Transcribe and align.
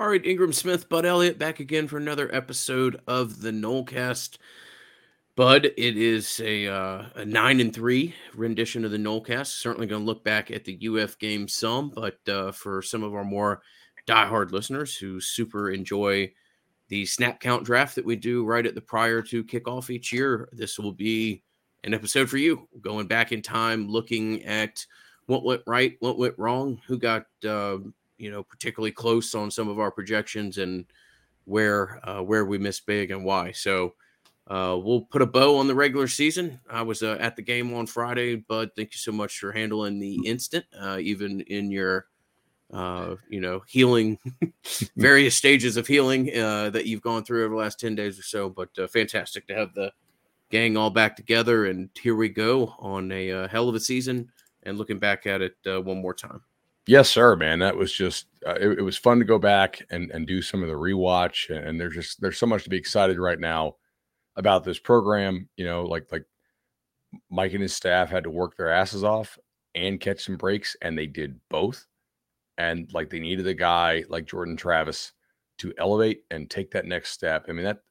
All 0.00 0.08
right, 0.08 0.24
Ingram 0.24 0.54
Smith, 0.54 0.88
Bud 0.88 1.04
Elliott 1.04 1.38
back 1.38 1.60
again 1.60 1.86
for 1.86 1.98
another 1.98 2.34
episode 2.34 3.02
of 3.06 3.42
the 3.42 3.50
Nolecast. 3.50 4.38
Bud, 5.36 5.66
it 5.76 5.98
is 5.98 6.40
a, 6.42 6.68
uh, 6.68 7.04
a 7.16 7.24
nine 7.26 7.60
and 7.60 7.74
three 7.74 8.14
rendition 8.34 8.86
of 8.86 8.92
the 8.92 8.96
Nolecast. 8.96 9.48
Certainly 9.60 9.88
going 9.88 10.00
to 10.00 10.06
look 10.06 10.24
back 10.24 10.50
at 10.50 10.64
the 10.64 10.88
UF 10.88 11.18
game 11.18 11.46
some, 11.46 11.90
but 11.90 12.18
uh, 12.30 12.50
for 12.50 12.80
some 12.80 13.02
of 13.02 13.14
our 13.14 13.26
more 13.26 13.60
diehard 14.08 14.52
listeners 14.52 14.96
who 14.96 15.20
super 15.20 15.70
enjoy 15.70 16.32
the 16.88 17.04
snap 17.04 17.38
count 17.38 17.64
draft 17.64 17.94
that 17.96 18.06
we 18.06 18.16
do 18.16 18.46
right 18.46 18.64
at 18.64 18.74
the 18.74 18.80
prior 18.80 19.20
to 19.20 19.44
kickoff 19.44 19.90
each 19.90 20.14
year, 20.14 20.48
this 20.52 20.78
will 20.78 20.92
be 20.92 21.42
an 21.84 21.92
episode 21.92 22.30
for 22.30 22.38
you. 22.38 22.66
Going 22.80 23.06
back 23.06 23.32
in 23.32 23.42
time, 23.42 23.86
looking 23.86 24.44
at 24.44 24.82
what 25.26 25.44
went 25.44 25.60
right, 25.66 25.98
what 26.00 26.16
went 26.16 26.38
wrong, 26.38 26.80
who 26.86 26.96
got 26.96 27.26
uh, 27.46 27.76
you 28.20 28.30
know 28.30 28.42
particularly 28.42 28.92
close 28.92 29.34
on 29.34 29.50
some 29.50 29.68
of 29.68 29.80
our 29.80 29.90
projections 29.90 30.58
and 30.58 30.84
where 31.44 32.00
uh, 32.08 32.22
where 32.22 32.44
we 32.44 32.58
missed 32.58 32.86
big 32.86 33.10
and 33.10 33.24
why. 33.24 33.52
So 33.52 33.94
uh, 34.46 34.78
we'll 34.82 35.02
put 35.02 35.22
a 35.22 35.26
bow 35.26 35.56
on 35.56 35.66
the 35.66 35.74
regular 35.74 36.08
season. 36.08 36.60
I 36.68 36.82
was 36.82 37.02
uh, 37.02 37.16
at 37.20 37.36
the 37.36 37.42
game 37.42 37.72
on 37.72 37.86
Friday, 37.86 38.36
Bud. 38.36 38.70
Thank 38.76 38.92
you 38.92 38.98
so 38.98 39.12
much 39.12 39.38
for 39.38 39.52
handling 39.52 39.98
the 39.98 40.20
instant, 40.26 40.64
uh, 40.78 40.98
even 41.00 41.40
in 41.42 41.70
your 41.70 42.06
uh, 42.72 43.16
you 43.28 43.40
know 43.40 43.62
healing, 43.66 44.18
various 44.96 45.34
stages 45.34 45.76
of 45.76 45.86
healing 45.86 46.36
uh, 46.36 46.70
that 46.70 46.86
you've 46.86 47.02
gone 47.02 47.24
through 47.24 47.44
over 47.44 47.54
the 47.54 47.60
last 47.60 47.80
ten 47.80 47.94
days 47.94 48.18
or 48.18 48.22
so. 48.22 48.50
But 48.50 48.68
fantastic 48.90 49.46
to 49.48 49.54
have 49.54 49.72
the 49.74 49.92
gang 50.50 50.76
all 50.76 50.90
back 50.90 51.16
together, 51.16 51.66
and 51.66 51.88
here 52.00 52.16
we 52.16 52.28
go 52.28 52.74
on 52.78 53.10
a 53.12 53.48
hell 53.48 53.68
of 53.68 53.74
a 53.74 53.80
season. 53.80 54.30
And 54.64 54.76
looking 54.76 54.98
back 54.98 55.26
at 55.26 55.40
it 55.40 55.54
one 55.64 56.02
more 56.02 56.12
time. 56.12 56.42
Yes, 56.90 57.08
sir, 57.08 57.36
man. 57.36 57.60
That 57.60 57.76
was 57.76 57.92
just 57.92 58.26
uh, 58.44 58.56
it, 58.60 58.80
it, 58.80 58.82
was 58.82 58.96
fun 58.96 59.20
to 59.20 59.24
go 59.24 59.38
back 59.38 59.80
and 59.90 60.10
and 60.10 60.26
do 60.26 60.42
some 60.42 60.60
of 60.60 60.68
the 60.68 60.74
rewatch. 60.74 61.48
And 61.48 61.80
there's 61.80 61.94
just 61.94 62.20
there's 62.20 62.36
so 62.36 62.46
much 62.46 62.64
to 62.64 62.68
be 62.68 62.76
excited 62.76 63.16
right 63.16 63.38
now 63.38 63.76
about 64.34 64.64
this 64.64 64.80
program. 64.80 65.48
You 65.56 65.66
know, 65.66 65.84
like 65.84 66.10
like 66.10 66.24
Mike 67.30 67.52
and 67.52 67.62
his 67.62 67.74
staff 67.74 68.10
had 68.10 68.24
to 68.24 68.30
work 68.30 68.56
their 68.56 68.72
asses 68.72 69.04
off 69.04 69.38
and 69.76 70.00
catch 70.00 70.24
some 70.24 70.36
breaks, 70.36 70.74
and 70.82 70.98
they 70.98 71.06
did 71.06 71.38
both. 71.48 71.86
And 72.58 72.92
like 72.92 73.08
they 73.08 73.20
needed 73.20 73.46
a 73.46 73.54
guy 73.54 74.02
like 74.08 74.26
Jordan 74.26 74.56
Travis 74.56 75.12
to 75.58 75.72
elevate 75.78 76.24
and 76.32 76.50
take 76.50 76.72
that 76.72 76.86
next 76.86 77.10
step. 77.10 77.46
I 77.48 77.52
mean 77.52 77.66
that 77.66 77.82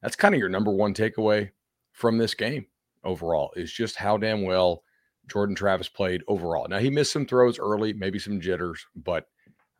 that's 0.00 0.16
kind 0.16 0.34
of 0.34 0.38
your 0.38 0.48
number 0.48 0.70
one 0.70 0.94
takeaway 0.94 1.50
from 1.92 2.16
this 2.16 2.32
game 2.32 2.64
overall 3.04 3.52
is 3.54 3.70
just 3.70 3.96
how 3.96 4.16
damn 4.16 4.44
well 4.44 4.82
Jordan 5.28 5.54
Travis 5.54 5.88
played 5.88 6.22
overall. 6.28 6.66
Now 6.68 6.78
he 6.78 6.90
missed 6.90 7.12
some 7.12 7.26
throws 7.26 7.58
early, 7.58 7.92
maybe 7.92 8.18
some 8.18 8.40
jitters, 8.40 8.86
but 8.94 9.26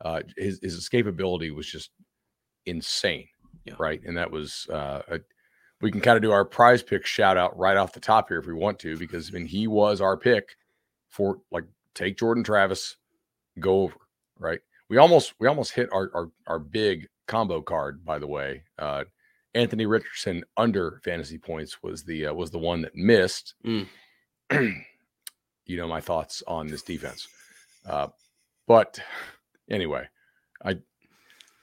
uh, 0.01 0.21
his 0.35 0.59
his 0.61 0.77
escapability 0.79 1.53
was 1.53 1.67
just 1.67 1.91
insane, 2.65 3.27
yeah. 3.65 3.75
right? 3.79 4.01
And 4.05 4.17
that 4.17 4.31
was 4.31 4.67
uh, 4.71 5.01
a, 5.09 5.19
we 5.81 5.91
can 5.91 6.01
kind 6.01 6.17
of 6.17 6.21
do 6.21 6.31
our 6.31 6.45
prize 6.45 6.83
pick 6.83 7.05
shout 7.05 7.37
out 7.37 7.57
right 7.57 7.77
off 7.77 7.93
the 7.93 7.99
top 7.99 8.29
here 8.29 8.39
if 8.39 8.45
we 8.45 8.53
want 8.53 8.79
to, 8.79 8.97
because 8.97 9.29
I 9.29 9.33
mean 9.37 9.45
he 9.45 9.67
was 9.67 10.01
our 10.01 10.17
pick 10.17 10.55
for 11.09 11.39
like 11.51 11.65
take 11.93 12.17
Jordan 12.17 12.43
Travis, 12.43 12.97
go 13.59 13.81
over, 13.83 13.95
right? 14.39 14.59
We 14.89 14.97
almost 14.97 15.33
we 15.39 15.47
almost 15.47 15.71
hit 15.71 15.89
our 15.91 16.09
our, 16.13 16.31
our 16.45 16.59
big 16.59 17.07
combo 17.27 17.61
card, 17.61 18.03
by 18.05 18.19
the 18.19 18.27
way. 18.27 18.63
Uh, 18.77 19.05
Anthony 19.55 19.85
Richardson 19.85 20.43
under 20.55 21.01
fantasy 21.03 21.37
points 21.37 21.81
was 21.81 22.03
the 22.03 22.27
uh, 22.27 22.33
was 22.33 22.51
the 22.51 22.59
one 22.59 22.81
that 22.81 22.95
missed. 22.95 23.55
Mm. 23.65 23.87
you 25.67 25.77
know 25.77 25.87
my 25.87 26.01
thoughts 26.01 26.41
on 26.47 26.67
this 26.67 26.81
defense. 26.81 27.27
Uh, 27.85 28.07
but 28.67 28.99
anyway, 29.69 30.07
I 30.63 30.77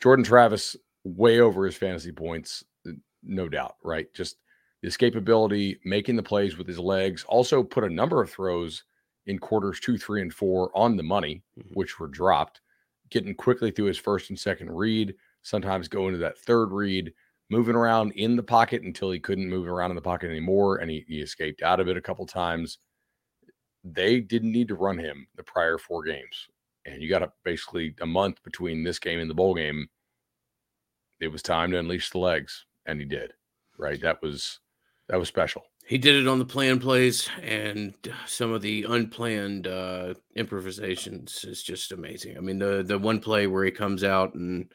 Jordan 0.00 0.24
Travis 0.24 0.76
way 1.04 1.40
over 1.40 1.66
his 1.66 1.76
fantasy 1.76 2.12
points, 2.12 2.64
no 3.22 3.48
doubt, 3.48 3.76
right? 3.82 4.12
Just 4.14 4.36
the 4.82 4.88
escapability, 4.88 5.78
making 5.84 6.16
the 6.16 6.22
plays 6.22 6.56
with 6.56 6.66
his 6.66 6.78
legs, 6.78 7.24
also 7.24 7.62
put 7.62 7.84
a 7.84 7.90
number 7.90 8.22
of 8.22 8.30
throws 8.30 8.84
in 9.26 9.38
quarters 9.38 9.80
two, 9.80 9.96
three, 9.96 10.20
and 10.20 10.32
four 10.32 10.70
on 10.74 10.96
the 10.96 11.02
money, 11.02 11.42
mm-hmm. 11.58 11.72
which 11.74 11.98
were 11.98 12.08
dropped, 12.08 12.60
getting 13.10 13.34
quickly 13.34 13.70
through 13.70 13.86
his 13.86 13.98
first 13.98 14.30
and 14.30 14.38
second 14.38 14.70
read, 14.70 15.14
sometimes 15.42 15.88
going 15.88 16.12
to 16.12 16.18
that 16.18 16.38
third 16.38 16.70
read, 16.70 17.12
moving 17.50 17.74
around 17.74 18.12
in 18.12 18.36
the 18.36 18.42
pocket 18.42 18.82
until 18.82 19.10
he 19.10 19.20
couldn't 19.20 19.48
move 19.48 19.68
around 19.68 19.90
in 19.90 19.94
the 19.96 20.02
pocket 20.02 20.28
anymore, 20.28 20.76
and 20.76 20.90
he, 20.90 21.04
he 21.08 21.20
escaped 21.20 21.62
out 21.62 21.80
of 21.80 21.88
it 21.88 21.96
a 21.96 22.02
couple 22.02 22.26
times 22.26 22.78
they 23.84 24.20
didn't 24.20 24.52
need 24.52 24.68
to 24.68 24.74
run 24.74 24.98
him 24.98 25.26
the 25.36 25.42
prior 25.42 25.78
four 25.78 26.02
games. 26.02 26.48
And 26.86 27.02
you 27.02 27.08
got 27.08 27.22
a, 27.22 27.32
basically 27.44 27.94
a 28.00 28.06
month 28.06 28.42
between 28.42 28.82
this 28.82 28.98
game 28.98 29.20
and 29.20 29.30
the 29.30 29.34
bowl 29.34 29.54
game. 29.54 29.88
It 31.20 31.28
was 31.28 31.42
time 31.42 31.70
to 31.70 31.78
unleash 31.78 32.10
the 32.10 32.18
legs, 32.18 32.66
and 32.86 32.98
he 32.98 33.06
did. 33.06 33.32
Right, 33.78 34.00
that 34.02 34.22
was 34.22 34.60
that 35.08 35.18
was 35.18 35.28
special. 35.28 35.62
He 35.86 35.98
did 35.98 36.14
it 36.16 36.28
on 36.28 36.38
the 36.38 36.44
planned 36.44 36.80
plays, 36.80 37.28
and 37.42 37.94
some 38.26 38.52
of 38.52 38.62
the 38.62 38.84
unplanned 38.88 39.66
uh, 39.66 40.14
improvisations 40.34 41.44
is 41.44 41.62
just 41.62 41.92
amazing. 41.92 42.36
I 42.36 42.40
mean, 42.40 42.58
the 42.58 42.82
the 42.82 42.98
one 42.98 43.20
play 43.20 43.46
where 43.46 43.64
he 43.64 43.70
comes 43.70 44.04
out 44.04 44.34
and 44.34 44.72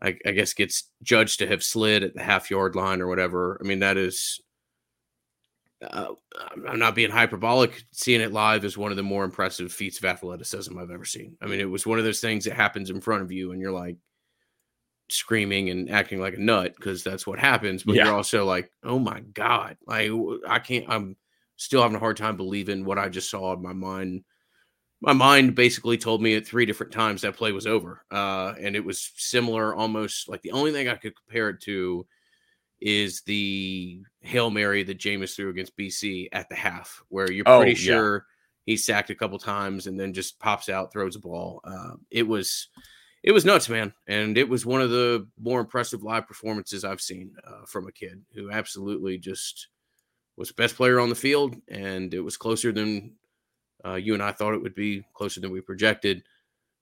I, 0.00 0.16
I 0.24 0.30
guess 0.30 0.54
gets 0.54 0.84
judged 1.02 1.40
to 1.40 1.46
have 1.48 1.62
slid 1.62 2.02
at 2.02 2.14
the 2.14 2.22
half 2.22 2.50
yard 2.50 2.76
line 2.76 3.00
or 3.00 3.08
whatever. 3.08 3.58
I 3.60 3.66
mean, 3.66 3.80
that 3.80 3.96
is 3.96 4.40
uh, 5.82 6.08
I'm 6.66 6.78
not 6.78 6.94
being 6.94 7.10
hyperbolic. 7.10 7.82
Seeing 7.92 8.20
it 8.20 8.32
live 8.32 8.64
is 8.64 8.76
one 8.76 8.90
of 8.90 8.96
the 8.96 9.02
more 9.02 9.24
impressive 9.24 9.72
feats 9.72 9.98
of 9.98 10.04
athleticism 10.04 10.76
I've 10.76 10.90
ever 10.90 11.04
seen. 11.04 11.36
I 11.40 11.46
mean, 11.46 11.60
it 11.60 11.70
was 11.70 11.86
one 11.86 11.98
of 11.98 12.04
those 12.04 12.20
things 12.20 12.44
that 12.44 12.54
happens 12.54 12.90
in 12.90 13.00
front 13.00 13.22
of 13.22 13.30
you, 13.30 13.52
and 13.52 13.60
you're 13.60 13.72
like 13.72 13.96
screaming 15.08 15.70
and 15.70 15.90
acting 15.90 16.20
like 16.20 16.34
a 16.34 16.40
nut 16.40 16.74
because 16.76 17.04
that's 17.04 17.26
what 17.26 17.38
happens. 17.38 17.84
But 17.84 17.94
yeah. 17.94 18.04
you're 18.06 18.14
also 18.14 18.44
like, 18.44 18.72
oh 18.82 18.98
my 18.98 19.20
god, 19.20 19.76
like 19.86 20.10
I 20.46 20.58
can't. 20.58 20.86
I'm 20.88 21.16
still 21.56 21.82
having 21.82 21.96
a 21.96 22.00
hard 22.00 22.16
time 22.16 22.36
believing 22.36 22.84
what 22.84 22.98
I 22.98 23.08
just 23.08 23.30
saw 23.30 23.52
in 23.52 23.62
my 23.62 23.72
mind. 23.72 24.24
My 25.00 25.12
mind 25.12 25.54
basically 25.54 25.96
told 25.96 26.20
me 26.20 26.34
at 26.34 26.44
three 26.44 26.66
different 26.66 26.92
times 26.92 27.22
that 27.22 27.36
play 27.36 27.52
was 27.52 27.68
over, 27.68 28.04
uh, 28.10 28.54
and 28.60 28.74
it 28.74 28.84
was 28.84 29.12
similar, 29.16 29.76
almost 29.76 30.28
like 30.28 30.42
the 30.42 30.50
only 30.50 30.72
thing 30.72 30.88
I 30.88 30.96
could 30.96 31.14
compare 31.14 31.50
it 31.50 31.60
to 31.62 32.04
is 32.80 33.22
the 33.22 34.00
Hail 34.20 34.50
Mary 34.50 34.82
that 34.84 34.98
Jameis 34.98 35.34
threw 35.34 35.50
against 35.50 35.76
BC 35.76 36.28
at 36.32 36.48
the 36.48 36.54
half, 36.54 37.02
where 37.08 37.30
you're 37.30 37.44
pretty 37.44 37.72
oh, 37.72 37.74
sure 37.74 38.14
yeah. 38.14 38.72
he's 38.72 38.84
sacked 38.84 39.10
a 39.10 39.14
couple 39.14 39.38
times 39.38 39.86
and 39.86 39.98
then 39.98 40.12
just 40.12 40.38
pops 40.38 40.68
out, 40.68 40.92
throws 40.92 41.16
a 41.16 41.20
ball. 41.20 41.60
Uh, 41.64 41.94
it 42.10 42.26
was 42.26 42.68
it 43.22 43.32
was 43.32 43.44
nuts, 43.44 43.68
man. 43.68 43.92
And 44.06 44.38
it 44.38 44.48
was 44.48 44.64
one 44.64 44.80
of 44.80 44.90
the 44.90 45.26
more 45.40 45.60
impressive 45.60 46.02
live 46.02 46.26
performances 46.26 46.84
I've 46.84 47.00
seen 47.00 47.34
uh, 47.46 47.64
from 47.66 47.88
a 47.88 47.92
kid 47.92 48.22
who 48.34 48.50
absolutely 48.50 49.18
just 49.18 49.68
was 50.36 50.48
the 50.48 50.54
best 50.54 50.76
player 50.76 51.00
on 51.00 51.08
the 51.08 51.14
field. 51.14 51.56
And 51.68 52.14
it 52.14 52.20
was 52.20 52.36
closer 52.36 52.70
than 52.70 53.14
uh, 53.84 53.94
you 53.94 54.14
and 54.14 54.22
I 54.22 54.32
thought 54.32 54.54
it 54.54 54.62
would 54.62 54.74
be, 54.74 55.04
closer 55.14 55.40
than 55.40 55.50
we 55.50 55.60
projected. 55.60 56.22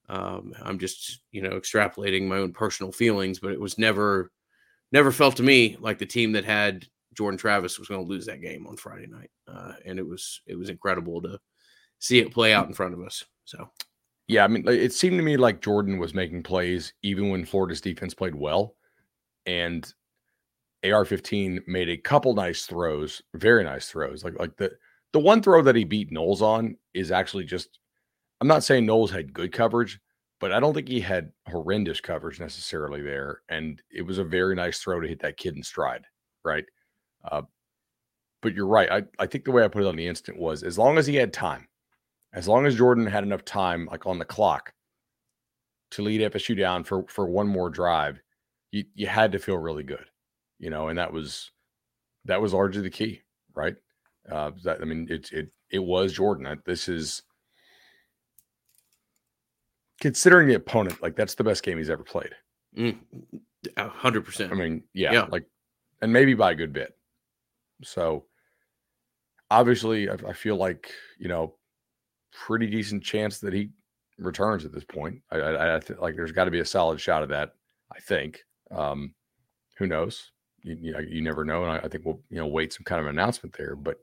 Um, 0.08 0.54
I'm 0.62 0.78
just, 0.78 1.20
you 1.32 1.42
know, 1.42 1.58
extrapolating 1.58 2.28
my 2.28 2.36
own 2.36 2.52
personal 2.52 2.92
feelings, 2.92 3.38
but 3.38 3.52
it 3.52 3.60
was 3.60 3.78
never 3.78 4.30
never 4.92 5.12
felt 5.12 5.36
to 5.36 5.42
me 5.42 5.76
like 5.80 5.98
the 5.98 6.06
team 6.06 6.32
that 6.32 6.44
had 6.44 6.86
Jordan 7.14 7.38
Travis 7.38 7.78
was 7.78 7.88
going 7.88 8.04
to 8.04 8.08
lose 8.08 8.26
that 8.26 8.42
game 8.42 8.66
on 8.66 8.76
Friday 8.76 9.06
night, 9.06 9.30
uh, 9.48 9.72
and 9.84 9.98
it 9.98 10.06
was 10.06 10.42
it 10.46 10.56
was 10.56 10.68
incredible 10.68 11.22
to 11.22 11.38
see 11.98 12.18
it 12.18 12.32
play 12.32 12.52
out 12.52 12.68
in 12.68 12.74
front 12.74 12.94
of 12.94 13.00
us. 13.00 13.24
So, 13.44 13.70
yeah, 14.28 14.44
I 14.44 14.48
mean, 14.48 14.66
it 14.68 14.92
seemed 14.92 15.18
to 15.18 15.24
me 15.24 15.36
like 15.36 15.62
Jordan 15.62 15.98
was 15.98 16.14
making 16.14 16.42
plays 16.42 16.92
even 17.02 17.30
when 17.30 17.46
Florida's 17.46 17.80
defense 17.80 18.14
played 18.14 18.34
well, 18.34 18.74
and 19.46 19.92
AR-15 20.84 21.66
made 21.66 21.88
a 21.88 21.96
couple 21.96 22.34
nice 22.34 22.66
throws, 22.66 23.22
very 23.34 23.64
nice 23.64 23.88
throws. 23.88 24.22
Like 24.22 24.38
like 24.38 24.56
the 24.56 24.72
the 25.12 25.20
one 25.20 25.42
throw 25.42 25.62
that 25.62 25.76
he 25.76 25.84
beat 25.84 26.12
Knowles 26.12 26.42
on 26.42 26.76
is 26.94 27.10
actually 27.10 27.44
just. 27.44 27.80
I'm 28.38 28.48
not 28.48 28.64
saying 28.64 28.84
Knowles 28.84 29.10
had 29.10 29.32
good 29.32 29.50
coverage, 29.50 29.98
but 30.40 30.52
I 30.52 30.60
don't 30.60 30.74
think 30.74 30.88
he 30.88 31.00
had 31.00 31.32
horrendous 31.48 32.00
coverage 32.00 32.40
necessarily 32.40 33.02
there. 33.02 33.42
And 33.48 33.80
it 33.90 34.02
was 34.02 34.18
a 34.18 34.24
very 34.24 34.54
nice 34.54 34.78
throw 34.78 35.00
to 35.00 35.08
hit 35.08 35.20
that 35.20 35.36
kid 35.36 35.56
in 35.56 35.62
stride, 35.62 36.04
right? 36.44 36.64
Uh, 37.24 37.42
but 38.42 38.54
you're 38.54 38.66
right. 38.66 38.90
I, 38.90 39.02
I 39.18 39.26
think 39.26 39.44
the 39.44 39.50
way 39.52 39.64
I 39.64 39.68
put 39.68 39.82
it 39.82 39.88
on 39.88 39.96
the 39.96 40.06
instant 40.06 40.38
was 40.38 40.62
as 40.62 40.78
long 40.78 40.98
as 40.98 41.06
he 41.06 41.16
had 41.16 41.32
time, 41.32 41.66
as 42.32 42.46
long 42.46 42.66
as 42.66 42.76
Jordan 42.76 43.06
had 43.06 43.24
enough 43.24 43.44
time, 43.44 43.88
like 43.90 44.06
on 44.06 44.18
the 44.18 44.24
clock, 44.24 44.72
to 45.92 46.02
lead 46.02 46.20
FSU 46.20 46.56
down 46.56 46.84
for 46.84 47.04
for 47.08 47.26
one 47.26 47.48
more 47.48 47.70
drive, 47.70 48.20
you 48.72 48.84
you 48.94 49.06
had 49.06 49.32
to 49.32 49.38
feel 49.38 49.56
really 49.56 49.84
good, 49.84 50.04
you 50.58 50.68
know, 50.68 50.88
and 50.88 50.98
that 50.98 51.12
was 51.12 51.50
that 52.24 52.40
was 52.40 52.52
largely 52.52 52.82
the 52.82 52.90
key, 52.90 53.22
right? 53.54 53.76
Uh, 54.30 54.50
that 54.64 54.80
I 54.82 54.84
mean, 54.84 55.06
it 55.10 55.32
it 55.32 55.50
it 55.70 55.78
was 55.78 56.12
Jordan. 56.12 56.60
This 56.66 56.88
is 56.88 57.22
considering 60.00 60.48
the 60.48 60.54
opponent, 60.54 61.02
like 61.02 61.16
that's 61.16 61.34
the 61.34 61.44
best 61.44 61.62
game 61.62 61.78
he's 61.78 61.90
ever 61.90 62.02
played. 62.02 62.34
Mm, 62.76 62.96
hundred 63.78 64.22
mm, 64.22 64.26
percent. 64.26 64.52
I 64.52 64.54
mean, 64.54 64.82
yeah, 64.92 65.12
yeah, 65.12 65.26
like, 65.30 65.46
and 66.02 66.12
maybe 66.12 66.34
by 66.34 66.52
a 66.52 66.54
good 66.54 66.72
bit. 66.72 66.96
So, 67.82 68.24
obviously, 69.50 70.08
I, 70.08 70.14
I 70.28 70.32
feel 70.32 70.56
like 70.56 70.90
you 71.18 71.28
know, 71.28 71.54
pretty 72.32 72.66
decent 72.66 73.02
chance 73.02 73.38
that 73.40 73.52
he 73.52 73.70
returns 74.18 74.64
at 74.64 74.72
this 74.72 74.84
point. 74.84 75.20
I, 75.30 75.38
I, 75.38 75.76
I 75.76 75.80
like 76.00 76.16
there's 76.16 76.32
got 76.32 76.44
to 76.44 76.50
be 76.50 76.60
a 76.60 76.64
solid 76.64 77.00
shot 77.00 77.22
of 77.22 77.28
that. 77.30 77.54
I 77.94 78.00
think. 78.00 78.40
Um, 78.70 79.14
who 79.78 79.86
knows? 79.86 80.32
You, 80.62 80.76
you, 80.80 81.06
you 81.08 81.22
never 81.22 81.44
know, 81.44 81.62
and 81.62 81.72
I, 81.72 81.78
I 81.78 81.88
think 81.88 82.04
we'll 82.04 82.20
you 82.30 82.38
know 82.38 82.46
wait 82.46 82.72
some 82.72 82.84
kind 82.84 83.00
of 83.00 83.06
announcement 83.06 83.56
there. 83.56 83.76
But 83.76 83.98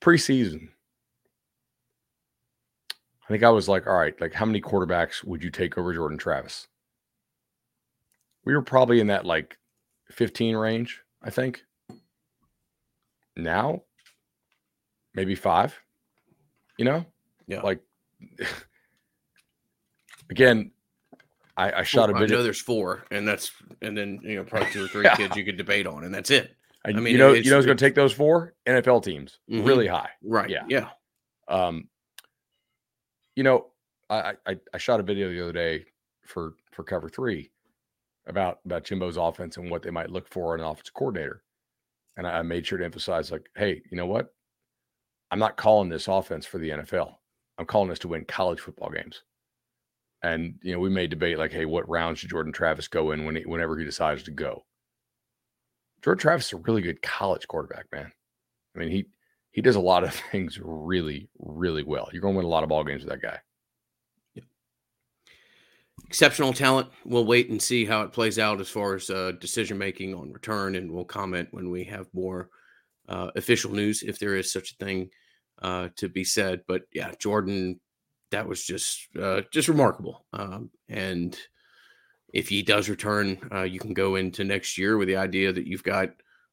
preseason, 0.00 0.68
I 3.30 3.32
think 3.32 3.44
I 3.44 3.50
was 3.50 3.68
like, 3.68 3.86
all 3.86 3.94
right, 3.94 4.20
like 4.20 4.34
how 4.34 4.44
many 4.44 4.60
quarterbacks 4.60 5.22
would 5.22 5.44
you 5.44 5.50
take 5.52 5.78
over 5.78 5.94
Jordan 5.94 6.18
Travis? 6.18 6.66
We 8.44 8.56
were 8.56 8.62
probably 8.62 8.98
in 8.98 9.06
that 9.06 9.24
like 9.24 9.56
15 10.10 10.56
range, 10.56 11.00
I 11.22 11.30
think. 11.30 11.62
Now, 13.36 13.82
maybe 15.14 15.36
five, 15.36 15.78
you 16.76 16.84
know? 16.84 17.06
Yeah. 17.46 17.60
Like, 17.60 17.78
again, 20.30 20.72
I, 21.56 21.70
I 21.72 21.82
shot 21.84 22.10
a 22.10 22.14
video. 22.14 22.34
I 22.34 22.38
know 22.40 22.42
there's 22.42 22.60
four, 22.60 23.04
and 23.12 23.28
that's 23.28 23.52
and 23.80 23.96
then 23.96 24.18
you 24.24 24.36
know 24.36 24.44
probably 24.44 24.72
two 24.72 24.84
or 24.84 24.88
three 24.88 25.04
Yeah. 25.04 25.14
kids 25.14 25.36
you 25.36 25.44
could 25.44 25.56
debate 25.56 25.86
on, 25.86 26.02
and 26.02 26.12
that's 26.12 26.30
it. 26.32 26.56
I, 26.84 26.90
mean, 26.90 27.12
you 27.12 27.18
know, 27.18 27.32
you 27.32 27.48
know, 27.48 27.56
who's 27.58 27.66
going 27.66 27.76
to 27.78 27.84
take 27.84 27.94
those 27.94 28.12
four 28.12 28.54
NFL 28.66 29.04
teams 29.04 29.38
Mhm. 29.48 29.64
really 29.64 29.86
high. 29.86 30.08
Right. 30.20 30.50
Yeah. 30.50 30.64
Yeah. 30.68 30.88
Um, 31.46 31.88
you 33.36 33.42
know, 33.42 33.66
I, 34.08 34.34
I 34.46 34.56
I 34.74 34.78
shot 34.78 35.00
a 35.00 35.04
video 35.04 35.30
the 35.30 35.42
other 35.42 35.52
day 35.52 35.84
for 36.24 36.54
for 36.72 36.84
Cover 36.84 37.08
Three 37.08 37.50
about 38.26 38.60
about 38.64 38.84
Jimbo's 38.84 39.16
offense 39.16 39.56
and 39.56 39.70
what 39.70 39.82
they 39.82 39.90
might 39.90 40.10
look 40.10 40.28
for 40.28 40.54
in 40.54 40.60
an 40.60 40.66
offensive 40.66 40.94
coordinator, 40.94 41.42
and 42.16 42.26
I, 42.26 42.38
I 42.38 42.42
made 42.42 42.66
sure 42.66 42.78
to 42.78 42.84
emphasize 42.84 43.30
like, 43.30 43.48
hey, 43.56 43.82
you 43.90 43.96
know 43.96 44.06
what? 44.06 44.34
I'm 45.30 45.38
not 45.38 45.56
calling 45.56 45.88
this 45.88 46.08
offense 46.08 46.44
for 46.44 46.58
the 46.58 46.70
NFL. 46.70 47.14
I'm 47.58 47.66
calling 47.66 47.88
this 47.88 47.98
to 48.00 48.08
win 48.08 48.24
college 48.24 48.60
football 48.60 48.90
games. 48.90 49.22
And 50.22 50.54
you 50.62 50.72
know, 50.72 50.80
we 50.80 50.90
may 50.90 51.06
debate 51.06 51.38
like, 51.38 51.52
hey, 51.52 51.64
what 51.64 51.88
rounds 51.88 52.18
should 52.18 52.30
Jordan 52.30 52.52
Travis 52.52 52.88
go 52.88 53.12
in 53.12 53.24
when 53.24 53.36
he, 53.36 53.42
whenever 53.42 53.78
he 53.78 53.84
decides 53.84 54.22
to 54.24 54.30
go? 54.30 54.64
Jordan 56.02 56.20
Travis 56.20 56.46
is 56.46 56.52
a 56.54 56.56
really 56.56 56.82
good 56.82 57.02
college 57.02 57.46
quarterback, 57.46 57.86
man. 57.92 58.10
I 58.74 58.78
mean, 58.78 58.90
he 58.90 59.06
he 59.52 59.62
does 59.62 59.76
a 59.76 59.80
lot 59.80 60.04
of 60.04 60.14
things 60.32 60.58
really, 60.62 61.28
really 61.38 61.82
well. 61.82 62.08
You're 62.12 62.22
going 62.22 62.34
to 62.34 62.38
win 62.38 62.46
a 62.46 62.50
lot 62.50 62.62
of 62.62 62.68
ball 62.68 62.84
games 62.84 63.04
with 63.04 63.10
that 63.10 63.22
guy. 63.22 63.38
Exceptional 66.06 66.52
talent. 66.52 66.88
We'll 67.04 67.26
wait 67.26 67.50
and 67.50 67.62
see 67.62 67.84
how 67.84 68.02
it 68.02 68.12
plays 68.12 68.38
out 68.38 68.60
as 68.60 68.68
far 68.68 68.94
as 68.94 69.10
uh, 69.10 69.32
decision 69.38 69.78
making 69.78 70.14
on 70.14 70.32
return, 70.32 70.74
and 70.74 70.90
we'll 70.90 71.04
comment 71.04 71.48
when 71.52 71.70
we 71.70 71.84
have 71.84 72.08
more 72.12 72.48
uh, 73.08 73.30
official 73.36 73.70
news, 73.72 74.02
if 74.02 74.18
there 74.18 74.34
is 74.34 74.50
such 74.50 74.72
a 74.72 74.84
thing 74.84 75.10
uh, 75.62 75.88
to 75.96 76.08
be 76.08 76.24
said. 76.24 76.62
But 76.66 76.82
yeah, 76.92 77.12
Jordan, 77.20 77.78
that 78.30 78.48
was 78.48 78.64
just 78.64 79.08
uh, 79.20 79.42
just 79.52 79.68
remarkable. 79.68 80.24
Um, 80.32 80.70
and 80.88 81.38
if 82.32 82.48
he 82.48 82.62
does 82.62 82.88
return, 82.88 83.38
uh, 83.52 83.62
you 83.62 83.78
can 83.78 83.94
go 83.94 84.16
into 84.16 84.42
next 84.42 84.78
year 84.78 84.96
with 84.96 85.06
the 85.08 85.16
idea 85.16 85.52
that 85.52 85.66
you've 85.66 85.84
got 85.84 86.10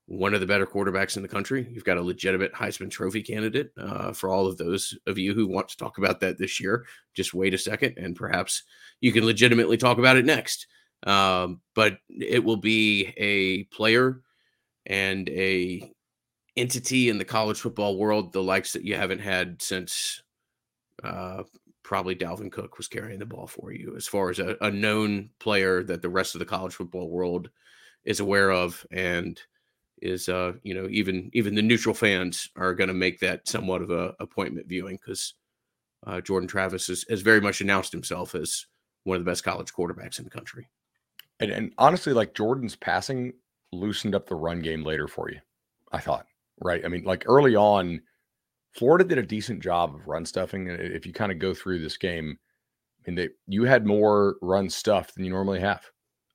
one 0.07 0.33
of 0.33 0.39
the 0.39 0.47
better 0.47 0.65
quarterbacks 0.65 1.17
in 1.17 1.21
the 1.21 1.27
country. 1.27 1.67
You've 1.69 1.83
got 1.83 1.97
a 1.97 2.01
legitimate 2.01 2.53
Heisman 2.53 2.89
Trophy 2.89 3.21
candidate. 3.21 3.71
Uh, 3.77 4.13
for 4.13 4.29
all 4.29 4.47
of 4.47 4.57
those 4.57 4.97
of 5.05 5.17
you 5.17 5.33
who 5.33 5.47
want 5.47 5.67
to 5.69 5.77
talk 5.77 5.97
about 5.97 6.21
that 6.21 6.37
this 6.37 6.59
year, 6.59 6.85
just 7.13 7.33
wait 7.33 7.53
a 7.53 7.57
second, 7.57 7.95
and 7.97 8.15
perhaps 8.15 8.63
you 9.01 9.11
can 9.11 9.25
legitimately 9.25 9.77
talk 9.77 9.97
about 9.97 10.17
it 10.17 10.25
next. 10.25 10.67
Um, 11.03 11.61
but 11.75 11.97
it 12.09 12.43
will 12.43 12.57
be 12.57 13.13
a 13.17 13.65
player 13.65 14.21
and 14.85 15.27
a 15.29 15.91
entity 16.55 17.09
in 17.09 17.17
the 17.17 17.25
college 17.25 17.59
football 17.59 17.97
world, 17.97 18.33
the 18.33 18.41
likes 18.41 18.73
that 18.73 18.83
you 18.83 18.95
haven't 18.95 19.19
had 19.19 19.61
since 19.61 20.23
uh, 21.03 21.43
probably 21.83 22.15
Dalvin 22.15 22.51
Cook 22.51 22.77
was 22.77 22.87
carrying 22.87 23.19
the 23.19 23.25
ball 23.25 23.45
for 23.45 23.71
you, 23.71 23.95
as 23.95 24.07
far 24.07 24.29
as 24.29 24.39
a, 24.39 24.55
a 24.61 24.71
known 24.71 25.29
player 25.39 25.83
that 25.83 26.01
the 26.01 26.09
rest 26.09 26.33
of 26.33 26.39
the 26.39 26.45
college 26.45 26.73
football 26.73 27.09
world 27.09 27.49
is 28.05 28.21
aware 28.21 28.51
of 28.51 28.85
and 28.89 29.39
is 30.01 30.29
uh 30.29 30.53
you 30.63 30.73
know 30.73 30.87
even 30.89 31.29
even 31.33 31.55
the 31.55 31.61
neutral 31.61 31.95
fans 31.95 32.49
are 32.55 32.73
going 32.73 32.87
to 32.87 32.93
make 32.93 33.19
that 33.19 33.47
somewhat 33.47 33.81
of 33.81 33.89
a 33.89 34.13
appointment 34.19 34.67
viewing 34.67 34.97
because 34.97 35.33
uh, 36.05 36.21
Jordan 36.21 36.47
Travis 36.47 36.87
has, 36.87 37.05
has 37.09 37.21
very 37.21 37.41
much 37.41 37.61
announced 37.61 37.91
himself 37.91 38.35
as 38.35 38.67
one 39.03 39.17
of 39.17 39.25
the 39.25 39.29
best 39.29 39.43
college 39.43 39.73
quarterbacks 39.73 40.19
in 40.19 40.25
the 40.25 40.29
country. 40.29 40.69
And, 41.39 41.51
and 41.51 41.73
honestly, 41.77 42.13
like 42.13 42.33
Jordan's 42.33 42.75
passing 42.75 43.33
loosened 43.71 44.15
up 44.15 44.27
the 44.27 44.35
run 44.35 44.61
game 44.61 44.83
later 44.83 45.07
for 45.07 45.29
you. 45.29 45.39
I 45.91 45.99
thought, 45.99 46.27
right? 46.61 46.83
I 46.83 46.87
mean, 46.87 47.03
like 47.03 47.23
early 47.27 47.55
on, 47.55 48.01
Florida 48.73 49.03
did 49.03 49.17
a 49.17 49.23
decent 49.23 49.61
job 49.61 49.95
of 49.95 50.07
run 50.07 50.25
stuffing. 50.25 50.67
If 50.69 51.05
you 51.05 51.13
kind 51.13 51.31
of 51.31 51.39
go 51.39 51.53
through 51.53 51.79
this 51.79 51.97
game, 51.97 52.37
I 52.99 53.09
mean, 53.09 53.15
they 53.15 53.29
you 53.47 53.63
had 53.63 53.85
more 53.85 54.35
run 54.41 54.69
stuff 54.69 55.13
than 55.13 55.23
you 55.23 55.31
normally 55.31 55.61
have 55.61 55.81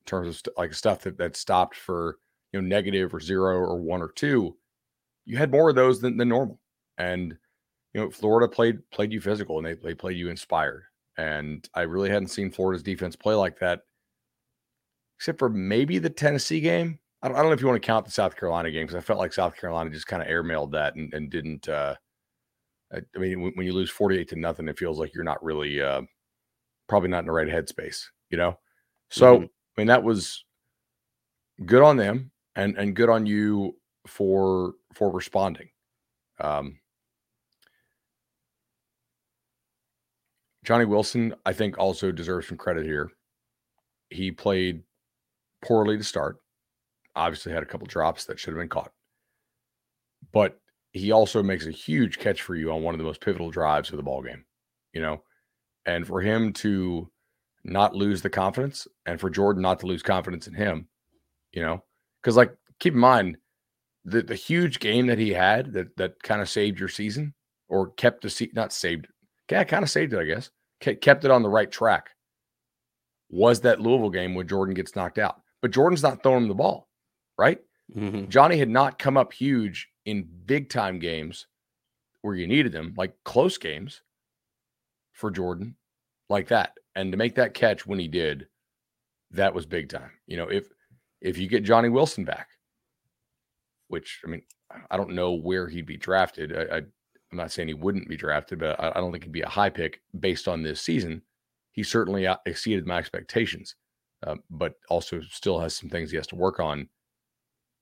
in 0.01 0.05
terms 0.07 0.29
of 0.29 0.37
st- 0.37 0.59
like 0.59 0.75
stuff 0.75 1.03
that 1.03 1.19
that 1.19 1.37
stopped 1.37 1.77
for 1.77 2.17
you 2.53 2.61
know 2.61 2.67
negative 2.67 3.15
or 3.15 3.21
zero 3.21 3.57
or 3.57 3.77
one 3.77 4.03
or 4.03 4.09
two. 4.13 4.57
You 5.25 5.37
had 5.37 5.51
more 5.51 5.71
of 5.71 5.77
those 5.77 6.01
than, 6.01 6.17
than 6.17 6.29
normal, 6.29 6.61
and 6.99 7.37
you 7.95 8.01
know 8.01 8.11
Florida 8.11 8.49
played 8.49 8.79
played 8.91 9.13
you 9.13 9.21
physical 9.21 9.59
and 9.59 9.67
they 9.67 9.75
they 9.75 9.95
played 9.95 10.17
you 10.17 10.29
inspired. 10.29 10.85
And 11.19 11.69
I 11.75 11.83
really 11.83 12.09
hadn't 12.09 12.29
seen 12.29 12.51
Florida's 12.51 12.83
defense 12.83 13.17
play 13.17 13.35
like 13.35 13.59
that 13.61 13.83
except 15.19 15.39
for 15.39 15.49
maybe 15.49 15.99
the 15.99 16.11
Tennessee 16.11 16.61
game. 16.61 16.99
I 17.23 17.29
don't, 17.29 17.37
I 17.37 17.41
don't 17.41 17.51
know 17.51 17.55
if 17.55 17.61
you 17.61 17.69
want 17.69 17.81
to 17.81 17.87
count 17.87 18.05
the 18.05 18.11
South 18.11 18.35
Carolina 18.35 18.71
game 18.73 18.85
because 18.87 18.97
I 18.97 19.01
felt 19.01 19.21
like 19.21 19.33
South 19.33 19.55
Carolina 19.57 19.91
just 19.91 20.09
kind 20.09 20.21
of 20.21 20.27
airmailed 20.27 20.73
that 20.73 20.97
and, 20.97 21.15
and 21.15 21.31
didn't. 21.31 21.69
Uh, 21.69 21.95
I, 22.93 22.99
I 23.15 23.19
mean, 23.19 23.41
when, 23.41 23.53
when 23.53 23.65
you 23.67 23.73
lose 23.73 23.91
48 23.91 24.29
to 24.31 24.37
nothing, 24.37 24.67
it 24.67 24.79
feels 24.79 24.99
like 24.99 25.15
you're 25.15 25.23
not 25.23 25.43
really, 25.45 25.81
uh, 25.81 26.03
probably 26.89 27.11
not 27.11 27.21
in 27.21 27.27
the 27.27 27.33
right 27.33 27.47
headspace, 27.47 28.07
you 28.31 28.37
know? 28.37 28.59
So, 29.11 29.39
Mhm. 29.39 29.45
I 29.45 29.81
mean, 29.81 29.87
that 29.87 30.03
was 30.03 30.45
good 31.65 31.83
on 31.83 31.97
them 31.97 32.32
and, 32.57 32.77
and 32.77 32.97
good 32.97 33.09
on 33.09 33.27
you 33.27 33.77
for, 34.07 34.75
for 34.95 35.11
responding. 35.11 35.69
Um, 36.41 36.79
Johnny 40.65 40.85
Wilson, 40.85 41.35
I 41.45 41.53
think, 41.53 41.79
also 41.79 42.13
deserves 42.13 42.49
some 42.49 42.57
credit 42.57 42.85
here. 42.85 43.11
He 44.11 44.31
played 44.31 44.83
poorly 45.65 45.97
to 45.97 46.05
start. 46.05 46.39
Obviously, 47.17 47.53
had 47.53 47.63
a 47.63 47.67
couple 47.67 47.87
drops 47.87 48.25
that 48.27 48.39
should 48.39 48.55
have 48.55 48.61
been 48.61 48.69
caught. 48.69 48.93
But 50.33 50.59
he 50.93 51.11
also 51.11 51.43
makes 51.43 51.67
a 51.67 51.71
huge 51.71 52.19
catch 52.19 52.43
for 52.43 52.55
you 52.55 52.71
on 52.71 52.83
one 52.83 52.95
of 52.95 52.99
the 52.99 53.05
most 53.05 53.21
pivotal 53.21 53.51
drives 53.51 53.91
of 53.91 53.97
the 53.97 54.03
ball 54.03 54.23
game, 54.23 54.45
you 54.93 55.01
know. 55.01 55.23
And 55.85 56.07
for 56.07 56.21
him 56.21 56.53
to 56.55 57.11
not 57.65 57.95
lose 57.95 58.23
the 58.23 58.31
confidence, 58.31 58.87
and 59.07 59.21
for 59.21 59.31
Jordan 59.31 59.63
not 59.63 59.81
to 59.81 59.87
lose 59.87 60.03
confidence 60.03 60.47
in 60.47 60.55
him, 60.55 60.89
you 61.53 61.63
know, 61.63 61.83
because 62.23 62.37
like 62.37 62.55
keep 62.79 62.95
in 62.95 63.01
mind 63.01 63.37
the 64.05 64.23
the 64.23 64.35
huge 64.35 64.81
game 64.81 65.07
that 65.07 65.19
he 65.19 65.31
had 65.31 65.73
that 65.73 65.97
that 65.97 66.23
kind 66.23 66.41
of 66.41 66.49
saved 66.49 66.79
your 66.79 66.89
season 66.89 67.35
or 67.69 67.91
kept 67.93 68.23
the 68.23 68.31
seat 68.31 68.55
not 68.55 68.73
saved, 68.73 69.07
yeah, 69.51 69.65
kind 69.65 69.83
of 69.83 69.91
saved 69.91 70.13
it, 70.13 70.19
I 70.19 70.25
guess, 70.25 70.51
Ke- 70.81 71.01
kept 71.01 71.25
it 71.25 71.31
on 71.31 71.43
the 71.43 71.49
right 71.49 71.71
track. 71.71 72.11
Was 73.31 73.61
that 73.63 73.81
Louisville 73.81 74.11
game 74.11 74.35
when 74.35 74.47
Jordan 74.47 74.75
gets 74.75 74.95
knocked 74.95 75.19
out? 75.19 75.41
But 75.63 75.71
Jordan's 75.71 76.03
not 76.03 76.23
throwing 76.23 76.43
him 76.43 76.49
the 76.49 76.55
ball, 76.55 76.89
right? 77.39 77.59
Mhm. 77.95 78.29
Johnny 78.29 78.59
had 78.59 78.69
not 78.69 78.99
come 78.99 79.17
up 79.17 79.33
huge 79.33 79.89
in 80.05 80.29
big 80.45 80.69
time 80.69 80.99
games 80.99 81.47
where 82.21 82.35
you 82.35 82.47
needed 82.47 82.73
them, 82.73 82.95
like 82.97 83.15
close 83.25 83.57
games 83.59 84.03
for 85.13 85.31
Jordan, 85.31 85.77
like 86.29 86.49
that. 86.49 86.77
And 86.95 87.13
to 87.13 87.17
make 87.19 87.37
that 87.37 87.55
catch 87.55 87.87
when 87.87 87.99
he 87.99 88.09
did, 88.09 88.49
that 89.31 89.55
was 89.55 89.65
big 89.67 89.89
time. 89.89 90.11
You 90.27 90.37
know, 90.37 90.49
if 90.49 90.69
if 91.23 91.39
you 91.39 91.49
get 91.49 91.65
Johnny 91.65 91.89
Wilson 91.89 92.25
back, 92.25 92.49
which 93.89 94.21
I 94.25 94.29
mean, 94.29 94.43
I 94.91 94.97
don't 94.97 95.15
know 95.15 95.33
where 95.33 95.69
he'd 95.69 95.87
be 95.87 95.97
drafted. 95.97 96.57
I, 96.57 96.79
I'm 96.79 96.93
not 97.39 97.53
saying 97.53 97.69
he 97.69 97.75
wouldn't 97.75 98.09
be 98.09 98.17
drafted, 98.17 98.59
but 98.59 98.79
I, 98.79 98.91
I 98.91 99.01
don't 99.01 99.13
think 99.13 99.25
he'd 99.25 99.33
be 99.33 99.43
a 99.43 99.49
high 99.49 99.71
pick 99.71 100.01
based 100.19 100.49
on 100.49 100.63
this 100.63 100.81
season. 100.81 101.23
He 101.71 101.83
certainly 101.83 102.27
exceeded 102.45 102.87
my 102.87 102.99
expectations, 102.99 103.77
uh, 104.27 104.37
but 104.51 104.75
also 104.91 105.21
still 105.31 105.59
has 105.61 105.75
some 105.75 105.89
things 105.89 106.11
he 106.11 106.17
has 106.17 106.27
to 106.29 106.37
work 106.37 106.61
on. 106.61 106.89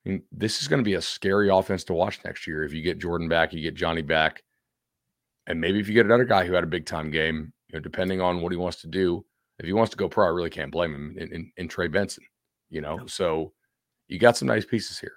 I 0.06 0.08
mean, 0.08 0.22
this 0.30 0.62
is 0.62 0.68
going 0.68 0.78
to 0.78 0.84
be 0.84 0.94
a 0.94 1.02
scary 1.02 1.50
offense 1.50 1.84
to 1.84 1.92
watch 1.92 2.20
next 2.24 2.46
year. 2.46 2.62
If 2.64 2.72
you 2.72 2.82
get 2.82 3.00
Jordan 3.00 3.28
back, 3.28 3.52
you 3.52 3.60
get 3.62 3.74
Johnny 3.74 4.02
back, 4.02 4.42
and 5.46 5.60
maybe 5.60 5.80
if 5.80 5.88
you 5.88 5.94
get 5.94 6.06
another 6.06 6.24
guy 6.24 6.46
who 6.46 6.54
had 6.54 6.64
a 6.64 6.68
big 6.68 6.86
time 6.86 7.10
game, 7.10 7.52
you 7.68 7.78
know, 7.78 7.82
depending 7.82 8.20
on 8.20 8.40
what 8.40 8.52
he 8.52 8.58
wants 8.58 8.80
to 8.82 8.88
do. 8.88 9.24
If 9.58 9.66
he 9.66 9.74
wants 9.74 9.90
to 9.90 9.96
go 9.98 10.08
pro, 10.08 10.24
I 10.24 10.30
really 10.30 10.48
can't 10.48 10.72
blame 10.72 10.94
him. 10.94 11.16
In, 11.18 11.32
in, 11.34 11.52
in 11.58 11.68
Trey 11.68 11.88
Benson, 11.88 12.24
you 12.70 12.80
know, 12.80 13.06
so 13.06 13.52
you 14.08 14.18
got 14.18 14.36
some 14.36 14.48
nice 14.48 14.64
pieces 14.64 14.98
here. 14.98 15.14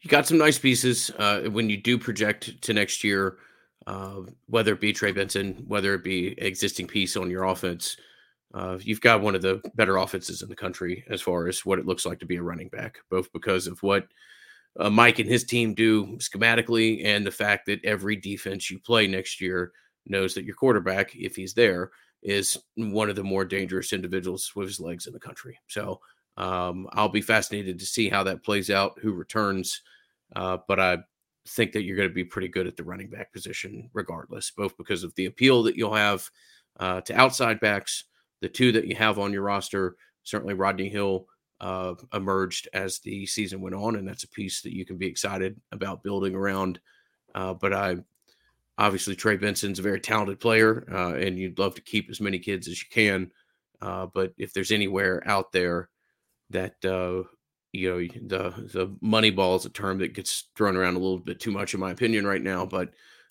You 0.00 0.10
got 0.10 0.26
some 0.26 0.38
nice 0.38 0.58
pieces 0.58 1.10
uh, 1.18 1.42
when 1.42 1.70
you 1.70 1.76
do 1.76 1.96
project 1.96 2.60
to 2.62 2.74
next 2.74 3.04
year, 3.04 3.38
uh, 3.86 4.22
whether 4.46 4.72
it 4.74 4.80
be 4.80 4.92
Trey 4.92 5.12
Benson, 5.12 5.64
whether 5.68 5.94
it 5.94 6.02
be 6.02 6.38
existing 6.38 6.88
piece 6.88 7.16
on 7.16 7.30
your 7.30 7.44
offense. 7.44 7.96
Uh, 8.52 8.78
you've 8.80 9.00
got 9.00 9.22
one 9.22 9.34
of 9.34 9.42
the 9.42 9.62
better 9.76 9.96
offenses 9.96 10.42
in 10.42 10.48
the 10.48 10.56
country 10.56 11.04
as 11.08 11.22
far 11.22 11.48
as 11.48 11.64
what 11.64 11.78
it 11.78 11.86
looks 11.86 12.04
like 12.04 12.18
to 12.18 12.26
be 12.26 12.36
a 12.36 12.42
running 12.42 12.68
back, 12.68 12.98
both 13.10 13.32
because 13.32 13.66
of 13.66 13.82
what 13.82 14.06
uh, 14.78 14.90
Mike 14.90 15.18
and 15.18 15.28
his 15.28 15.44
team 15.44 15.74
do 15.74 16.16
schematically 16.18 17.04
and 17.04 17.26
the 17.26 17.30
fact 17.30 17.66
that 17.66 17.84
every 17.84 18.16
defense 18.16 18.70
you 18.70 18.78
play 18.78 19.06
next 19.06 19.40
year 19.40 19.72
knows 20.06 20.34
that 20.34 20.44
your 20.44 20.56
quarterback, 20.56 21.14
if 21.14 21.36
he's 21.36 21.54
there, 21.54 21.90
is 22.22 22.58
one 22.76 23.08
of 23.08 23.16
the 23.16 23.24
more 23.24 23.44
dangerous 23.44 23.92
individuals 23.92 24.52
with 24.54 24.68
his 24.68 24.80
legs 24.80 25.06
in 25.06 25.12
the 25.12 25.20
country. 25.20 25.58
So 25.68 26.00
um, 26.36 26.88
I'll 26.92 27.08
be 27.08 27.20
fascinated 27.20 27.78
to 27.78 27.86
see 27.86 28.08
how 28.08 28.24
that 28.24 28.42
plays 28.42 28.70
out, 28.70 28.98
who 29.00 29.12
returns. 29.12 29.82
Uh, 30.34 30.58
but 30.66 30.80
I 30.80 30.98
think 31.48 31.72
that 31.72 31.82
you're 31.82 31.96
going 31.96 32.08
to 32.08 32.14
be 32.14 32.24
pretty 32.24 32.48
good 32.48 32.66
at 32.66 32.76
the 32.76 32.84
running 32.84 33.10
back 33.10 33.32
position 33.32 33.90
regardless, 33.92 34.50
both 34.50 34.76
because 34.76 35.04
of 35.04 35.14
the 35.14 35.26
appeal 35.26 35.62
that 35.64 35.76
you'll 35.76 35.94
have 35.94 36.28
uh, 36.80 37.00
to 37.02 37.14
outside 37.14 37.60
backs, 37.60 38.04
the 38.40 38.48
two 38.48 38.72
that 38.72 38.86
you 38.86 38.94
have 38.94 39.18
on 39.18 39.32
your 39.32 39.42
roster. 39.42 39.96
Certainly, 40.22 40.54
Rodney 40.54 40.88
Hill 40.88 41.26
uh, 41.60 41.94
emerged 42.12 42.68
as 42.72 42.98
the 43.00 43.26
season 43.26 43.60
went 43.60 43.74
on, 43.74 43.96
and 43.96 44.06
that's 44.06 44.24
a 44.24 44.28
piece 44.28 44.62
that 44.62 44.74
you 44.74 44.84
can 44.84 44.96
be 44.96 45.06
excited 45.06 45.60
about 45.72 46.02
building 46.02 46.34
around. 46.34 46.80
Uh, 47.34 47.54
but 47.54 47.72
I 47.72 47.96
obviously 48.78 49.14
Trey 49.14 49.36
Benson's 49.36 49.78
a 49.78 49.82
very 49.82 50.00
talented 50.00 50.40
player, 50.40 50.84
uh, 50.92 51.14
and 51.14 51.38
you'd 51.38 51.58
love 51.58 51.74
to 51.74 51.82
keep 51.82 52.08
as 52.08 52.20
many 52.20 52.38
kids 52.38 52.68
as 52.68 52.80
you 52.82 52.88
can. 52.90 53.30
Uh, 53.80 54.06
but 54.06 54.32
if 54.38 54.52
there's 54.52 54.72
anywhere 54.72 55.22
out 55.26 55.52
there 55.52 55.88
that 56.52 56.84
uh, 56.84 57.22
you 57.72 57.90
know 57.90 57.98
the 58.28 58.50
the 58.72 58.96
money 59.00 59.30
ball 59.30 59.56
is 59.56 59.64
a 59.64 59.70
term 59.70 59.98
that 59.98 60.14
gets 60.14 60.50
thrown 60.56 60.76
around 60.76 60.94
a 60.94 60.98
little 60.98 61.18
bit 61.18 61.40
too 61.40 61.50
much 61.50 61.74
in 61.74 61.80
my 61.80 61.90
opinion 61.90 62.26
right 62.26 62.42
now 62.42 62.64
but 62.64 62.90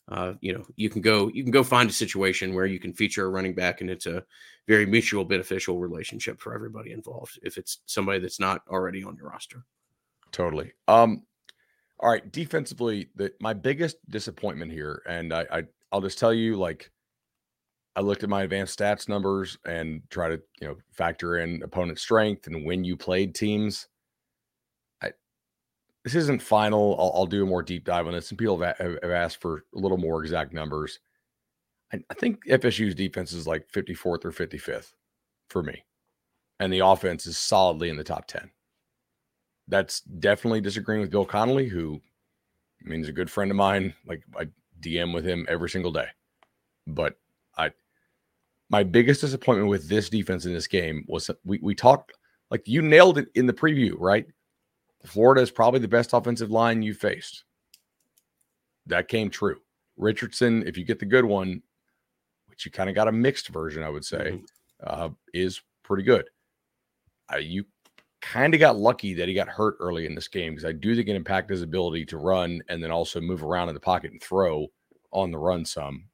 uh, 0.09 0.33
you 0.41 0.53
know 0.53 0.65
you 0.75 0.89
can 0.89 1.01
go 1.01 1.29
you 1.33 1.43
can 1.43 1.51
go 1.51 1.63
find 1.63 1.89
a 1.89 1.93
situation 1.93 2.53
where 2.53 2.65
you 2.65 2.79
can 2.79 2.93
feature 2.93 3.25
a 3.25 3.29
running 3.29 3.53
back 3.53 3.81
and 3.81 3.89
it's 3.89 4.07
a 4.07 4.23
very 4.67 4.85
mutual 4.85 5.23
beneficial 5.23 5.79
relationship 5.79 6.41
for 6.41 6.53
everybody 6.53 6.91
involved 6.91 7.39
if 7.43 7.57
it's 7.57 7.79
somebody 7.85 8.19
that's 8.19 8.39
not 8.39 8.61
already 8.69 9.03
on 9.03 9.15
your 9.15 9.29
roster. 9.29 9.63
Totally. 10.31 10.73
Um 10.87 11.23
all 12.01 12.09
right 12.09 12.31
defensively 12.31 13.09
the 13.15 13.31
my 13.39 13.53
biggest 13.53 13.97
disappointment 14.09 14.71
here 14.71 15.01
and 15.07 15.33
i, 15.33 15.45
I 15.51 15.63
i'll 15.91 16.01
just 16.01 16.17
tell 16.17 16.33
you 16.33 16.55
like 16.55 16.89
i 17.95 18.01
looked 18.01 18.23
at 18.23 18.29
my 18.29 18.43
advanced 18.43 18.77
stats 18.77 19.09
numbers 19.09 19.57
and 19.65 20.01
try 20.09 20.29
to 20.29 20.41
you 20.59 20.67
know 20.67 20.75
factor 20.91 21.39
in 21.39 21.61
opponent 21.63 21.99
strength 21.99 22.47
and 22.47 22.65
when 22.65 22.83
you 22.83 22.95
played 22.95 23.35
teams 23.35 23.87
I 25.01 25.11
this 26.03 26.15
isn't 26.15 26.41
final. 26.41 26.95
I'll, 26.99 27.11
I'll, 27.15 27.25
do 27.25 27.43
a 27.43 27.47
more 27.47 27.61
deep 27.61 27.85
dive 27.85 28.07
on 28.07 28.13
this. 28.13 28.29
And 28.29 28.37
people 28.37 28.59
have, 28.59 28.77
have 28.79 29.11
asked 29.11 29.41
for 29.41 29.65
a 29.75 29.79
little 29.79 29.97
more 29.97 30.21
exact 30.23 30.53
numbers. 30.53 30.99
I, 31.93 31.99
I, 32.09 32.13
think 32.15 32.45
FSU's 32.47 32.95
defense 32.95 33.33
is 33.33 33.47
like 33.47 33.67
54th 33.71 34.25
or 34.25 34.31
55th 34.31 34.93
for 35.49 35.61
me. 35.61 35.83
And 36.59 36.71
the 36.71 36.79
offense 36.79 37.25
is 37.25 37.37
solidly 37.37 37.89
in 37.89 37.97
the 37.97 38.03
top 38.03 38.25
10. 38.27 38.49
That's 39.67 40.01
definitely 40.01 40.61
disagreeing 40.61 41.01
with 41.01 41.11
Bill 41.11 41.25
Connelly, 41.25 41.67
who 41.67 42.01
I 42.83 42.89
mean, 42.89 43.01
is 43.01 43.09
a 43.09 43.13
good 43.13 43.29
friend 43.29 43.51
of 43.51 43.57
mine. 43.57 43.93
Like 44.05 44.23
I 44.37 44.47
DM 44.79 45.13
with 45.13 45.25
him 45.25 45.45
every 45.47 45.69
single 45.69 45.91
day. 45.91 46.07
But 46.87 47.17
I, 47.57 47.71
my 48.69 48.83
biggest 48.83 49.21
disappointment 49.21 49.69
with 49.69 49.89
this 49.89 50.09
defense 50.09 50.45
in 50.45 50.53
this 50.53 50.67
game 50.67 51.05
was 51.07 51.29
we, 51.43 51.59
we 51.61 51.75
talked 51.75 52.13
like 52.49 52.67
you 52.67 52.81
nailed 52.81 53.17
it 53.17 53.29
in 53.35 53.45
the 53.45 53.53
preview, 53.53 53.93
right? 53.97 54.25
Florida 55.05 55.41
is 55.41 55.51
probably 55.51 55.79
the 55.79 55.87
best 55.87 56.13
offensive 56.13 56.51
line 56.51 56.81
you 56.81 56.93
faced. 56.93 57.43
That 58.85 59.07
came 59.07 59.29
true. 59.29 59.57
Richardson, 59.97 60.63
if 60.67 60.77
you 60.77 60.83
get 60.83 60.99
the 60.99 61.05
good 61.05 61.25
one, 61.25 61.61
which 62.47 62.65
you 62.65 62.71
kind 62.71 62.89
of 62.89 62.95
got 62.95 63.07
a 63.07 63.11
mixed 63.11 63.49
version, 63.49 63.83
I 63.83 63.89
would 63.89 64.05
say, 64.05 64.31
mm-hmm. 64.31 64.43
uh, 64.85 65.09
is 65.33 65.61
pretty 65.83 66.03
good. 66.03 66.25
Uh, 67.33 67.37
you 67.37 67.65
kind 68.21 68.53
of 68.53 68.59
got 68.59 68.77
lucky 68.77 69.13
that 69.15 69.27
he 69.27 69.33
got 69.33 69.47
hurt 69.47 69.77
early 69.79 70.05
in 70.05 70.13
this 70.13 70.27
game 70.27 70.53
because 70.53 70.65
I 70.65 70.73
do 70.73 70.95
think 70.95 71.07
it 71.07 71.15
impacted 71.15 71.55
his 71.55 71.63
ability 71.63 72.05
to 72.07 72.17
run 72.17 72.61
and 72.69 72.83
then 72.83 72.91
also 72.91 73.19
move 73.19 73.43
around 73.43 73.69
in 73.69 73.73
the 73.73 73.81
pocket 73.81 74.11
and 74.11 74.21
throw 74.21 74.67
on 75.11 75.31
the 75.31 75.39
run 75.39 75.65
some. 75.65 76.05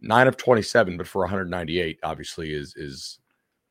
Nine 0.00 0.28
of 0.28 0.36
27, 0.36 0.96
but 0.96 1.08
for 1.08 1.22
198, 1.22 1.98
obviously, 2.02 2.52
is 2.52 2.74
is 2.76 3.18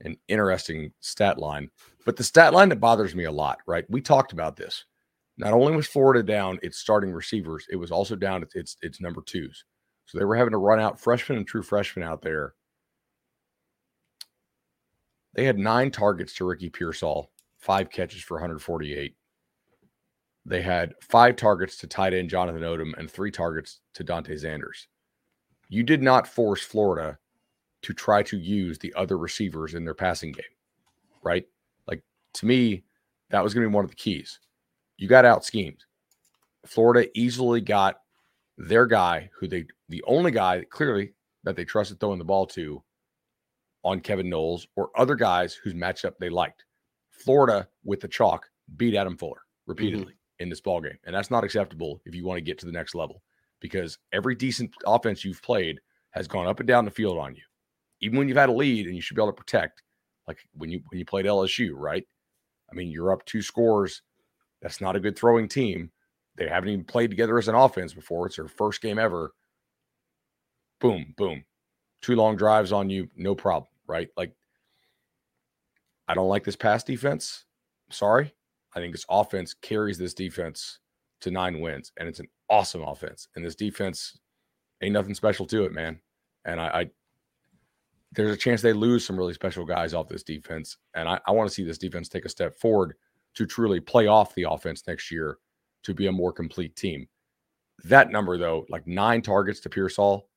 an 0.01 0.17
interesting 0.27 0.91
stat 0.99 1.39
line. 1.39 1.69
But 2.05 2.17
the 2.17 2.23
stat 2.23 2.53
line 2.53 2.69
that 2.69 2.79
bothers 2.79 3.15
me 3.15 3.23
a 3.23 3.31
lot, 3.31 3.59
right? 3.65 3.85
We 3.89 4.01
talked 4.01 4.33
about 4.33 4.55
this. 4.55 4.85
Not 5.37 5.53
only 5.53 5.75
was 5.75 5.87
Florida 5.87 6.23
down 6.23 6.59
its 6.61 6.77
starting 6.77 7.11
receivers, 7.11 7.65
it 7.69 7.75
was 7.75 7.91
also 7.91 8.15
down 8.15 8.43
its 8.43 8.55
its, 8.55 8.77
its 8.81 9.01
number 9.01 9.21
twos. 9.21 9.63
So 10.05 10.17
they 10.17 10.25
were 10.25 10.35
having 10.35 10.51
to 10.51 10.57
run 10.57 10.79
out 10.79 10.99
freshmen 10.99 11.37
and 11.37 11.47
true 11.47 11.63
freshmen 11.63 12.05
out 12.05 12.21
there. 12.21 12.53
They 15.33 15.45
had 15.45 15.59
nine 15.59 15.91
targets 15.91 16.33
to 16.35 16.45
Ricky 16.45 16.69
Pearsall, 16.69 17.31
five 17.59 17.89
catches 17.89 18.23
for 18.23 18.35
148. 18.35 19.15
They 20.45 20.61
had 20.61 20.93
five 21.01 21.35
targets 21.35 21.77
to 21.77 21.87
tight 21.87 22.13
end 22.13 22.29
Jonathan 22.29 22.61
Odom 22.61 22.97
and 22.97 23.11
three 23.11 23.31
targets 23.31 23.81
to 23.95 24.03
Dante 24.03 24.33
Zanders. 24.35 24.87
You 25.69 25.83
did 25.83 26.01
not 26.01 26.27
force 26.27 26.63
Florida 26.63 27.17
to 27.81 27.93
try 27.93 28.23
to 28.23 28.37
use 28.37 28.77
the 28.79 28.93
other 28.95 29.17
receivers 29.17 29.73
in 29.73 29.83
their 29.83 29.93
passing 29.93 30.31
game, 30.31 30.43
right? 31.23 31.45
Like 31.87 32.03
to 32.35 32.45
me, 32.45 32.83
that 33.29 33.43
was 33.43 33.53
going 33.53 33.63
to 33.63 33.69
be 33.69 33.75
one 33.75 33.83
of 33.83 33.89
the 33.89 33.95
keys. 33.95 34.39
You 34.97 35.07
got 35.07 35.25
out 35.25 35.45
schemed. 35.45 35.83
Florida 36.65 37.09
easily 37.15 37.61
got 37.61 38.01
their 38.57 38.85
guy, 38.85 39.29
who 39.37 39.47
they, 39.47 39.65
the 39.89 40.03
only 40.07 40.31
guy 40.31 40.65
clearly 40.69 41.13
that 41.43 41.55
they 41.55 41.65
trusted 41.65 41.99
throwing 41.99 42.17
the 42.17 42.25
ball 42.25 42.45
to 42.47 42.83
on 43.83 43.99
Kevin 43.99 44.29
Knowles 44.29 44.67
or 44.75 44.89
other 44.95 45.15
guys 45.15 45.53
whose 45.53 45.73
matchup 45.73 46.13
they 46.19 46.29
liked. 46.29 46.65
Florida 47.11 47.67
with 47.83 47.99
the 47.99 48.07
chalk 48.07 48.49
beat 48.75 48.95
Adam 48.95 49.17
Fuller 49.17 49.41
repeatedly 49.65 50.05
mm-hmm. 50.05 50.43
in 50.43 50.49
this 50.49 50.61
ball 50.61 50.81
game, 50.81 50.97
and 51.05 51.15
that's 51.15 51.31
not 51.31 51.43
acceptable 51.43 52.01
if 52.05 52.13
you 52.13 52.25
want 52.25 52.37
to 52.37 52.41
get 52.41 52.57
to 52.59 52.65
the 52.65 52.71
next 52.71 52.95
level 52.95 53.21
because 53.59 53.97
every 54.13 54.35
decent 54.35 54.71
offense 54.85 55.23
you've 55.25 55.41
played 55.41 55.79
has 56.11 56.27
gone 56.27 56.47
up 56.47 56.59
and 56.59 56.67
down 56.67 56.85
the 56.85 56.91
field 56.91 57.17
on 57.17 57.35
you 57.35 57.41
even 58.01 58.17
when 58.17 58.27
you've 58.27 58.37
had 58.37 58.49
a 58.49 58.53
lead 58.53 58.85
and 58.85 58.95
you 58.95 59.01
should 59.01 59.15
be 59.15 59.21
able 59.21 59.31
to 59.31 59.37
protect, 59.37 59.83
like 60.27 60.39
when 60.53 60.69
you 60.69 60.81
when 60.89 60.99
you 60.99 61.05
played 61.05 61.25
LSU, 61.25 61.71
right? 61.73 62.05
I 62.71 62.75
mean, 62.75 62.89
you're 62.91 63.11
up 63.11 63.25
two 63.25 63.41
scores. 63.41 64.01
That's 64.61 64.81
not 64.81 64.95
a 64.95 64.99
good 64.99 65.17
throwing 65.17 65.47
team. 65.47 65.91
They 66.35 66.47
haven't 66.47 66.69
even 66.69 66.85
played 66.85 67.09
together 67.09 67.37
as 67.37 67.47
an 67.47 67.55
offense 67.55 67.93
before. 67.93 68.27
It's 68.27 68.35
their 68.35 68.47
first 68.47 68.81
game 68.81 68.99
ever. 68.99 69.31
Boom, 70.79 71.13
boom. 71.17 71.43
Two 72.01 72.15
long 72.15 72.35
drives 72.35 72.71
on 72.71 72.89
you, 72.89 73.09
no 73.15 73.33
problem, 73.33 73.69
right? 73.87 74.09
Like, 74.15 74.33
I 76.07 76.13
don't 76.13 76.29
like 76.29 76.43
this 76.43 76.55
pass 76.55 76.83
defense. 76.83 77.45
Sorry. 77.89 78.33
I 78.75 78.79
think 78.79 78.93
this 78.93 79.05
offense 79.09 79.55
carries 79.55 79.97
this 79.97 80.13
defense 80.13 80.79
to 81.21 81.31
nine 81.31 81.61
wins, 81.61 81.91
and 81.97 82.07
it's 82.07 82.19
an 82.19 82.27
awesome 82.49 82.83
offense. 82.83 83.27
And 83.35 83.45
this 83.45 83.55
defense 83.55 84.17
ain't 84.81 84.93
nothing 84.93 85.15
special 85.15 85.45
to 85.47 85.65
it, 85.65 85.71
man. 85.71 85.99
And 86.45 86.61
I, 86.61 86.67
I 86.67 86.89
there's 88.13 88.31
a 88.31 88.37
chance 88.37 88.61
they 88.61 88.73
lose 88.73 89.05
some 89.05 89.17
really 89.17 89.33
special 89.33 89.65
guys 89.65 89.93
off 89.93 90.07
this 90.07 90.23
defense. 90.23 90.77
And 90.95 91.07
I, 91.07 91.19
I 91.27 91.31
want 91.31 91.49
to 91.49 91.53
see 91.53 91.63
this 91.63 91.77
defense 91.77 92.09
take 92.09 92.25
a 92.25 92.29
step 92.29 92.55
forward 92.55 92.95
to 93.35 93.45
truly 93.45 93.79
play 93.79 94.07
off 94.07 94.33
the 94.33 94.47
offense 94.49 94.83
next 94.87 95.11
year 95.11 95.37
to 95.83 95.93
be 95.93 96.07
a 96.07 96.11
more 96.11 96.31
complete 96.31 96.75
team. 96.75 97.07
That 97.83 98.11
number, 98.11 98.37
though, 98.37 98.65
like 98.69 98.87
nine 98.87 99.21
targets 99.21 99.59
to 99.61 99.69
Pearsall 99.69 100.29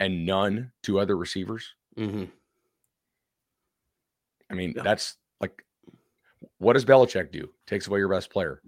and 0.00 0.24
none 0.24 0.72
to 0.84 1.00
other 1.00 1.16
receivers. 1.16 1.74
Mm-hmm. 1.98 2.24
I 4.50 4.54
mean, 4.54 4.72
yeah. 4.74 4.82
that's 4.82 5.16
like, 5.40 5.62
what 6.58 6.72
does 6.72 6.86
Belichick 6.86 7.30
do? 7.30 7.50
Takes 7.66 7.86
away 7.86 7.98
your 7.98 8.08
best 8.08 8.30
player, 8.30 8.62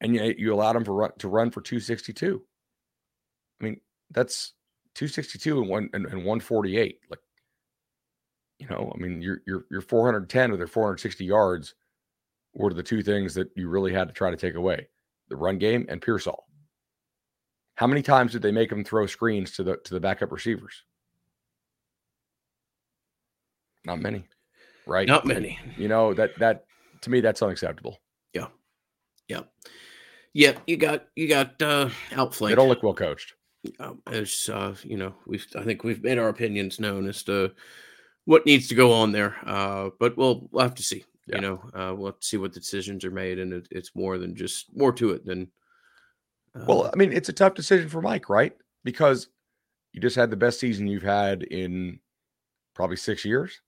and 0.00 0.14
you 0.14 0.34
you 0.36 0.54
allowed 0.54 0.76
him 0.76 0.84
for 0.84 0.94
run, 0.94 1.10
to 1.18 1.28
run 1.28 1.50
for 1.50 1.60
262. 1.60 2.42
I 3.60 3.64
mean, 3.64 3.80
that's 4.10 4.52
262 4.94 5.60
and 5.60 5.68
one 5.68 5.90
and, 5.92 6.06
and 6.06 6.18
148. 6.18 6.98
Like 7.10 7.18
you 8.58 8.66
know, 8.68 8.92
I 8.94 8.98
mean, 8.98 9.22
you're 9.22 9.42
you're 9.46 9.64
you're 9.70 9.80
410 9.80 10.50
with 10.50 10.60
their 10.60 10.66
460 10.66 11.24
yards 11.24 11.74
were 12.54 12.72
the 12.72 12.82
two 12.82 13.02
things 13.02 13.34
that 13.34 13.50
you 13.54 13.68
really 13.68 13.92
had 13.92 14.08
to 14.08 14.14
try 14.14 14.30
to 14.30 14.36
take 14.36 14.54
away: 14.54 14.88
the 15.28 15.36
run 15.36 15.58
game 15.58 15.86
and 15.88 16.00
Pearsall. 16.00 16.44
How 17.76 17.86
many 17.86 18.02
times 18.02 18.32
did 18.32 18.42
they 18.42 18.52
make 18.52 18.70
them 18.70 18.84
throw 18.84 19.06
screens 19.06 19.52
to 19.52 19.62
the 19.62 19.76
to 19.84 19.94
the 19.94 20.00
backup 20.00 20.32
receivers? 20.32 20.82
Not 23.84 24.00
many, 24.00 24.24
right? 24.86 25.06
Not 25.06 25.26
many. 25.26 25.58
You 25.76 25.88
know 25.88 26.14
that 26.14 26.38
that 26.38 26.64
to 27.02 27.10
me 27.10 27.20
that's 27.20 27.42
unacceptable. 27.42 27.98
Yeah, 29.28 29.42
yeah. 30.32 30.58
You 30.66 30.76
got 30.76 31.06
you 31.16 31.28
got 31.28 31.60
uh 31.62 31.90
outflanked. 32.12 32.52
They 32.52 32.62
don't 32.62 32.68
look 32.68 32.82
well 32.82 32.94
coached. 32.94 33.34
Um, 33.80 34.00
as 34.06 34.48
uh, 34.52 34.74
you 34.84 34.96
know, 34.96 35.14
we've 35.26 35.46
I 35.56 35.64
think 35.64 35.82
we've 35.82 36.02
made 36.02 36.18
our 36.18 36.28
opinions 36.28 36.78
known 36.78 37.08
as 37.08 37.22
to 37.24 37.52
what 38.26 38.44
needs 38.44 38.68
to 38.68 38.74
go 38.74 38.92
on 38.92 39.12
there. 39.12 39.36
Uh, 39.46 39.90
but 39.98 40.16
we'll, 40.16 40.48
we'll 40.50 40.62
have 40.62 40.74
to 40.74 40.82
see. 40.82 41.04
Yeah. 41.26 41.36
You 41.36 41.40
know, 41.40 41.60
uh, 41.74 41.94
we'll 41.94 42.16
see 42.20 42.36
what 42.36 42.52
decisions 42.52 43.04
are 43.04 43.10
made, 43.10 43.38
and 43.40 43.52
it, 43.52 43.66
it's 43.70 43.96
more 43.96 44.18
than 44.18 44.36
just 44.36 44.76
more 44.76 44.92
to 44.92 45.10
it 45.10 45.24
than. 45.24 45.50
Uh, 46.54 46.64
well, 46.68 46.90
I 46.92 46.96
mean, 46.96 47.12
it's 47.12 47.28
a 47.28 47.32
tough 47.32 47.54
decision 47.54 47.88
for 47.88 48.00
Mike, 48.00 48.28
right? 48.28 48.52
Because 48.84 49.28
you 49.92 50.00
just 50.00 50.14
had 50.14 50.30
the 50.30 50.36
best 50.36 50.60
season 50.60 50.86
you've 50.86 51.02
had 51.02 51.42
in 51.42 51.98
probably 52.74 52.96
six 52.96 53.24
years, 53.24 53.60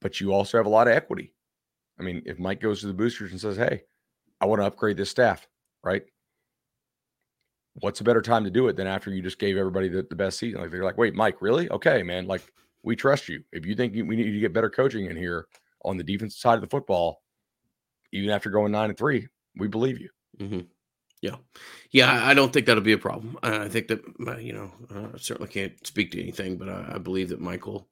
but 0.00 0.20
you 0.20 0.32
also 0.32 0.56
have 0.56 0.66
a 0.66 0.70
lot 0.70 0.88
of 0.88 0.94
equity. 0.94 1.32
I 1.98 2.02
mean, 2.02 2.22
if 2.26 2.38
Mike 2.40 2.60
goes 2.60 2.80
to 2.80 2.88
the 2.88 2.92
boosters 2.92 3.30
and 3.30 3.40
says, 3.40 3.56
"Hey, 3.56 3.84
I 4.40 4.46
want 4.46 4.60
to 4.60 4.66
upgrade 4.66 4.96
this 4.96 5.10
staff," 5.10 5.46
right? 5.82 6.02
what's 7.80 8.00
a 8.00 8.04
better 8.04 8.22
time 8.22 8.44
to 8.44 8.50
do 8.50 8.68
it 8.68 8.76
than 8.76 8.86
after 8.86 9.10
you 9.10 9.22
just 9.22 9.38
gave 9.38 9.56
everybody 9.56 9.88
the, 9.88 10.06
the 10.08 10.16
best 10.16 10.38
season? 10.38 10.60
Like 10.60 10.70
they're 10.70 10.84
like, 10.84 10.98
wait, 10.98 11.14
Mike, 11.14 11.40
really? 11.40 11.68
Okay, 11.70 12.02
man. 12.02 12.26
Like 12.26 12.42
we 12.82 12.96
trust 12.96 13.28
you. 13.28 13.42
If 13.52 13.66
you 13.66 13.74
think 13.74 13.94
we 13.94 14.16
need 14.16 14.32
to 14.32 14.40
get 14.40 14.52
better 14.52 14.70
coaching 14.70 15.06
in 15.06 15.16
here 15.16 15.46
on 15.84 15.96
the 15.96 16.04
defensive 16.04 16.38
side 16.38 16.54
of 16.54 16.60
the 16.62 16.68
football, 16.68 17.22
even 18.12 18.30
after 18.30 18.50
going 18.50 18.72
nine 18.72 18.90
and 18.90 18.98
three, 18.98 19.28
we 19.56 19.68
believe 19.68 20.00
you. 20.00 20.10
Mm-hmm. 20.38 20.60
Yeah, 21.22 21.36
yeah. 21.90 22.26
I 22.26 22.34
don't 22.34 22.52
think 22.52 22.66
that'll 22.66 22.82
be 22.82 22.92
a 22.92 22.98
problem. 22.98 23.38
I 23.42 23.68
think 23.68 23.88
that 23.88 24.00
uh, 24.26 24.36
you 24.36 24.52
know, 24.52 24.70
I 24.94 25.18
certainly 25.18 25.50
can't 25.50 25.86
speak 25.86 26.12
to 26.12 26.20
anything, 26.20 26.56
but 26.56 26.68
I 26.68 26.98
believe 26.98 27.30
that 27.30 27.40
Michael 27.40 27.88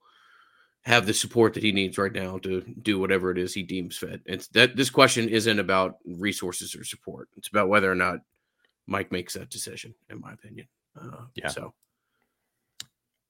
have 0.84 1.06
the 1.06 1.14
support 1.14 1.54
that 1.54 1.62
he 1.62 1.72
needs 1.72 1.96
right 1.96 2.12
now 2.12 2.38
to 2.38 2.60
do 2.82 2.98
whatever 2.98 3.30
it 3.30 3.38
is 3.38 3.54
he 3.54 3.62
deems 3.62 3.96
fit. 3.96 4.20
It's 4.26 4.48
that 4.48 4.76
this 4.76 4.90
question 4.90 5.28
isn't 5.28 5.58
about 5.58 5.96
resources 6.04 6.74
or 6.74 6.84
support. 6.84 7.28
It's 7.36 7.48
about 7.48 7.68
whether 7.68 7.90
or 7.90 7.94
not 7.94 8.20
Mike 8.86 9.10
makes 9.10 9.34
that 9.34 9.48
decision, 9.48 9.94
in 10.10 10.20
my 10.20 10.32
opinion. 10.32 10.68
Uh, 11.00 11.24
yeah. 11.34 11.48
So, 11.48 11.72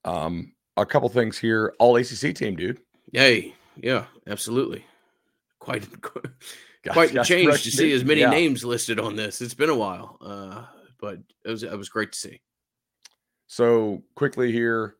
um, 0.05 0.53
a 0.77 0.85
couple 0.85 1.09
things 1.09 1.39
here. 1.39 1.75
All 1.79 1.97
ACC 1.97 2.35
team, 2.35 2.57
dude. 2.57 2.81
Yay! 3.13 3.55
Yeah, 3.77 4.07
absolutely. 4.27 4.85
Quite, 5.61 5.87
quite 6.91 7.15
a 7.15 7.23
change 7.23 7.63
to 7.63 7.71
see 7.71 7.93
as 7.93 8.05
many 8.05 8.21
yeah. 8.21 8.31
names 8.31 8.65
listed 8.65 8.99
on 8.99 9.15
this. 9.15 9.41
It's 9.41 9.55
been 9.55 9.71
a 9.71 9.77
while, 9.77 10.19
uh, 10.21 10.65
but 11.01 11.19
it 11.45 11.51
was 11.51 11.63
it 11.63 11.79
was 11.79 11.89
great 11.89 12.13
to 12.13 12.19
see. 12.19 12.41
So 13.47 14.03
quickly 14.17 14.51
here, 14.51 14.97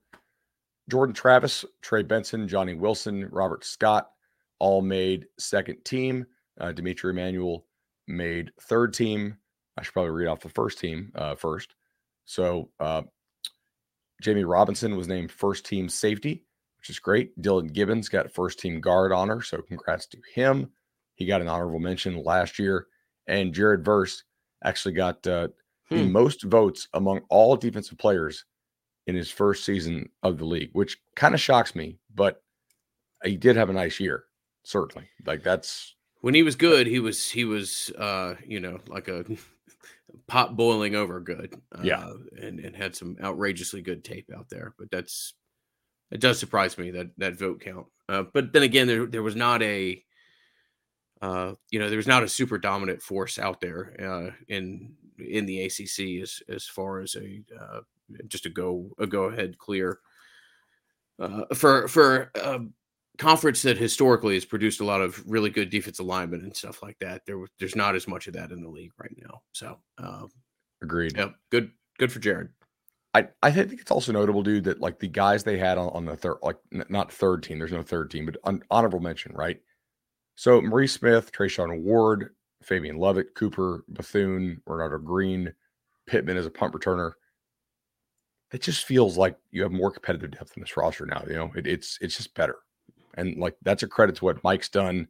Jordan 0.91 1.15
Travis, 1.15 1.65
Trey 1.83 2.03
Benson, 2.03 2.47
Johnny 2.47 2.75
Wilson, 2.75 3.29
Robert 3.31 3.65
Scott 3.65 4.11
all 4.59 4.83
made 4.83 5.27
second 5.39 5.85
team. 5.85 6.27
Uh, 6.61 6.73
D'Mitri 6.73 7.11
Emmanuel 7.11 7.67
made 8.07 8.53
third 8.63 8.95
team. 8.95 9.37
I 9.77 9.83
should 9.83 9.93
probably 9.93 10.13
read 10.13 10.29
off 10.29 10.41
the 10.41 10.49
first 10.49 10.79
team 10.79 11.11
uh, 11.15 11.35
first. 11.35 11.75
So 12.27 12.71
uh, 12.79 13.03
Jammie 14.23 14.49
Robinson 14.49 14.97
was 14.97 15.09
named 15.09 15.33
first 15.33 15.67
team 15.67 15.89
safety, 15.89 16.45
which 16.79 16.91
is 16.91 16.99
great. 16.99 17.39
Dillan 17.41 17.73
Gibbons 17.73 18.09
got 18.09 18.33
first 18.33 18.59
team 18.59 18.81
guard 18.81 19.13
honor. 19.13 19.43
So 19.43 19.63
congrats 19.63 20.07
to 20.09 20.19
him. 20.35 20.71
He 21.17 21.27
got 21.27 21.41
an 21.41 21.49
honorable 21.49 21.81
mention 21.81 22.23
last 22.23 22.59
year. 22.59 22.87
And 23.27 23.55
Jared 23.55 23.85
Verse 23.85 24.23
actually 24.63 24.95
got 24.95 25.27
uh, 25.27 25.49
hmm. 25.89 25.97
the 25.97 26.07
most 26.07 26.43
votes 26.45 26.89
among 26.95 27.23
all 27.31 27.57
defensive 27.57 27.99
players 27.99 28.45
in 29.07 29.15
his 29.15 29.31
first 29.31 29.65
season 29.65 30.09
of 30.23 30.39
the 30.39 30.45
league, 30.45 30.71
which 30.73 30.99
kind 31.15 31.35
of 31.35 31.41
shocks 31.41 31.75
me, 31.75 31.99
but 32.15 32.43
he 33.23 33.37
did 33.37 33.57
have 33.57 33.71
a 33.71 33.75
nice 33.75 34.01
year, 34.01 34.25
certainly. 34.63 35.09
Like 35.27 35.43
that's 35.43 35.95
when 36.21 36.35
he 36.35 36.43
was 36.43 36.57
good, 36.57 36.87
he 36.87 37.01
was 37.01 37.31
he 37.31 37.45
was 37.45 37.91
uh, 37.99 38.35
you 38.47 38.61
know, 38.61 38.81
like 38.89 39.09
a 39.09 39.25
pot 40.27 40.57
boiling 40.57 40.95
over 40.95 41.21
good. 41.21 41.55
Uh, 41.77 41.83
yeah. 41.83 42.11
And 42.41 42.61
and 42.61 42.75
had 42.75 42.97
some 42.97 43.17
outrageously 43.23 43.83
good 43.83 44.05
tape 44.05 44.31
out 44.35 44.49
there. 44.49 44.75
But 44.79 44.91
that's 44.91 45.35
it 46.11 46.21
does 46.21 46.39
surprise 46.39 46.79
me 46.79 46.91
that 46.93 47.11
that 47.19 47.39
vote 47.39 47.61
count. 47.61 47.87
Uh, 48.09 48.25
but 48.33 48.53
then 48.53 48.63
again, 48.63 48.87
there 48.87 49.07
there 49.07 49.23
was 49.23 49.37
not 49.37 49.63
a 49.63 50.03
uh, 51.23 51.55
you 51.71 51.79
know, 51.79 51.89
there 51.89 51.97
was 51.97 52.07
not 52.07 52.23
a 52.23 52.29
super 52.29 52.59
dominant 52.59 53.01
force 53.01 53.39
out 53.39 53.61
there 53.61 53.95
uh, 54.01 54.31
in 54.49 54.95
in 55.19 55.47
the 55.47 55.63
ACC 55.63 56.23
as 56.23 56.43
as 56.49 56.67
far 56.67 57.01
as 57.01 57.17
a 57.17 57.43
uh, 57.59 57.81
just 58.29 58.47
a 58.47 58.51
go 58.51 58.91
a 58.99 59.07
go 59.07 59.25
ahead 59.25 59.59
clear 59.59 59.99
uh, 61.19 61.45
for 61.55 61.89
for 61.89 62.31
a 62.35 62.61
conference 63.19 63.63
that 63.63 63.79
historically 63.79 64.35
has 64.35 64.45
produced 64.45 64.81
a 64.81 64.85
lot 64.85 65.01
of 65.01 65.23
really 65.31 65.51
good 65.51 65.71
defensive 65.71 66.05
alignment 66.05 66.43
and 66.43 66.57
stuff 66.57 66.83
like 66.83 66.99
that. 66.99 67.23
There 67.27 67.39
there's 67.59 67.77
not 67.77 67.95
as 67.95 68.09
much 68.09 68.27
of 68.27 68.35
that 68.35 68.51
in 68.51 68.63
the 68.63 68.69
league 68.69 68.93
right 68.99 69.15
now. 69.17 69.43
So 69.53 69.79
um, 69.99 70.29
agreed. 70.83 71.17
Yeah, 71.17 71.31
good 71.51 71.71
good 71.99 72.13
for 72.13 72.19
Jared. 72.19 72.49
I, 73.15 73.29
I 73.45 73.53
think 73.53 73.81
it's 73.81 73.93
also 73.93 74.11
notable, 74.11 74.43
dude, 74.43 74.65
that 74.65 74.81
like 74.81 74.99
the 74.99 75.07
guys 75.07 75.45
they 75.45 75.57
had 75.57 75.79
on, 75.79 75.89
on 75.91 76.05
the 76.05 76.17
third, 76.17 76.39
like 76.43 76.57
n- 76.73 76.85
not 76.89 77.13
third 77.13 77.45
team, 77.45 77.61
there's 77.61 77.71
no 77.71 77.83
third 77.83 78.11
team, 78.11 78.27
but 78.27 78.37
un- 78.43 78.65
honorable 78.73 78.99
mention, 78.99 79.33
right? 79.35 79.61
So 80.35 80.61
Maurice 80.61 80.95
Smith, 80.95 81.31
Treshaun 81.31 81.83
Ward, 81.83 82.35
Fabian 82.65 82.97
Lovett, 82.97 83.37
Cooper 83.37 83.85
Bethune, 83.89 84.61
Renardo 84.69 85.03
Green, 85.03 85.53
Pittman 86.09 86.37
as 86.37 86.47
a 86.47 86.51
punt 86.51 86.75
returner 86.75 87.13
it 88.53 88.63
just 88.63 88.85
feels 88.85 89.17
like 89.17 89.37
you 89.51 89.63
have 89.63 89.73
more 89.73 89.91
competitive 89.91 90.31
depth 90.33 90.57
in 90.57 90.63
this 90.63 90.77
roster 90.77 91.07
now. 91.07 91.23
You 91.27 91.35
know, 91.35 91.53
it, 91.57 91.67
it's 91.67 91.99
it's 92.01 92.17
just 92.17 92.35
better, 92.35 92.57
and 93.15 93.37
like 93.37 93.57
that's 93.63 93.83
a 93.83 93.89
credit 93.89 94.17
to 94.17 94.25
what 94.25 94.43
Mike's 94.45 94.69
done. 94.69 95.09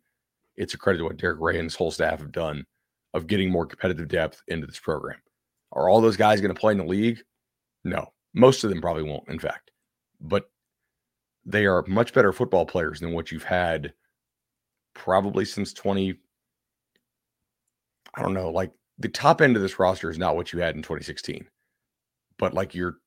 It's 0.57 0.75
a 0.75 0.79
credit 0.79 0.99
to 0.99 1.05
what 1.05 1.17
Darrick 1.17 1.39
Yray 1.39 1.55
and 1.55 1.65
his 1.65 1.75
whole 1.75 1.91
staff 1.91 2.21
have 2.21 2.33
done 2.33 2.65
of 3.13 3.27
getting 3.27 3.51
more 3.51 3.67
competitive 3.67 4.09
depth 4.09 4.43
into 4.49 4.67
this 4.67 4.79
program. 4.79 5.19
Are 5.73 5.89
all 5.89 6.01
those 6.01 6.17
guys 6.17 6.41
going 6.41 6.55
to 6.55 6.61
play 6.61 6.73
in 6.73 6.79
the 6.79 6.85
league? 6.85 7.21
No, 7.83 8.13
most 8.35 8.65
of 8.65 8.71
them 8.71 8.81
probably 8.81 9.03
won't. 9.03 9.29
In 9.29 9.39
fact, 9.39 9.73
but 10.21 10.49
they 11.45 11.67
are 11.67 11.85
much 11.87 12.13
better 12.13 12.33
football 12.33 12.65
players 12.65 13.01
than 13.01 13.13
what 13.13 13.31
you've 13.31 13.45
had 13.45 13.93
probably 14.95 15.45
since 15.45 15.73
20 15.73 16.19
I 18.17 18.23
don't 18.23 18.35
know, 18.35 18.51
like 18.51 18.71
the 18.99 19.09
top 19.09 19.41
end 19.41 19.57
of 19.57 19.63
this 19.63 19.79
roster 19.79 20.09
is 20.09 20.19
not 20.19 20.37
what 20.37 20.53
you 20.53 20.61
had 20.61 20.77
in 20.77 20.83
2016. 20.83 21.47
But 22.39 22.55
like 22.55 22.75
your 22.75 22.99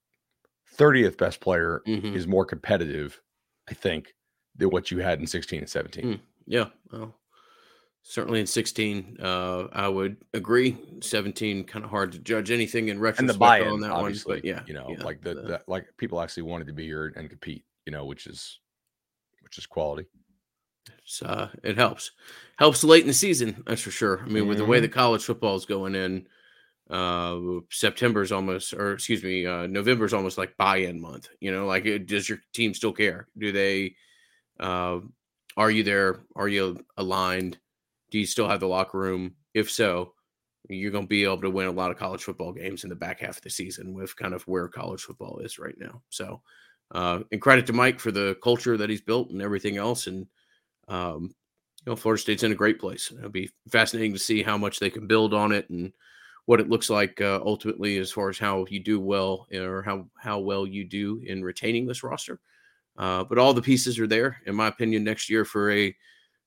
30th 0.75 1.17
best 1.17 1.39
player 1.39 1.81
mm-hmm. 1.87 2.15
is 2.15 2.27
more 2.27 2.45
competitive, 2.45 3.21
I 3.69 3.73
think, 3.73 4.13
than 4.55 4.69
what 4.69 4.91
you 4.91 4.99
had 4.99 5.19
in 5.19 5.27
16 5.27 5.59
and 5.59 5.69
17. 5.69 6.03
Mm, 6.03 6.19
yeah. 6.45 6.65
Well, 6.91 7.15
certainly 8.03 8.39
in 8.39 8.47
16, 8.47 9.17
uh, 9.21 9.67
I 9.71 9.87
would 9.87 10.17
agree. 10.33 10.77
17, 11.01 11.65
kind 11.65 11.85
of 11.85 11.91
hard 11.91 12.13
to 12.13 12.19
judge 12.19 12.51
anything 12.51 12.89
in 12.89 12.99
retrospect 12.99 13.19
and 13.19 13.29
the 13.29 13.37
buy 13.39 13.61
on 13.61 13.81
that 13.81 13.91
obviously, 13.91 14.35
one. 14.35 14.39
But 14.39 14.45
yeah, 14.45 14.61
you 14.65 14.73
know, 14.73 14.87
yeah, 14.89 15.03
like 15.03 15.21
the, 15.21 15.33
the, 15.35 15.41
the, 15.41 15.61
like 15.67 15.85
people 15.97 16.21
actually 16.21 16.43
wanted 16.43 16.67
to 16.67 16.73
be 16.73 16.85
here 16.85 17.13
and 17.15 17.29
compete, 17.29 17.63
you 17.85 17.91
know, 17.91 18.05
which 18.05 18.27
is 18.27 18.59
which 19.41 19.57
is 19.57 19.65
quality. 19.65 20.05
It's, 21.03 21.21
uh, 21.21 21.49
it 21.63 21.77
helps 21.77 22.11
helps 22.57 22.83
late 22.83 23.01
in 23.01 23.07
the 23.07 23.13
season. 23.13 23.63
That's 23.67 23.81
for 23.81 23.91
sure. 23.91 24.19
I 24.19 24.25
mean, 24.25 24.37
mm-hmm. 24.37 24.47
with 24.47 24.57
the 24.57 24.65
way 24.65 24.79
the 24.79 24.87
mm-hmm. 24.87 24.99
college 24.99 25.23
football 25.23 25.55
is 25.55 25.65
going 25.65 25.95
in, 25.95 26.27
uh 26.89 27.37
september's 27.69 28.31
almost 28.31 28.73
or 28.73 28.93
excuse 28.93 29.21
me 29.21 29.45
uh 29.45 29.67
november's 29.67 30.13
almost 30.13 30.37
like 30.37 30.55
buy-in 30.55 31.01
month 31.01 31.27
you 31.41 31.51
know 31.51 31.65
like 31.65 31.83
does 32.05 32.29
your 32.29 32.39
team 32.53 32.73
still 32.73 32.93
care? 32.93 33.27
Do 33.37 33.51
they 33.51 33.95
uh 34.59 34.99
are 35.57 35.71
you 35.71 35.83
there? 35.83 36.19
Are 36.35 36.47
you 36.47 36.85
aligned? 36.97 37.57
Do 38.11 38.19
you 38.19 38.27
still 38.27 38.47
have 38.47 38.59
the 38.59 38.67
locker 38.67 38.99
room? 38.99 39.35
If 39.53 39.71
so 39.71 40.13
you're 40.69 40.91
going 40.91 41.05
to 41.05 41.09
be 41.09 41.23
able 41.23 41.41
to 41.41 41.49
win 41.49 41.67
a 41.67 41.71
lot 41.71 41.91
of 41.91 41.97
college 41.97 42.23
football 42.23 42.51
games 42.51 42.83
in 42.83 42.89
the 42.89 42.95
back 42.95 43.21
half 43.21 43.37
of 43.37 43.41
the 43.41 43.49
season 43.49 43.93
with 43.93 44.15
kind 44.15 44.33
of 44.33 44.43
where 44.43 44.67
college 44.67 45.01
football 45.01 45.39
is 45.39 45.59
right 45.59 45.75
now. 45.77 46.01
So 46.09 46.41
uh 46.93 47.19
and 47.33 47.41
credit 47.41 47.65
to 47.67 47.73
mike 47.73 47.99
for 47.99 48.11
the 48.11 48.37
culture 48.41 48.77
that 48.77 48.89
he's 48.89 49.01
built 49.01 49.29
and 49.31 49.41
everything 49.41 49.75
else 49.75 50.07
and 50.07 50.25
um 50.87 51.35
you 51.85 51.91
know 51.91 51.95
florida 51.97 52.21
state's 52.21 52.43
in 52.43 52.53
a 52.53 52.55
great 52.55 52.79
place. 52.79 53.11
It'll 53.11 53.29
be 53.29 53.49
fascinating 53.69 54.13
to 54.13 54.19
see 54.19 54.41
how 54.41 54.57
much 54.57 54.79
they 54.79 54.89
can 54.89 55.05
build 55.05 55.33
on 55.33 55.51
it 55.51 55.69
and 55.69 55.91
what 56.47 56.61
it 56.61 56.69
looks 56.69 56.89
like 56.89 57.19
uh, 57.19 57.41
ultimately 57.45 57.97
as 57.97 58.09
far 58.09 58.29
as 58.29 58.39
how 58.39 58.65
you 58.69 58.79
do 58.79 59.01
well 59.01 59.47
or 59.53 59.83
how 59.83 60.07
how 60.17 60.39
well 60.39 60.65
you 60.65 60.85
do 60.85 61.21
in 61.25 61.43
retaining 61.43 61.85
this 61.85 62.03
roster. 62.03 62.39
Uh, 62.97 63.23
but 63.25 63.37
all 63.37 63.53
the 63.53 63.61
pieces 63.61 63.99
are 63.99 64.07
there, 64.07 64.41
in 64.45 64.55
my 64.55 64.67
opinion, 64.67 65.03
next 65.03 65.29
year 65.29 65.43
for 65.43 65.69
a 65.71 65.95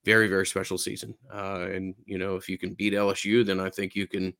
very 0.07 0.27
very 0.27 0.47
special 0.47 0.79
season. 0.79 1.15
Uh, 1.33 1.69
and 1.73 1.95
you 2.07 2.17
know, 2.17 2.37
if 2.37 2.49
you 2.49 2.57
can 2.57 2.73
beat 2.73 2.95
LSU, 2.95 3.45
then 3.45 3.61
I 3.61 3.69
think 3.69 3.95
you 3.95 4.07
can 4.07 4.33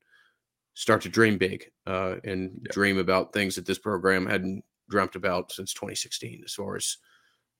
start 0.73 1.03
to 1.03 1.11
dream 1.11 1.37
big 1.37 1.71
uh, 1.87 2.17
and 2.25 2.63
yeah. 2.65 2.73
dream 2.73 2.97
about 2.97 3.35
things 3.35 3.55
that 3.57 3.67
this 3.67 3.79
program 3.79 4.25
hadn't 4.25 4.65
dreamt 4.89 5.15
about 5.15 5.53
since 5.53 5.75
2016, 5.75 6.41
as 6.43 6.55
far 6.55 6.77
as 6.77 6.97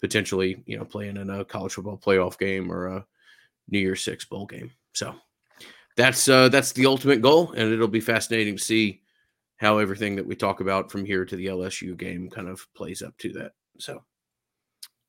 potentially 0.01 0.63
you 0.65 0.79
know 0.79 0.87
playing 0.87 1.19
in 1.19 1.29
a 1.29 1.45
college 1.45 1.75
football 1.75 1.99
playoff 1.99 2.39
game 2.39 2.73
or 2.73 2.87
a 2.87 3.07
New 3.69 3.79
Year's 3.79 4.03
Six 4.03 4.25
bowl 4.25 4.47
game. 4.47 4.71
So 4.95 5.15
that's 6.01 6.29
uh, 6.29 6.49
that's 6.49 6.73
the 6.73 6.87
ultimate 6.87 7.21
goal, 7.21 7.53
and 7.53 7.73
it'll 7.73 7.87
be 7.87 8.01
fascinating 8.01 8.57
to 8.57 8.63
see 8.63 9.03
how 9.59 9.79
everything 9.79 10.17
that 10.17 10.27
we 10.27 10.35
talk 10.35 10.61
about 10.61 10.91
from 10.91 11.05
here 11.05 11.27
to 11.27 11.37
the 11.37 11.47
LSU 11.47 11.95
game 11.97 12.31
kind 12.31 12.49
of 12.49 12.67
plays 12.75 13.03
up 13.03 13.17
to 13.19 13.33
that. 13.35 13.53
So, 13.79 14.03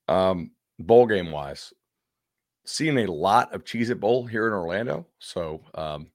um, 0.09 0.51
bowl 0.77 1.07
game 1.07 1.31
wise, 1.31 1.71
seeing 2.65 2.97
a 2.97 3.09
lot 3.09 3.55
of 3.55 3.63
Cheez 3.63 3.89
It 3.89 4.01
Bowl 4.01 4.25
here 4.25 4.47
in 4.47 4.53
Orlando. 4.53 5.07
So, 5.19 5.61
um, 5.75 6.07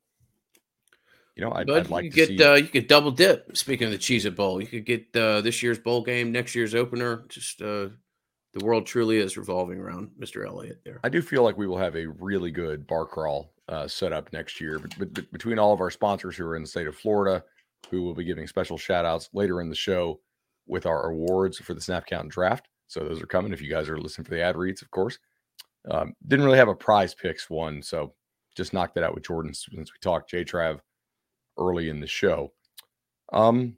you 1.35 1.43
know, 1.43 1.53
I'd, 1.53 1.71
I'd 1.71 1.89
like 1.89 2.05
you 2.05 2.11
to 2.11 2.17
get 2.17 2.29
see... 2.29 2.45
uh, 2.45 2.55
you 2.57 2.69
could 2.69 2.87
double 2.87 3.11
dip. 3.11 3.57
Speaking 3.57 3.87
of 3.87 3.93
the 3.93 3.99
Cheez 3.99 4.27
It 4.27 4.37
Bowl, 4.37 4.61
you 4.61 4.67
could 4.67 4.85
get 4.85 5.17
uh, 5.17 5.41
this 5.41 5.63
year's 5.63 5.79
bowl 5.79 6.03
game, 6.03 6.33
next 6.33 6.55
year's 6.55 6.75
opener. 6.75 7.25
Just 7.29 7.63
uh, 7.63 7.89
the 8.57 8.65
world 8.65 8.87
truly 8.87 9.19
is 9.19 9.37
revolving 9.37 9.79
around 9.79 10.09
Mr. 10.19 10.47
Elliott. 10.47 10.81
There, 10.83 10.99
I 11.05 11.11
do 11.11 11.21
feel 11.21 11.43
like 11.43 11.59
we 11.59 11.67
will 11.67 11.77
have 11.77 11.95
a 11.95 12.07
really 12.07 12.51
good 12.51 12.87
bar 12.87 13.05
crawl 13.05 13.53
uh, 13.69 13.87
set 13.87 14.15
up 14.15 14.33
next 14.33 14.63
year. 14.63 14.79
But, 14.79 15.13
but, 15.13 15.31
between 15.31 15.59
all 15.59 15.75
of 15.75 15.81
our 15.83 15.91
sponsors 15.91 16.37
who 16.37 16.47
are 16.47 16.57
in 16.57 16.63
the 16.63 16.69
state 16.69 16.87
of 16.87 16.97
Florida, 16.97 17.45
who 17.91 18.03
will 18.03 18.15
be 18.15 18.25
giving 18.25 18.47
special 18.47 18.79
shout 18.79 19.05
outs 19.05 19.29
later 19.35 19.61
in 19.61 19.69
the 19.69 19.75
show 19.75 20.21
with 20.67 20.87
our 20.87 21.11
awards 21.11 21.59
for 21.59 21.75
the 21.75 21.81
Snap 21.83 22.07
Count 22.07 22.23
and 22.23 22.31
Draft. 22.31 22.69
So 22.87 23.01
those 23.01 23.23
are 23.23 23.27
coming 23.27 23.53
if 23.53 23.61
you 23.61 23.69
guys 23.69 23.91
are 23.91 23.99
listening 23.99 24.25
for 24.25 24.31
the 24.31 24.41
ad 24.41 24.57
reads, 24.57 24.81
of 24.81 24.91
course. 24.91 25.19
Um, 25.91 26.15
didn't 26.27 26.47
really 26.47 26.59
have 26.59 26.69
a 26.69 26.75
prize 26.75 27.15
picks 27.15 27.51
one, 27.51 27.83
so 27.83 28.15
just 28.57 28.73
knocked 28.73 28.95
that 28.95 29.05
out 29.05 29.15
with 29.15 29.27
Jordan 29.27 29.53
since 29.53 29.93
we 29.93 29.99
talked 30.01 30.31
J 30.31 30.45
Trav 30.47 30.81
early 31.59 31.91
in 31.91 32.01
the 32.01 32.07
show. 32.07 32.53
Um, 33.35 33.77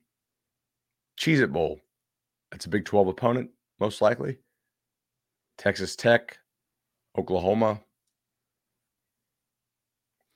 It 1.26 1.52
Bowl. 1.52 1.80
That's 2.52 2.66
a 2.66 2.70
Big 2.70 2.84
12 2.84 3.08
opponent, 3.08 3.50
most 3.80 4.00
likely. 4.00 4.38
Texas 5.58 5.96
Tech, 5.96 6.38
Oklahoma. 7.18 7.80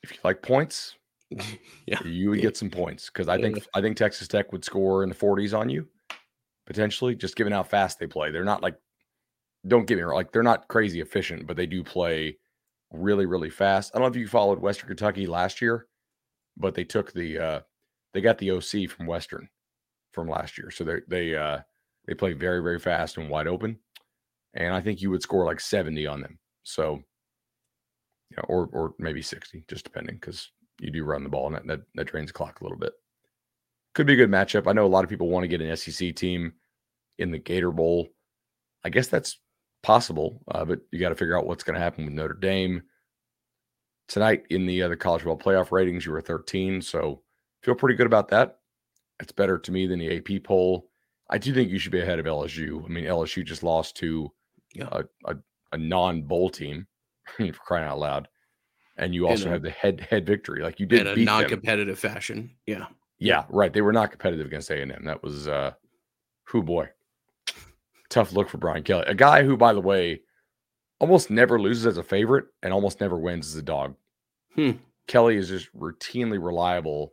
If 0.02 0.10
you 0.10 0.18
like 0.24 0.42
points, 0.42 0.96
yeah, 1.86 2.02
you 2.04 2.30
would 2.30 2.40
get 2.40 2.56
some 2.56 2.70
points 2.70 3.06
because 3.06 3.28
I 3.28 3.40
think 3.40 3.64
I 3.72 3.80
think 3.80 3.96
Texas 3.96 4.28
Tech 4.28 4.52
would 4.52 4.64
score 4.64 5.04
in 5.04 5.08
the 5.08 5.14
40s 5.14 5.56
on 5.56 5.70
you, 5.70 5.86
potentially, 6.66 7.14
just 7.14 7.36
given 7.36 7.52
how 7.52 7.62
fast 7.62 7.98
they 8.00 8.08
play. 8.08 8.32
They're 8.32 8.44
not 8.44 8.62
like, 8.62 8.76
don't 9.68 9.86
get 9.86 9.96
me 9.96 10.02
wrong, 10.02 10.16
like 10.16 10.32
they're 10.32 10.42
not 10.42 10.66
crazy 10.66 11.00
efficient, 11.00 11.46
but 11.46 11.56
they 11.56 11.66
do 11.66 11.84
play 11.84 12.36
really, 12.90 13.26
really 13.26 13.48
fast. 13.48 13.92
I 13.94 13.98
don't 13.98 14.06
know 14.06 14.10
if 14.10 14.16
you 14.16 14.26
followed 14.26 14.58
Western 14.58 14.88
Kentucky 14.88 15.26
last 15.26 15.62
year, 15.62 15.86
but 16.56 16.74
they 16.74 16.84
took 16.84 17.12
the 17.12 17.38
uh 17.38 17.60
they 18.12 18.20
got 18.20 18.38
the 18.38 18.50
OC 18.50 18.90
from 18.90 19.06
Western 19.06 19.48
from 20.12 20.28
last 20.28 20.58
year. 20.58 20.72
So 20.72 20.82
they 20.82 20.98
they 21.06 21.36
uh 21.36 21.60
they 22.06 22.14
play 22.14 22.32
very, 22.32 22.60
very 22.60 22.80
fast 22.80 23.16
and 23.16 23.30
wide 23.30 23.46
open. 23.46 23.78
And 24.54 24.74
I 24.74 24.80
think 24.80 25.00
you 25.00 25.10
would 25.10 25.22
score 25.22 25.46
like 25.46 25.60
70 25.60 26.06
on 26.06 26.20
them. 26.20 26.38
So 26.62 27.02
yeah, 28.30 28.44
or 28.48 28.68
or 28.72 28.94
maybe 28.98 29.22
60, 29.22 29.64
just 29.68 29.84
depending, 29.84 30.16
because 30.16 30.50
you 30.80 30.90
do 30.90 31.04
run 31.04 31.22
the 31.22 31.28
ball 31.28 31.46
and 31.46 31.56
that, 31.56 31.66
that 31.66 31.80
that 31.94 32.04
drains 32.06 32.30
the 32.30 32.34
clock 32.34 32.60
a 32.60 32.64
little 32.64 32.78
bit. 32.78 32.92
Could 33.94 34.06
be 34.06 34.14
a 34.14 34.16
good 34.16 34.30
matchup. 34.30 34.66
I 34.66 34.72
know 34.72 34.86
a 34.86 34.88
lot 34.88 35.04
of 35.04 35.10
people 35.10 35.28
want 35.28 35.44
to 35.44 35.48
get 35.48 35.60
an 35.60 35.76
SEC 35.76 36.14
team 36.14 36.54
in 37.18 37.30
the 37.30 37.38
Gator 37.38 37.70
Bowl. 37.70 38.08
I 38.84 38.88
guess 38.88 39.08
that's 39.08 39.38
possible, 39.82 40.40
uh, 40.50 40.64
but 40.64 40.80
you 40.90 40.98
got 40.98 41.10
to 41.10 41.14
figure 41.14 41.36
out 41.36 41.46
what's 41.46 41.62
going 41.62 41.74
to 41.74 41.80
happen 41.80 42.04
with 42.04 42.14
Notre 42.14 42.34
Dame 42.34 42.82
tonight 44.08 44.44
in 44.50 44.66
the 44.66 44.82
other 44.82 44.96
college 44.96 45.22
football 45.22 45.38
playoff 45.38 45.72
ratings. 45.72 46.06
You 46.06 46.12
were 46.12 46.20
13, 46.20 46.80
so 46.80 47.22
feel 47.62 47.74
pretty 47.74 47.96
good 47.96 48.06
about 48.06 48.28
that. 48.28 48.58
It's 49.20 49.32
better 49.32 49.58
to 49.58 49.72
me 49.72 49.86
than 49.86 49.98
the 49.98 50.16
AP 50.16 50.42
poll. 50.42 50.88
I 51.30 51.38
do 51.38 51.54
think 51.54 51.70
you 51.70 51.78
should 51.78 51.92
be 51.92 52.00
ahead 52.00 52.18
of 52.18 52.26
LSU. 52.26 52.84
I 52.84 52.88
mean, 52.88 53.04
LSU 53.04 53.44
just 53.44 53.62
lost 53.62 53.96
to 53.98 54.32
Yeah. 54.74 54.88
a, 54.92 55.04
a, 55.26 55.36
a 55.72 55.78
non-bowl 55.78 56.50
team 56.50 56.86
for 57.36 57.52
crying 57.52 57.86
out 57.86 57.98
loud, 57.98 58.28
and 58.96 59.14
you 59.14 59.26
also 59.26 59.48
a- 59.48 59.52
have 59.52 59.62
the 59.62 59.70
head 59.70 60.06
head 60.10 60.26
victory. 60.26 60.62
Like 60.62 60.80
you 60.80 60.86
did 60.86 61.02
in 61.02 61.06
a 61.08 61.14
beat 61.14 61.24
non-competitive 61.24 61.98
fashion. 61.98 62.50
Yeah. 62.66 62.86
Yeah, 63.18 63.44
right. 63.50 63.72
They 63.72 63.82
were 63.82 63.92
not 63.92 64.10
competitive 64.10 64.46
against 64.46 64.70
A 64.70 64.82
and 64.82 64.90
M. 64.90 65.04
That 65.04 65.22
was 65.22 65.46
uh, 65.46 65.74
who 66.48 66.60
boy, 66.62 66.88
tough 68.10 68.32
look 68.32 68.48
for 68.48 68.58
Brian 68.58 68.82
Kelly, 68.82 69.04
a 69.06 69.14
guy 69.14 69.44
who, 69.44 69.56
by 69.56 69.72
the 69.72 69.80
way, 69.80 70.22
almost 70.98 71.30
never 71.30 71.60
loses 71.60 71.86
as 71.86 71.98
a 71.98 72.02
favorite 72.02 72.46
and 72.64 72.72
almost 72.72 73.00
never 73.00 73.16
wins 73.16 73.46
as 73.48 73.54
a 73.54 73.62
dog. 73.62 73.94
Hmm. 74.56 74.72
Kelly 75.06 75.36
is 75.36 75.48
just 75.48 75.72
routinely 75.76 76.44
reliable 76.44 77.12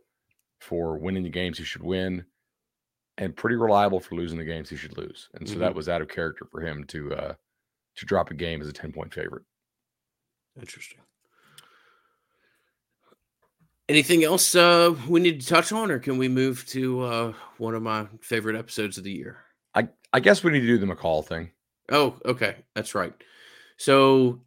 for 0.60 0.98
winning 0.98 1.22
the 1.22 1.30
games 1.30 1.58
he 1.58 1.64
should 1.64 1.82
win, 1.82 2.24
and 3.18 3.36
pretty 3.36 3.56
reliable 3.56 4.00
for 4.00 4.16
losing 4.16 4.38
the 4.38 4.44
games 4.44 4.68
he 4.68 4.76
should 4.76 4.98
lose. 4.98 5.28
And 5.34 5.48
so 5.48 5.58
that 5.60 5.74
was 5.74 5.88
out 5.88 6.02
of 6.02 6.08
character 6.08 6.44
for 6.50 6.60
him 6.60 6.84
to 6.88 7.14
uh, 7.14 7.34
to 7.96 8.06
drop 8.06 8.30
a 8.30 8.34
game 8.34 8.60
as 8.60 8.68
a 8.68 8.72
ten 8.72 8.92
point 8.92 9.12
favorite. 9.12 9.44
Interesting. 10.58 10.98
Anything 13.88 14.22
else 14.22 14.54
uh, 14.54 14.94
we 15.08 15.20
need 15.20 15.40
to 15.40 15.46
touch 15.46 15.72
on, 15.72 15.90
or 15.90 15.98
can 15.98 16.16
we 16.16 16.28
move 16.28 16.64
to 16.68 17.02
uh, 17.02 17.32
one 17.58 17.74
of 17.74 17.82
my 17.82 18.06
favorite 18.20 18.56
episodes 18.56 18.98
of 18.98 19.04
the 19.04 19.12
year? 19.12 19.38
I 19.74 19.88
I 20.12 20.20
guess 20.20 20.44
we 20.44 20.52
need 20.52 20.60
to 20.60 20.66
do 20.66 20.78
the 20.78 20.86
McCall 20.86 21.24
thing. 21.24 21.50
Oh, 21.90 22.16
okay, 22.24 22.56
that's 22.74 22.94
right. 22.94 23.12
So, 23.76 24.42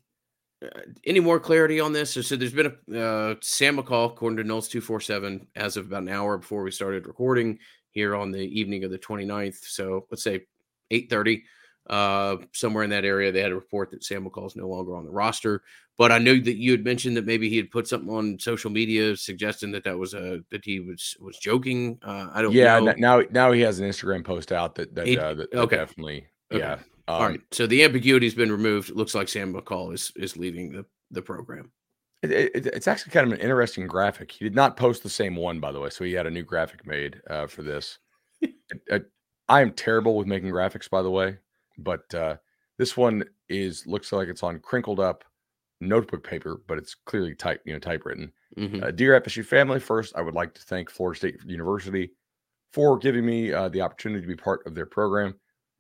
uh, 0.63 0.69
any 1.06 1.19
more 1.19 1.39
clarity 1.39 1.79
on 1.79 1.91
this? 1.91 2.12
So, 2.12 2.21
so 2.21 2.36
there's 2.38 2.53
been 2.53 2.73
a 2.93 3.01
uh, 3.01 3.36
Sam 3.41 3.77
McCall, 3.77 4.12
according 4.12 4.38
to 4.38 4.43
Noles 4.43 4.69
two 4.69 4.79
four 4.82 5.01
seven, 5.01 5.47
as 5.56 5.75
of 5.75 5.88
about 5.88 6.03
an 6.03 6.10
hour 6.10 6.38
before 6.38 6.63
we 6.63 6.71
started 6.71 7.06
recording 7.06 7.60
here 7.91 8.15
on 8.15 8.32
the 8.32 8.39
evening 8.60 8.84
of 8.84 8.91
the 8.91 8.97
29th. 8.97 9.63
So 9.65 10.08
let's 10.10 10.23
say 10.23 10.45
eight 10.89 11.10
thirty, 11.10 11.43
uh, 11.89 12.38
somewhere 12.54 12.84
in 12.84 12.89
that 12.91 13.06
area, 13.06 13.32
they 13.32 13.41
had 13.41 13.52
a 13.52 13.56
report 13.56 13.91
that 13.91 14.04
Sam 14.04 14.26
McCall 14.26 14.48
is 14.48 14.56
no 14.56 14.67
longer 14.67 14.96
on 14.96 15.06
the 15.06 15.12
roster. 15.12 15.62
But 15.98 16.12
I 16.12 16.17
knew 16.17 16.41
that 16.41 16.56
you 16.56 16.72
had 16.72 16.84
mentioned 16.84 17.15
that 17.17 17.26
maybe 17.26 17.50
he 17.50 17.58
had 17.58 17.69
put 17.69 17.88
something 17.88 18.10
on 18.10 18.39
social 18.39 18.72
media 18.72 19.15
suggesting 19.15 19.72
that 19.74 19.84
that 19.84 19.98
was 19.98 20.13
a 20.13 20.39
that 20.50 20.65
he 20.65 20.80
was 20.80 21.15
was 21.19 21.38
joking. 21.38 22.00
Uh, 22.02 22.30
I 22.34 22.41
don't. 22.41 22.52
Yeah, 22.54 22.80
know. 22.80 22.93
now 22.98 23.22
now 23.32 23.52
he 23.52 23.62
has 23.62 23.80
an 23.80 23.88
Instagram 23.88 24.24
post 24.24 24.52
out 24.52 24.76
that 24.76 24.96
that, 24.96 25.08
He- 25.08 25.17
uh, 25.17 25.34
that, 25.36 25.52
that 25.52 25.69
definitely 25.69 26.26
Okay. 26.52 26.63
yeah. 26.63 26.80
All 27.08 27.22
um, 27.22 27.32
right. 27.32 27.41
So 27.52 27.67
the 27.67 27.84
ambiguity's 27.84 28.34
been 28.34 28.52
removed. 28.52 28.89
It 28.89 28.96
looks 28.96 29.13
like 29.13 29.28
Sam 29.28 29.54
McCall 29.54 29.93
is 29.93 30.12
is 30.15 30.38
leaving 30.38 30.72
the 30.72 30.86
the 31.12 31.22
program. 31.22 31.72
It, 32.24 32.32
it, 32.32 32.65
it's 32.67 32.88
actually 32.88 33.12
kind 33.12 33.28
of 33.28 33.34
an 33.34 33.41
interesting 33.41 33.86
graphic. 33.86 34.32
He 34.32 34.46
did 34.46 34.56
not 34.56 34.78
post 34.78 35.04
the 35.04 35.10
same 35.10 35.36
one, 35.36 35.60
by 35.60 35.74
the 35.74 35.80
way. 35.82 35.89
So 35.89 36.06
he 36.06 36.13
had 36.13 36.26
a 36.26 36.32
new 36.32 36.43
graphic 36.43 36.88
made 36.88 37.22
uh, 37.30 37.48
for 37.48 37.63
this. 37.63 38.00
It- 38.88 39.12
I 39.50 39.62
am 39.62 39.74
terrible 39.74 40.15
with 40.15 40.26
making 40.26 40.50
graphics, 40.52 40.89
by 40.89 41.02
the 41.02 41.12
way, 41.12 41.38
but 41.78 42.14
uh, 42.14 42.38
this 42.78 42.98
one 42.98 43.24
is 43.50 43.86
looks 43.88 44.12
like 44.12 44.28
it's 44.28 44.44
on 44.44 44.60
crinkled 44.60 45.00
up 45.00 45.24
notebook 45.82 46.24
paper, 46.26 46.62
but 46.68 46.78
it's 46.78 46.96
clearly 46.96 47.36
type 47.36 47.62
you 47.66 47.74
know 47.74 47.80
typewritten. 47.80 48.32
Mhm. 48.58 48.84
Uh, 48.84 48.92
dear 48.92 49.14
FSU 49.16 49.44
family, 49.44 49.80
first 49.80 50.16
I 50.16 50.22
would 50.22 50.36
like 50.36 50.54
to 50.56 50.62
thank 50.62 50.90
Florida 50.90 51.18
State 51.18 51.38
University 51.46 52.12
for 52.72 52.98
giving 52.98 53.26
me 53.26 53.52
uh, 53.54 53.70
the 53.70 53.82
opportunity 53.82 54.22
to 54.22 54.28
be 54.28 54.36
part 54.36 54.66
of 54.66 54.76
their 54.76 54.86
program 54.86 55.36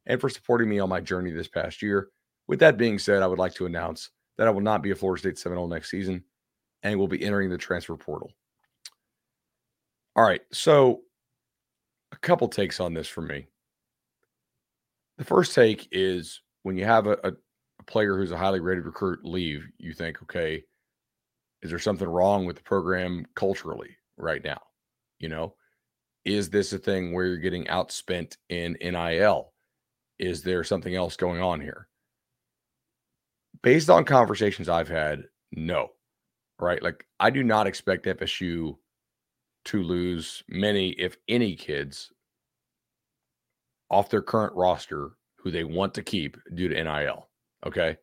and 0.05 0.19
for 0.21 0.29
supporting 0.29 0.69
me 0.69 0.79
on 0.79 0.89
my 0.89 0.99
journey 1.01 1.31
this 1.31 1.47
past 1.47 1.81
year. 1.81 2.09
With 2.47 2.59
that 2.59 2.77
being 2.77 2.99
said, 2.99 3.23
I 3.23 3.27
would 3.27 3.39
like 3.39 3.53
to 3.55 3.65
announce 3.65 4.09
that 4.37 4.47
I 4.47 4.51
will 4.51 4.61
not 4.61 4.83
be 4.83 4.91
a 4.91 4.95
Florida 4.95 5.19
State 5.19 5.37
Seminole 5.37 5.67
next 5.67 5.89
season 5.91 6.23
and 6.83 6.99
will 6.99 7.07
be 7.07 7.23
entering 7.23 7.49
the 7.49 7.57
transfer 7.57 7.95
portal. 7.95 8.31
All 10.15 10.23
right, 10.23 10.41
so 10.51 11.01
a 12.11 12.15
couple 12.17 12.47
takes 12.47 12.79
on 12.79 12.93
this 12.93 13.07
from 13.07 13.27
me. 13.27 13.47
The 15.17 15.23
first 15.23 15.53
take 15.53 15.87
is 15.91 16.41
when 16.63 16.77
you 16.77 16.85
have 16.85 17.07
a, 17.07 17.17
a, 17.23 17.31
player 17.85 18.17
who's 18.17 18.31
a 18.31 18.37
highly 18.37 18.61
rated 18.61 18.85
recruit 18.85 19.25
leave, 19.25 19.67
you 19.77 19.91
think, 19.91 20.23
okay, 20.23 20.63
is 21.61 21.69
there 21.69 21.79
something 21.79 22.07
wrong 22.07 22.45
with 22.45 22.55
the 22.55 22.63
program 22.63 23.25
culturally 23.35 23.97
right 24.15 24.41
now? 24.41 24.61
You 25.19 25.27
know, 25.27 25.55
is 26.23 26.49
this 26.49 26.71
a 26.71 26.77
thing 26.77 27.11
where 27.11 27.25
you're 27.25 27.37
getting 27.37 27.65
outspent 27.65 28.37
in 28.47 28.77
NIL? 28.81 29.51
Is 30.17 30.43
there 30.43 30.63
something 30.63 30.95
else 30.95 31.17
going 31.17 31.41
on 31.41 31.59
here? 31.59 31.89
Based 33.61 33.89
on 33.89 34.05
conversations 34.05 34.69
I've 34.69 34.87
had, 34.87 35.25
no. 35.51 35.89
Right? 36.59 36.81
Like 36.81 37.05
I 37.19 37.29
do 37.29 37.43
not 37.43 37.67
expect 37.67 38.05
FSU 38.05 38.77
to 39.65 39.83
lose 39.83 40.43
many, 40.47 40.91
if 40.91 41.17
any, 41.27 41.57
kids 41.57 42.13
off 43.93 44.09
their 44.09 44.21
current 44.21 44.53
roster 44.55 45.11
who 45.37 45.51
they 45.51 45.63
want 45.63 45.93
to 45.93 46.01
keep 46.01 46.37
due 46.55 46.67
to 46.67 46.83
NIL. 46.83 47.29
Okay. 47.65 47.95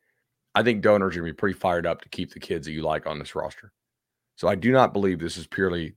I 0.55 0.63
think 0.63 0.83
donors 0.83 1.17
are 1.17 1.21
going 1.21 1.31
to 1.31 1.35
be 1.35 1.37
pretty 1.37 1.59
fired 1.59 1.87
up 1.87 2.01
to 2.03 2.09
keep 2.09 2.33
the 2.33 2.41
kids 2.41 2.67
that 2.67 2.73
you 2.73 2.83
like 2.83 3.07
on 3.07 3.19
this 3.19 3.35
roster. 3.35 3.73
So 4.37 4.49
I 4.49 4.55
do 4.55 4.73
not 4.73 4.93
believe 4.93 5.19
this 5.19 5.37
is 5.37 5.47
purely 5.47 5.95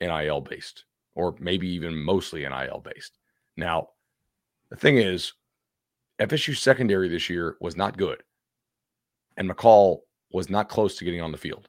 NIL 0.00 0.40
based 0.40 0.84
or 1.14 1.34
maybe 1.38 1.68
even 1.68 1.96
mostly 1.96 2.40
NIL 2.42 2.82
based. 2.84 3.18
Now, 3.56 3.88
the 4.70 4.76
thing 4.76 4.98
is, 4.98 5.32
FSU 6.18 6.56
secondary 6.56 7.08
this 7.08 7.28
year 7.28 7.56
was 7.60 7.76
not 7.76 7.96
good. 7.96 8.22
And 9.36 9.48
McCall 9.48 10.00
was 10.32 10.48
not 10.48 10.68
close 10.68 10.96
to 10.96 11.04
getting 11.04 11.20
on 11.20 11.32
the 11.32 11.38
field. 11.38 11.68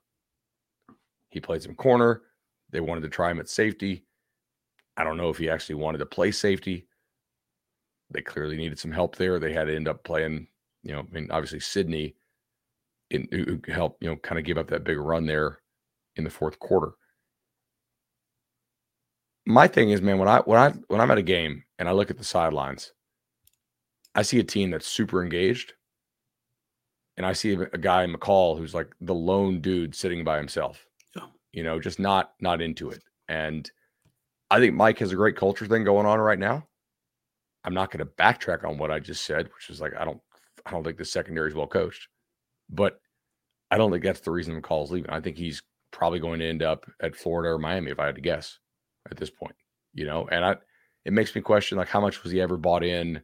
He 1.30 1.40
played 1.40 1.64
some 1.64 1.76
corner. 1.76 2.24
They 2.72 2.80
wanted 2.80 3.02
to 3.02 3.10
try 3.10 3.32
him 3.32 3.40
at 3.40 3.50
safety. 3.50 4.06
I 4.96 5.04
don't 5.04 5.18
know 5.18 5.30
if 5.30 5.38
he 5.38 5.50
actually 5.50 5.76
wanted 5.76 6.00
to 6.00 6.06
play 6.06 6.32
safety. 6.32 6.87
They 8.12 8.22
clearly 8.22 8.58
needed 8.58 8.80
some 8.80 8.91
help 8.91 9.15
there. 9.15 9.39
They 9.39 9.54
had 9.54 9.65
to 9.65 9.76
end 9.76 9.88
up 9.88 10.04
playing, 10.04 10.48
you 10.84 10.93
know, 10.93 11.00
I 11.00 11.13
mean, 11.13 11.30
obviously 11.32 11.60
Sydney 11.60 12.15
in, 13.10 13.28
who 13.32 13.60
helped, 13.72 14.02
you 14.02 14.10
know, 14.10 14.15
kind 14.17 14.39
of 14.39 14.46
give 14.46 14.58
up 14.58 14.67
that 14.67 14.84
big 14.84 14.98
run 14.98 15.26
there 15.26 15.60
in 16.15 16.24
the 16.24 16.30
fourth 16.30 16.60
quarter. 16.60 16.93
My 19.46 19.67
thing 19.67 19.91
is, 19.91 20.02
man, 20.02 20.17
when 20.17 20.28
I 20.28 20.39
when 20.39 20.60
I 20.60 20.74
when 20.88 21.00
I'm 21.00 21.12
at 21.12 21.17
a 21.17 21.24
game 21.24 21.63
and 21.80 21.88
I 21.88 21.93
look 21.93 22.10
at 22.10 22.17
the 22.17 22.24
sidelines, 22.24 22.91
I 24.13 24.22
see 24.24 24.39
a 24.39 24.43
team 24.43 24.72
that's 24.72 24.88
super 24.88 25.24
engaged, 25.24 25.74
and 27.15 27.26
I 27.26 27.32
see 27.32 27.54
a, 27.54 27.78
guy 27.78 28.06
McCall 28.08 28.58
who's 28.58 28.74
like 28.74 28.93
the 29.00 29.13
lone 29.13 29.62
dude 29.62 29.96
sitting 29.96 30.24
by 30.26 30.38
himself. 30.38 30.86
You 31.54 31.63
know, 31.63 31.80
just 31.80 31.98
not 31.98 32.34
not 32.41 32.62
into 32.62 32.89
it. 32.89 33.02
And 33.30 33.70
I 34.52 34.60
think 34.60 34.76
Mike 34.76 35.00
has 35.00 35.12
a 35.12 35.15
great 35.15 35.38
culture 35.38 35.65
thing 35.65 35.86
going 35.86 36.06
on 36.06 36.20
right 36.20 36.39
now. 36.39 36.67
I'm 37.68 37.74
not 37.74 37.92
going 37.92 38.00
to 38.00 38.06
backtrack 38.06 38.64
on 38.64 38.78
what 38.78 38.92
I 38.92 39.00
just 39.00 39.26
said, 39.26 39.50
which 39.54 39.70
is 39.70 39.82
like 39.82 39.92
I 40.00 40.06
don't 40.06 40.22
I 40.66 40.72
don't 40.72 40.86
think 40.86 40.98
the 40.98 41.06
secondary 41.06 41.50
is 41.50 41.56
well 41.56 41.68
coached, 41.68 42.08
but 42.70 43.02
I 43.70 43.78
don't 43.78 43.92
think 43.92 44.06
that's 44.06 44.22
the 44.22 44.32
reason 44.32 44.60
McCall's 44.60 44.90
leaving. 44.90 45.12
I 45.12 45.20
think 45.20 45.36
he's 45.38 45.62
probably 45.92 46.20
going 46.20 46.40
to 46.40 46.48
end 46.48 46.64
up 46.64 46.90
at 47.02 47.18
Florida 47.18 47.50
or 47.50 47.60
Miami 47.60 47.92
if 47.92 48.00
I 48.00 48.06
had 48.06 48.16
to 48.16 48.22
guess 48.22 48.58
at 49.12 49.18
this 49.18 49.30
point. 49.30 49.56
You 49.94 50.06
know, 50.06 50.30
and 50.32 50.46
I 50.46 50.56
it 51.04 51.12
makes 51.12 51.36
me 51.36 51.42
question 51.42 51.78
like 51.78 51.90
how 51.90 52.00
much 52.00 52.24
was 52.24 52.32
he 52.32 52.40
ever 52.40 52.56
bought 52.56 52.86
in 52.86 53.22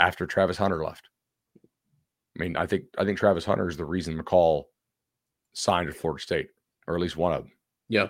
after 0.00 0.26
Travis 0.26 0.58
Hunter 0.58 0.84
left? 0.84 1.08
I 2.36 2.42
mean, 2.42 2.56
I 2.56 2.66
think 2.66 2.86
I 2.98 3.04
think 3.04 3.18
Travis 3.18 3.44
Hunter 3.44 3.68
is 3.68 3.76
the 3.76 3.84
reason 3.84 4.18
McCall 4.18 4.64
signed 5.52 5.88
at 5.88 5.94
Florida 5.94 6.20
State, 6.20 6.48
or 6.88 6.96
at 6.96 7.00
least 7.00 7.16
one 7.16 7.32
of 7.32 7.42
them. 7.42 7.52
Yeah, 7.88 8.08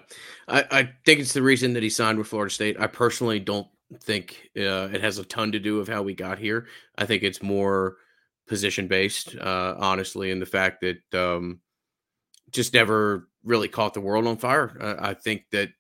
I, 0.49 0.65
I 0.71 0.93
think 1.05 1.21
it's 1.21 1.35
the 1.35 1.43
reason 1.43 1.75
that 1.75 1.83
he 1.83 1.91
signed 1.91 2.17
with 2.17 2.29
Florida 2.29 2.51
State. 2.51 2.81
I 2.81 2.87
personally 2.87 3.41
don't 3.41 3.67
think 4.03 4.51
uh, 4.57 4.89
it 4.93 5.01
has 5.01 5.19
a 5.19 5.25
ton 5.25 5.53
to 5.53 5.59
do 5.59 5.77
with 5.77 5.89
how 5.89 6.03
we 6.03 6.15
got 6.15 6.39
here. 6.39 6.67
I 6.97 7.07
think 7.07 7.23
it's 7.23 7.43
more 7.43 7.97
position 8.47 8.89
based, 8.89 9.37
uh, 9.37 9.75
honestly, 9.79 10.31
in 10.31 10.41
the 10.41 10.47
fact 10.47 10.83
that 10.83 11.15
um, 11.19 11.61
just 12.51 12.75
never 12.75 13.29
really 13.43 13.69
caught 13.69 13.95
the 13.95 14.01
world 14.01 14.27
on 14.27 14.37
fire. 14.37 14.77
Uh, 14.81 14.97
I 14.99 15.15
think 15.15 15.45
that 15.53 15.71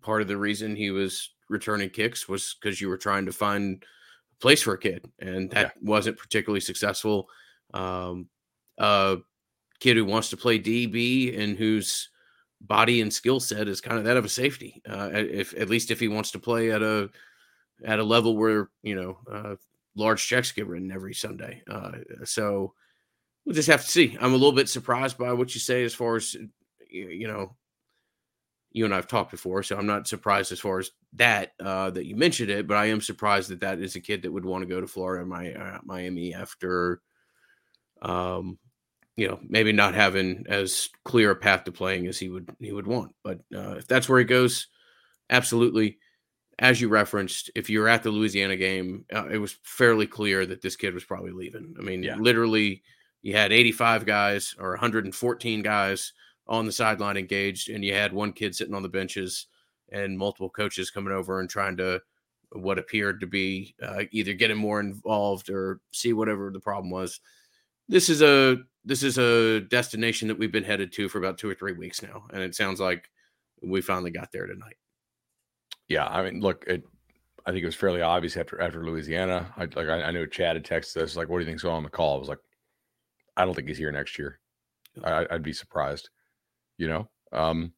part 0.00 0.22
of 0.22 0.28
the 0.28 0.36
reason 0.36 0.76
he 0.76 0.90
was 0.90 1.30
returning 1.48 1.90
kicks 1.90 2.28
was 2.28 2.56
because 2.60 2.80
you 2.80 2.88
were 2.88 2.96
trying 2.96 3.26
to 3.26 3.32
find 3.32 3.82
a 3.82 4.40
place 4.40 4.62
for 4.62 4.74
a 4.74 4.78
kid, 4.78 5.10
and 5.18 5.50
that 5.50 5.74
yeah. 5.76 5.88
wasn't 5.88 6.18
particularly 6.18 6.60
successful. 6.60 7.28
Um, 7.74 8.28
a 8.78 9.18
kid 9.80 9.96
who 9.96 10.04
wants 10.04 10.30
to 10.30 10.36
play 10.36 10.58
DB 10.58 11.38
and 11.38 11.56
whose 11.56 12.08
body 12.60 13.00
and 13.00 13.12
skill 13.12 13.40
set 13.40 13.68
is 13.68 13.80
kind 13.80 13.98
of 13.98 14.04
that 14.04 14.16
of 14.16 14.24
a 14.24 14.28
safety. 14.28 14.82
Uh, 14.88 15.10
if 15.12 15.58
at 15.58 15.70
least 15.70 15.90
if 15.90 16.00
he 16.00 16.08
wants 16.08 16.30
to 16.32 16.38
play 16.38 16.70
at 16.70 16.82
a 16.82 17.10
at 17.84 17.98
a 17.98 18.04
level 18.04 18.36
where 18.36 18.70
you 18.82 18.94
know 18.94 19.18
uh, 19.30 19.56
large 19.96 20.26
checks 20.26 20.52
get 20.52 20.66
written 20.66 20.90
every 20.90 21.14
Sunday. 21.14 21.62
Uh, 21.70 21.92
so 22.24 22.74
we'll 23.44 23.54
just 23.54 23.68
have 23.68 23.82
to 23.82 23.90
see. 23.90 24.16
I'm 24.20 24.32
a 24.32 24.36
little 24.36 24.52
bit 24.52 24.68
surprised 24.68 25.18
by 25.18 25.32
what 25.32 25.54
you 25.54 25.60
say 25.60 25.84
as 25.84 25.94
far 25.94 26.16
as 26.16 26.36
you 26.88 27.28
know. 27.28 27.56
You 28.72 28.84
and 28.84 28.94
I've 28.94 29.08
talked 29.08 29.32
before, 29.32 29.64
so 29.64 29.76
I'm 29.76 29.86
not 29.86 30.06
surprised 30.06 30.52
as 30.52 30.60
far 30.60 30.78
as 30.78 30.92
that 31.14 31.54
uh, 31.58 31.90
that 31.90 32.06
you 32.06 32.14
mentioned 32.14 32.50
it. 32.50 32.68
But 32.68 32.76
I 32.76 32.86
am 32.86 33.00
surprised 33.00 33.50
that 33.50 33.60
that 33.60 33.80
is 33.80 33.96
a 33.96 34.00
kid 34.00 34.22
that 34.22 34.30
would 34.30 34.44
want 34.44 34.62
to 34.62 34.68
go 34.68 34.80
to 34.80 34.86
Florida, 34.86 35.26
my, 35.26 35.52
uh, 35.52 35.78
Miami 35.82 36.34
after, 36.34 37.02
um, 38.00 38.60
you 39.16 39.26
know, 39.26 39.40
maybe 39.42 39.72
not 39.72 39.94
having 39.94 40.44
as 40.48 40.88
clear 41.04 41.32
a 41.32 41.36
path 41.36 41.64
to 41.64 41.72
playing 41.72 42.06
as 42.06 42.16
he 42.16 42.28
would 42.28 42.48
he 42.60 42.70
would 42.70 42.86
want. 42.86 43.12
But 43.24 43.40
uh, 43.52 43.72
if 43.72 43.88
that's 43.88 44.08
where 44.08 44.20
he 44.20 44.24
goes, 44.24 44.68
absolutely 45.30 45.98
as 46.60 46.78
you 46.78 46.88
referenced, 46.88 47.50
if 47.54 47.70
you 47.70 47.80
were 47.80 47.88
at 47.88 48.02
the 48.02 48.10
Louisiana 48.10 48.54
game, 48.54 49.06
uh, 49.14 49.26
it 49.28 49.38
was 49.38 49.56
fairly 49.62 50.06
clear 50.06 50.44
that 50.44 50.60
this 50.60 50.76
kid 50.76 50.92
was 50.92 51.04
probably 51.04 51.32
leaving. 51.32 51.74
I 51.78 51.82
mean, 51.82 52.02
yeah. 52.02 52.16
literally, 52.16 52.82
you 53.22 53.34
had 53.34 53.50
85 53.50 54.04
guys 54.04 54.54
or 54.58 54.70
114 54.70 55.62
guys 55.62 56.12
on 56.46 56.66
the 56.66 56.72
sideline 56.72 57.16
engaged, 57.16 57.70
and 57.70 57.82
you 57.82 57.94
had 57.94 58.12
one 58.12 58.34
kid 58.34 58.54
sitting 58.54 58.74
on 58.74 58.82
the 58.82 58.90
benches 58.90 59.46
and 59.90 60.18
multiple 60.18 60.50
coaches 60.50 60.90
coming 60.90 61.14
over 61.14 61.40
and 61.40 61.48
trying 61.48 61.78
to 61.78 62.00
what 62.52 62.78
appeared 62.78 63.20
to 63.20 63.26
be 63.26 63.74
uh, 63.82 64.02
either 64.10 64.34
getting 64.34 64.58
more 64.58 64.80
involved 64.80 65.48
or 65.48 65.80
see 65.92 66.12
whatever 66.12 66.50
the 66.50 66.60
problem 66.60 66.90
was. 66.90 67.20
This 67.88 68.10
is 68.10 68.20
a 68.20 68.58
this 68.84 69.02
is 69.02 69.18
a 69.18 69.60
destination 69.60 70.28
that 70.28 70.38
we've 70.38 70.52
been 70.52 70.64
headed 70.64 70.92
to 70.92 71.08
for 71.08 71.18
about 71.18 71.38
two 71.38 71.48
or 71.48 71.54
three 71.54 71.72
weeks 71.72 72.02
now, 72.02 72.24
and 72.32 72.42
it 72.42 72.54
sounds 72.54 72.80
like 72.80 73.08
we 73.62 73.80
finally 73.80 74.10
got 74.10 74.30
there 74.30 74.46
tonight 74.46 74.76
yeah, 75.90 76.06
I 76.06 76.22
mean, 76.22 76.40
look, 76.40 76.64
it, 76.68 76.84
I 77.44 77.50
think 77.50 77.64
it 77.64 77.66
was 77.66 77.74
fairly 77.74 78.00
obvious 78.00 78.36
after 78.36 78.60
after 78.62 78.86
Louisiana. 78.86 79.52
I 79.56 79.62
like 79.62 79.88
I, 79.88 80.02
I 80.04 80.10
knew 80.12 80.26
Chad 80.26 80.54
had 80.54 80.64
texted 80.64 81.02
us 81.02 81.16
like, 81.16 81.28
"What 81.28 81.38
do 81.38 81.44
you 81.44 81.50
think's 81.50 81.64
going 81.64 81.74
on 81.74 81.82
the 81.82 81.90
call?" 81.90 82.14
I 82.14 82.20
was 82.20 82.28
like, 82.28 82.38
"I 83.36 83.44
don't 83.44 83.54
think 83.54 83.66
he's 83.66 83.76
here 83.76 83.90
next 83.90 84.16
year. 84.16 84.38
I, 85.02 85.26
would 85.32 85.42
be 85.42 85.52
surprised." 85.52 86.08
You 86.78 86.88
know, 86.88 87.10
um, 87.32 87.72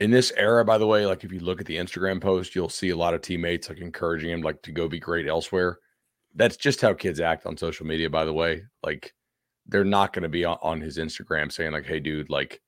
in 0.00 0.10
this 0.10 0.32
era, 0.36 0.64
by 0.64 0.78
the 0.78 0.86
way, 0.86 1.06
like 1.06 1.22
if 1.22 1.32
you 1.32 1.38
look 1.38 1.60
at 1.60 1.66
the 1.66 1.76
Instagram 1.76 2.20
post, 2.20 2.56
you'll 2.56 2.68
see 2.68 2.90
a 2.90 2.96
lot 2.96 3.14
of 3.14 3.22
teammates 3.22 3.68
like 3.68 3.78
encouraging 3.78 4.30
him 4.30 4.42
like 4.42 4.60
to 4.62 4.72
go 4.72 4.88
be 4.88 4.98
great 4.98 5.28
elsewhere. 5.28 5.78
That's 6.34 6.56
just 6.56 6.80
how 6.80 6.92
kids 6.92 7.20
act 7.20 7.46
on 7.46 7.56
social 7.56 7.86
media. 7.86 8.10
By 8.10 8.24
the 8.24 8.34
way, 8.34 8.64
like 8.82 9.14
they're 9.66 9.84
not 9.84 10.12
going 10.12 10.24
to 10.24 10.28
be 10.28 10.44
on, 10.44 10.58
on 10.60 10.80
his 10.80 10.98
Instagram 10.98 11.52
saying 11.52 11.70
like, 11.70 11.86
"Hey, 11.86 12.00
dude, 12.00 12.30
like." 12.30 12.60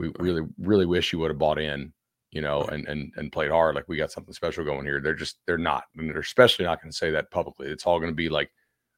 We 0.00 0.12
really, 0.20 0.42
really 0.58 0.86
wish 0.86 1.12
you 1.12 1.18
would 1.18 1.32
have 1.32 1.40
bought 1.40 1.58
in 1.58 1.92
you 2.30 2.42
know, 2.42 2.62
and 2.62 2.86
and 2.88 3.12
and 3.16 3.32
played 3.32 3.50
hard. 3.50 3.74
Like 3.74 3.88
we 3.88 3.96
got 3.96 4.12
something 4.12 4.34
special 4.34 4.64
going 4.64 4.84
here. 4.84 5.00
They're 5.00 5.14
just 5.14 5.38
they're 5.46 5.58
not, 5.58 5.84
and 5.96 6.10
they're 6.10 6.20
especially 6.20 6.64
not 6.64 6.82
going 6.82 6.90
to 6.90 6.96
say 6.96 7.10
that 7.10 7.30
publicly. 7.30 7.68
It's 7.68 7.86
all 7.86 7.98
going 7.98 8.10
to 8.10 8.16
be 8.16 8.28
like, 8.28 8.50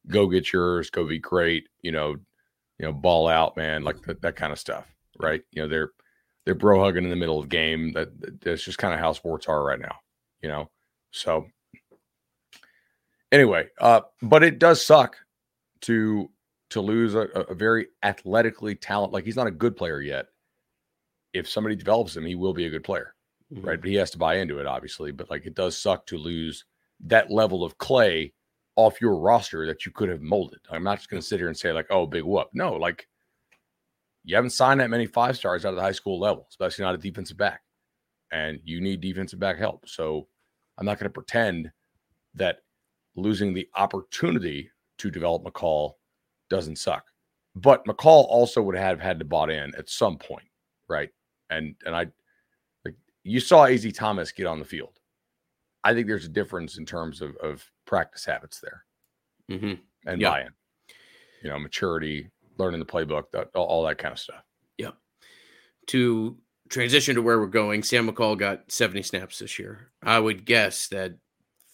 go 0.07 0.27
get 0.27 0.51
yours, 0.51 0.89
go 0.89 1.05
be 1.05 1.19
great, 1.19 1.69
you 1.81 1.91
know, 1.91 2.17
you 2.79 2.85
know, 2.85 2.93
ball 2.93 3.27
out, 3.27 3.55
man, 3.55 3.83
like 3.83 4.01
that, 4.03 4.21
that 4.21 4.35
kind 4.35 4.51
of 4.51 4.59
stuff, 4.59 4.85
right? 5.19 5.41
You 5.51 5.61
know, 5.61 5.67
they're 5.67 5.91
they're 6.45 6.55
bro 6.55 6.83
hugging 6.83 7.03
in 7.03 7.09
the 7.09 7.15
middle 7.15 7.39
of 7.39 7.45
the 7.45 7.55
game. 7.55 7.93
That 7.93 8.41
that's 8.41 8.63
just 8.63 8.77
kind 8.77 8.93
of 8.93 8.99
how 8.99 9.13
sports 9.13 9.47
are 9.47 9.63
right 9.63 9.79
now, 9.79 9.95
you 10.41 10.49
know. 10.49 10.69
So 11.11 11.47
anyway, 13.31 13.69
uh, 13.79 14.01
but 14.21 14.43
it 14.43 14.59
does 14.59 14.85
suck 14.85 15.15
to 15.81 16.29
to 16.71 16.81
lose 16.81 17.15
a, 17.15 17.21
a 17.21 17.53
very 17.53 17.87
athletically 18.03 18.75
talent. 18.75 19.13
Like 19.13 19.23
he's 19.23 19.35
not 19.37 19.47
a 19.47 19.51
good 19.51 19.77
player 19.77 20.01
yet. 20.01 20.27
If 21.33 21.47
somebody 21.47 21.77
develops 21.77 22.17
him, 22.17 22.25
he 22.25 22.35
will 22.35 22.53
be 22.53 22.65
a 22.65 22.69
good 22.69 22.83
player 22.83 23.13
mm-hmm. 23.53 23.65
right? 23.65 23.79
But 23.79 23.89
he 23.89 23.95
has 23.95 24.11
to 24.11 24.17
buy 24.17 24.35
into 24.35 24.59
it, 24.59 24.65
obviously. 24.65 25.11
But 25.11 25.29
like 25.29 25.45
it 25.45 25.55
does 25.55 25.77
suck 25.77 26.05
to 26.07 26.17
lose 26.17 26.65
that 27.05 27.31
level 27.31 27.63
of 27.63 27.77
clay 27.77 28.33
off 28.75 29.01
your 29.01 29.17
roster 29.17 29.65
that 29.67 29.85
you 29.85 29.91
could 29.91 30.09
have 30.09 30.21
molded. 30.21 30.59
I'm 30.69 30.83
not 30.83 30.97
just 30.97 31.09
going 31.09 31.21
to 31.21 31.27
sit 31.27 31.39
here 31.39 31.47
and 31.47 31.57
say 31.57 31.71
like, 31.71 31.87
oh, 31.89 32.05
big 32.05 32.23
whoop. 32.23 32.49
No, 32.53 32.73
like 32.73 33.07
you 34.23 34.35
haven't 34.35 34.51
signed 34.51 34.79
that 34.79 34.89
many 34.89 35.05
five 35.05 35.37
stars 35.37 35.65
out 35.65 35.69
of 35.69 35.75
the 35.75 35.81
high 35.81 35.91
school 35.91 36.19
level, 36.19 36.47
especially 36.49 36.83
not 36.83 36.95
a 36.95 36.99
defensive 36.99 37.37
back, 37.37 37.61
and 38.31 38.59
you 38.63 38.79
need 38.81 39.01
defensive 39.01 39.39
back 39.39 39.57
help. 39.57 39.87
So 39.87 40.27
I'm 40.77 40.85
not 40.85 40.99
going 40.99 41.09
to 41.09 41.13
pretend 41.13 41.71
that 42.35 42.59
losing 43.15 43.53
the 43.53 43.67
opportunity 43.75 44.71
to 44.99 45.11
develop 45.11 45.43
McCall 45.43 45.93
doesn't 46.49 46.77
suck. 46.77 47.05
But 47.55 47.83
McCall 47.85 48.25
also 48.29 48.61
would 48.61 48.77
have 48.77 48.99
had 48.99 49.19
to 49.19 49.25
bought 49.25 49.49
in 49.49 49.75
at 49.75 49.89
some 49.89 50.17
point, 50.17 50.47
right? 50.87 51.09
And 51.49 51.75
and 51.85 51.95
I 51.95 52.07
you 53.23 53.39
saw 53.39 53.65
Az 53.65 53.85
Thomas 53.93 54.31
get 54.31 54.47
on 54.47 54.59
the 54.59 54.65
field. 54.65 54.99
I 55.83 55.93
think 55.93 56.07
there's 56.07 56.25
a 56.25 56.29
difference 56.29 56.77
in 56.77 56.85
terms 56.85 57.21
of, 57.21 57.35
of 57.37 57.65
practice 57.85 58.25
habits 58.25 58.59
there 58.59 58.85
mm-hmm. 59.49 59.73
and 60.05 60.21
buy-in. 60.21 60.51
You 61.43 61.49
know, 61.49 61.59
maturity, 61.59 62.29
learning 62.57 62.79
the 62.79 62.85
playbook, 62.85 63.31
that, 63.31 63.49
all, 63.55 63.65
all 63.65 63.83
that 63.85 63.97
kind 63.97 64.11
of 64.11 64.19
stuff. 64.19 64.43
Yeah. 64.77 64.91
To 65.87 66.37
transition 66.69 67.15
to 67.15 67.21
where 67.21 67.39
we're 67.39 67.47
going, 67.47 67.81
Sam 67.81 68.07
McCall 68.07 68.37
got 68.37 68.71
70 68.71 69.01
snaps 69.01 69.39
this 69.39 69.57
year. 69.57 69.91
I 70.03 70.19
would 70.19 70.45
guess 70.45 70.87
that 70.89 71.15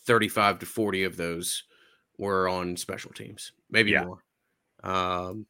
35 0.05 0.59
to 0.59 0.65
40 0.65 1.03
of 1.03 1.17
those 1.17 1.63
were 2.17 2.47
on 2.47 2.77
special 2.77 3.11
teams, 3.11 3.51
maybe 3.69 3.91
yeah. 3.91 4.05
more. 4.05 4.23
Um, 4.83 5.45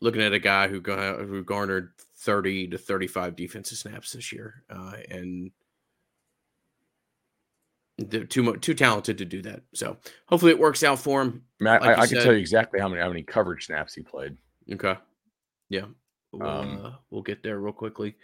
looking 0.00 0.22
at 0.22 0.32
a 0.32 0.38
guy 0.38 0.68
who 0.68 0.80
who 0.80 1.44
garnered 1.44 1.92
30 2.24 2.68
to 2.68 2.78
35 2.78 3.36
defensive 3.36 3.78
snaps 3.78 4.12
this 4.12 4.32
year, 4.32 4.62
uh, 4.70 4.94
and 5.10 5.50
they're 7.98 8.24
too 8.24 8.56
too 8.56 8.74
talented 8.74 9.18
to 9.18 9.24
do 9.24 9.42
that. 9.42 9.62
So 9.74 9.98
hopefully 10.26 10.52
it 10.52 10.58
works 10.58 10.82
out 10.82 10.98
for 10.98 11.22
him. 11.22 11.42
I, 11.60 11.64
like 11.64 11.82
I, 11.82 12.02
I 12.02 12.06
can 12.06 12.22
tell 12.22 12.32
you 12.32 12.38
exactly 12.38 12.80
how 12.80 12.88
many 12.88 13.00
how 13.00 13.08
many 13.08 13.22
coverage 13.22 13.66
snaps 13.66 13.94
he 13.94 14.02
played. 14.02 14.36
Okay, 14.72 14.96
yeah, 15.68 15.84
we'll, 16.32 16.48
um, 16.48 16.80
uh, 16.84 16.92
we'll 17.10 17.22
get 17.22 17.42
there 17.42 17.60
real 17.60 17.72
quickly. 17.72 18.16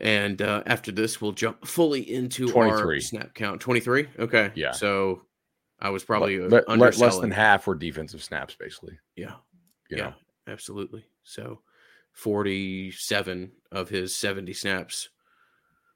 And 0.00 0.40
uh, 0.40 0.62
after 0.66 0.90
this, 0.90 1.20
we'll 1.20 1.32
jump 1.32 1.66
fully 1.66 2.00
into 2.12 2.48
23. 2.48 2.80
our 2.80 3.00
snap 3.00 3.34
count. 3.34 3.60
Twenty 3.60 3.80
three. 3.80 4.08
Okay. 4.18 4.50
Yeah. 4.54 4.72
So 4.72 5.22
I 5.80 5.90
was 5.90 6.02
probably 6.04 6.38
le- 6.38 6.62
le- 6.66 6.76
less 6.76 7.18
than 7.18 7.30
half 7.30 7.66
were 7.66 7.74
defensive 7.74 8.22
snaps, 8.22 8.56
basically. 8.58 8.98
Yeah. 9.16 9.34
You 9.90 9.98
yeah. 9.98 10.02
Know? 10.04 10.14
Absolutely. 10.48 11.04
So 11.24 11.60
47 12.12 13.50
of 13.72 13.88
his 13.88 14.14
70 14.14 14.52
snaps, 14.52 15.08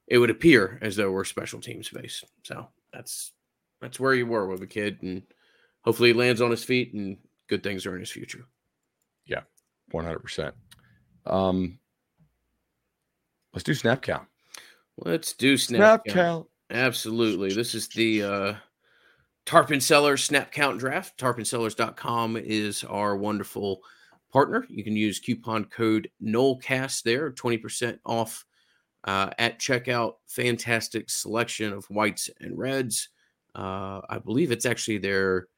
it 0.09 0.19
would 0.19 0.31
appear 0.31 0.79
as 0.83 0.97
though 0.97 1.11
we're 1.11 1.25
special 1.25 1.61
teams 1.61 1.89
based. 1.89 2.25
So 2.45 2.69
that's 2.93 3.33
that's 3.81 4.01
where 4.01 4.15
you 4.15 4.27
were 4.27 4.47
with 4.49 4.63
a 4.63 4.67
kid, 4.67 5.03
and 5.03 5.23
hopefully 5.83 6.11
he 6.11 6.15
lands 6.15 6.41
on 6.41 6.51
his 6.51 6.65
feet 6.65 6.95
and 6.95 7.19
good 7.49 7.63
things 7.63 7.87
are 7.87 7.95
in 7.95 8.01
his 8.01 8.11
future. 8.11 8.47
Yeah, 9.27 9.43
100. 9.91 10.21
percent 10.21 10.55
Um, 11.27 11.79
let's 13.53 13.65
do 13.65 13.75
snap 13.75 14.03
count. 14.03 14.27
Let's 14.97 15.35
do 15.35 15.59
snap, 15.59 15.79
snap 15.79 16.05
count. 16.07 16.17
count. 16.17 16.47
Absolutely. 16.71 17.53
This 17.53 17.75
is 17.75 17.89
the 17.89 18.23
uh, 18.23 18.55
Tarpon 19.45 19.81
Cellars 19.81 20.25
snap 20.25 20.51
count 20.51 20.79
draft. 20.79 21.19
Tarponcellars.com 21.19 22.37
is 22.37 22.83
our 22.85 23.17
wonderful 23.17 23.81
partner. 24.37 24.67
You 24.69 24.85
can 24.85 24.95
use 24.95 25.19
coupon 25.19 25.65
code 25.65 26.11
NOLECAST 26.23 27.05
there, 27.05 27.31
20% 27.31 27.99
off 28.05 28.45
uh, 29.05 29.31
at 29.39 29.59
checkout. 29.59 30.17
Fantastic 30.27 31.09
selection 31.09 31.73
of 31.73 31.87
whites 31.87 32.29
and 32.39 32.59
reds. 32.59 33.09
Uh, 33.55 34.03
I 34.11 34.19
believe 34.23 34.53
it's 34.53 34.67
actually 34.67 34.99
their 34.99 35.49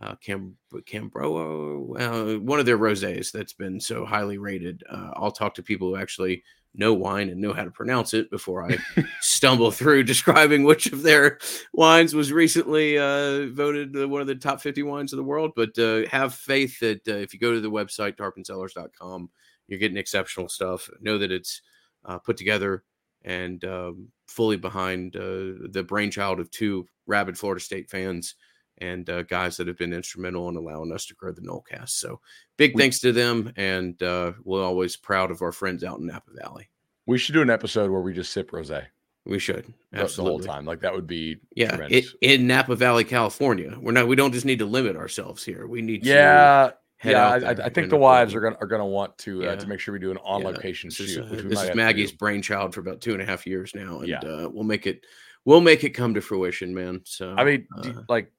uh, 0.00 0.14
Cam- 0.24 0.56
Cambroa, 0.72 2.36
uh, 2.36 2.38
one 2.38 2.60
of 2.60 2.66
their 2.66 2.78
rosés 2.78 3.32
that's 3.32 3.52
been 3.52 3.80
so 3.80 4.04
highly 4.04 4.38
rated. 4.38 4.84
Uh, 4.88 5.10
I'll 5.14 5.32
talk 5.32 5.54
to 5.54 5.62
people 5.64 5.88
who 5.88 5.96
actually 5.96 6.44
know 6.74 6.94
wine 6.94 7.28
and 7.28 7.40
know 7.40 7.52
how 7.52 7.64
to 7.64 7.70
pronounce 7.70 8.14
it 8.14 8.30
before 8.30 8.62
I 8.64 8.78
stumble 9.20 9.70
through 9.70 10.04
describing 10.04 10.64
which 10.64 10.86
of 10.86 11.02
their 11.02 11.38
wines 11.72 12.14
was 12.14 12.32
recently 12.32 12.96
uh, 12.96 13.46
voted 13.48 13.96
one 14.08 14.20
of 14.20 14.26
the 14.26 14.36
top 14.36 14.60
50 14.60 14.82
wines 14.84 15.12
of 15.12 15.16
the 15.16 15.24
world. 15.24 15.52
But 15.56 15.78
uh, 15.78 16.06
have 16.08 16.34
faith 16.34 16.78
that 16.80 17.06
uh, 17.08 17.14
if 17.14 17.34
you 17.34 17.40
go 17.40 17.52
to 17.52 17.60
the 17.60 17.70
website, 17.70 18.16
tarponcellars.com, 18.16 19.30
you're 19.66 19.80
getting 19.80 19.96
exceptional 19.96 20.48
stuff. 20.48 20.88
Know 21.00 21.18
that 21.18 21.32
it's 21.32 21.60
uh, 22.04 22.18
put 22.18 22.36
together 22.36 22.84
and 23.22 23.64
um, 23.64 24.08
fully 24.26 24.56
behind 24.56 25.16
uh, 25.16 25.68
the 25.70 25.84
brainchild 25.86 26.40
of 26.40 26.50
two 26.50 26.86
rabid 27.06 27.36
Florida 27.36 27.60
State 27.60 27.90
fans 27.90 28.36
and 28.80 29.08
uh, 29.10 29.22
guys 29.22 29.56
that 29.56 29.68
have 29.68 29.78
been 29.78 29.92
instrumental 29.92 30.48
in 30.48 30.56
allowing 30.56 30.92
us 30.92 31.06
to 31.06 31.14
grow 31.14 31.32
the 31.32 31.40
Nolecast. 31.40 31.90
So 31.90 32.20
big 32.56 32.74
we, 32.74 32.82
thanks 32.82 33.00
to 33.00 33.12
them, 33.12 33.52
and 33.56 34.00
uh, 34.02 34.32
we're 34.44 34.64
always 34.64 34.96
proud 34.96 35.30
of 35.30 35.42
our 35.42 35.52
friends 35.52 35.84
out 35.84 35.98
in 35.98 36.06
Napa 36.06 36.30
Valley. 36.34 36.68
We 37.06 37.18
should 37.18 37.34
do 37.34 37.42
an 37.42 37.50
episode 37.50 37.90
where 37.90 38.00
we 38.00 38.12
just 38.12 38.32
sip 38.32 38.50
rosé. 38.50 38.86
We 39.26 39.38
should 39.38 39.72
absolutely 39.92 40.44
the 40.44 40.48
whole 40.48 40.54
time. 40.54 40.64
Like 40.64 40.80
that 40.80 40.94
would 40.94 41.06
be 41.06 41.40
yeah. 41.54 41.76
It, 41.90 42.06
in 42.22 42.46
Napa 42.46 42.74
Valley, 42.74 43.04
California, 43.04 43.76
we're 43.80 43.92
not. 43.92 44.08
We 44.08 44.16
don't 44.16 44.32
just 44.32 44.46
need 44.46 44.60
to 44.60 44.66
limit 44.66 44.96
ourselves 44.96 45.44
here. 45.44 45.66
We 45.66 45.82
need 45.82 46.06
yeah. 46.06 46.70
yeah, 47.04 47.28
I, 47.28 47.50
I, 47.50 47.68
think 47.68 47.90
the 47.90 47.96
wives 47.96 48.34
are 48.34 48.40
gonna 48.40 48.56
are 48.60 48.66
gonna 48.66 48.86
want 48.86 49.16
to 49.18 49.42
uh, 49.42 49.44
yeah. 49.44 49.50
uh, 49.52 49.56
to 49.56 49.66
make 49.66 49.80
sure 49.80 49.92
we 49.92 50.00
do 50.00 50.10
an 50.10 50.18
on 50.18 50.42
location 50.42 50.90
yeah. 50.90 51.06
shoot. 51.06 51.28
This, 51.28 51.40
uh, 51.40 51.48
this 51.48 51.62
is 51.62 51.74
Maggie's 51.74 52.12
brainchild 52.12 52.74
for 52.74 52.80
about 52.80 53.02
two 53.02 53.12
and 53.12 53.20
a 53.20 53.24
half 53.24 53.46
years 53.46 53.74
now, 53.74 54.00
and 54.00 54.08
yeah. 54.08 54.20
uh, 54.20 54.48
we'll 54.50 54.64
make 54.64 54.86
it 54.86 55.04
we'll 55.44 55.60
make 55.60 55.84
it 55.84 55.90
come 55.90 56.14
to 56.14 56.20
fruition, 56.20 56.74
man. 56.74 57.00
So 57.04 57.34
I 57.36 57.44
mean, 57.44 57.66
uh, 57.76 57.92
like, 58.08 58.32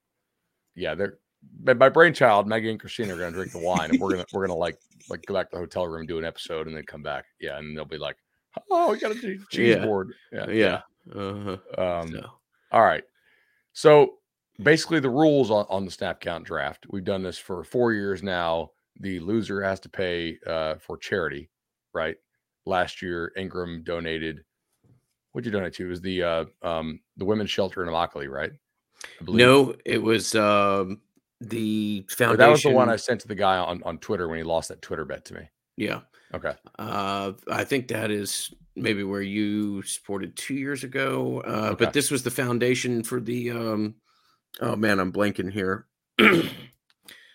yeah, 0.75 0.95
they're 0.95 1.17
my 1.63 1.89
brainchild. 1.89 2.47
Maggie 2.47 2.69
and 2.69 2.79
Christina 2.79 3.15
are 3.15 3.17
gonna 3.17 3.31
drink 3.31 3.51
the 3.51 3.59
wine, 3.59 3.89
and 3.89 3.99
we're 3.99 4.11
gonna 4.11 4.25
we're 4.33 4.45
gonna 4.45 4.57
like 4.57 4.77
like 5.09 5.25
go 5.25 5.33
back 5.33 5.49
to 5.49 5.55
the 5.55 5.61
hotel 5.61 5.87
room, 5.87 6.05
do 6.05 6.17
an 6.17 6.25
episode, 6.25 6.67
and 6.67 6.75
then 6.75 6.83
come 6.83 7.03
back. 7.03 7.25
Yeah, 7.39 7.57
and 7.57 7.75
they'll 7.75 7.85
be 7.85 7.97
like, 7.97 8.17
"Oh, 8.69 8.91
we 8.91 8.99
got 8.99 9.11
a 9.11 9.15
cheese 9.15 9.45
yeah. 9.51 9.85
board." 9.85 10.13
Yeah, 10.31 10.49
yeah. 10.49 10.81
Uh-huh. 11.13 11.57
Um, 11.77 12.11
so. 12.11 12.25
All 12.71 12.81
right. 12.81 13.03
So 13.73 14.15
basically, 14.61 14.99
the 14.99 15.09
rules 15.09 15.51
on, 15.51 15.65
on 15.69 15.85
the 15.85 15.91
snap 15.91 16.19
count 16.19 16.45
draft. 16.45 16.85
We've 16.89 17.03
done 17.03 17.23
this 17.23 17.37
for 17.37 17.63
four 17.63 17.93
years 17.93 18.21
now. 18.23 18.71
The 18.99 19.19
loser 19.19 19.63
has 19.63 19.79
to 19.81 19.89
pay 19.89 20.37
uh, 20.45 20.75
for 20.75 20.97
charity, 20.97 21.49
right? 21.93 22.17
Last 22.65 23.01
year, 23.01 23.31
Ingram 23.35 23.83
donated. 23.83 24.43
What'd 25.31 25.45
you 25.45 25.51
donate 25.51 25.73
to? 25.75 25.85
It 25.85 25.89
was 25.89 26.01
the 26.01 26.23
uh, 26.23 26.45
um, 26.61 26.99
the 27.17 27.25
women's 27.25 27.49
shelter 27.49 27.81
in 27.81 27.89
Immokalee, 27.89 28.29
right? 28.29 28.51
No, 29.25 29.75
it 29.85 30.01
was 30.01 30.35
um, 30.35 31.01
the 31.39 32.05
foundation. 32.09 32.33
Or 32.33 32.37
that 32.37 32.49
was 32.49 32.63
the 32.63 32.69
one 32.71 32.89
I 32.89 32.95
sent 32.95 33.21
to 33.21 33.27
the 33.27 33.35
guy 33.35 33.57
on, 33.57 33.81
on 33.83 33.97
Twitter 33.97 34.27
when 34.27 34.37
he 34.37 34.43
lost 34.43 34.69
that 34.69 34.81
Twitter 34.81 35.05
bet 35.05 35.25
to 35.25 35.33
me. 35.33 35.49
Yeah. 35.77 36.01
Okay. 36.33 36.53
Uh, 36.79 37.33
I 37.49 37.63
think 37.63 37.87
that 37.89 38.11
is 38.11 38.53
maybe 38.75 39.03
where 39.03 39.21
you 39.21 39.81
supported 39.81 40.35
two 40.35 40.53
years 40.53 40.83
ago. 40.83 41.43
Uh, 41.45 41.69
okay. 41.71 41.85
But 41.85 41.93
this 41.93 42.11
was 42.11 42.23
the 42.23 42.31
foundation 42.31 43.03
for 43.03 43.19
the. 43.19 43.51
Um, 43.51 43.95
oh 44.61 44.75
man, 44.75 44.99
I'm 44.99 45.11
blanking 45.11 45.51
here. 45.51 45.87
the 46.17 46.49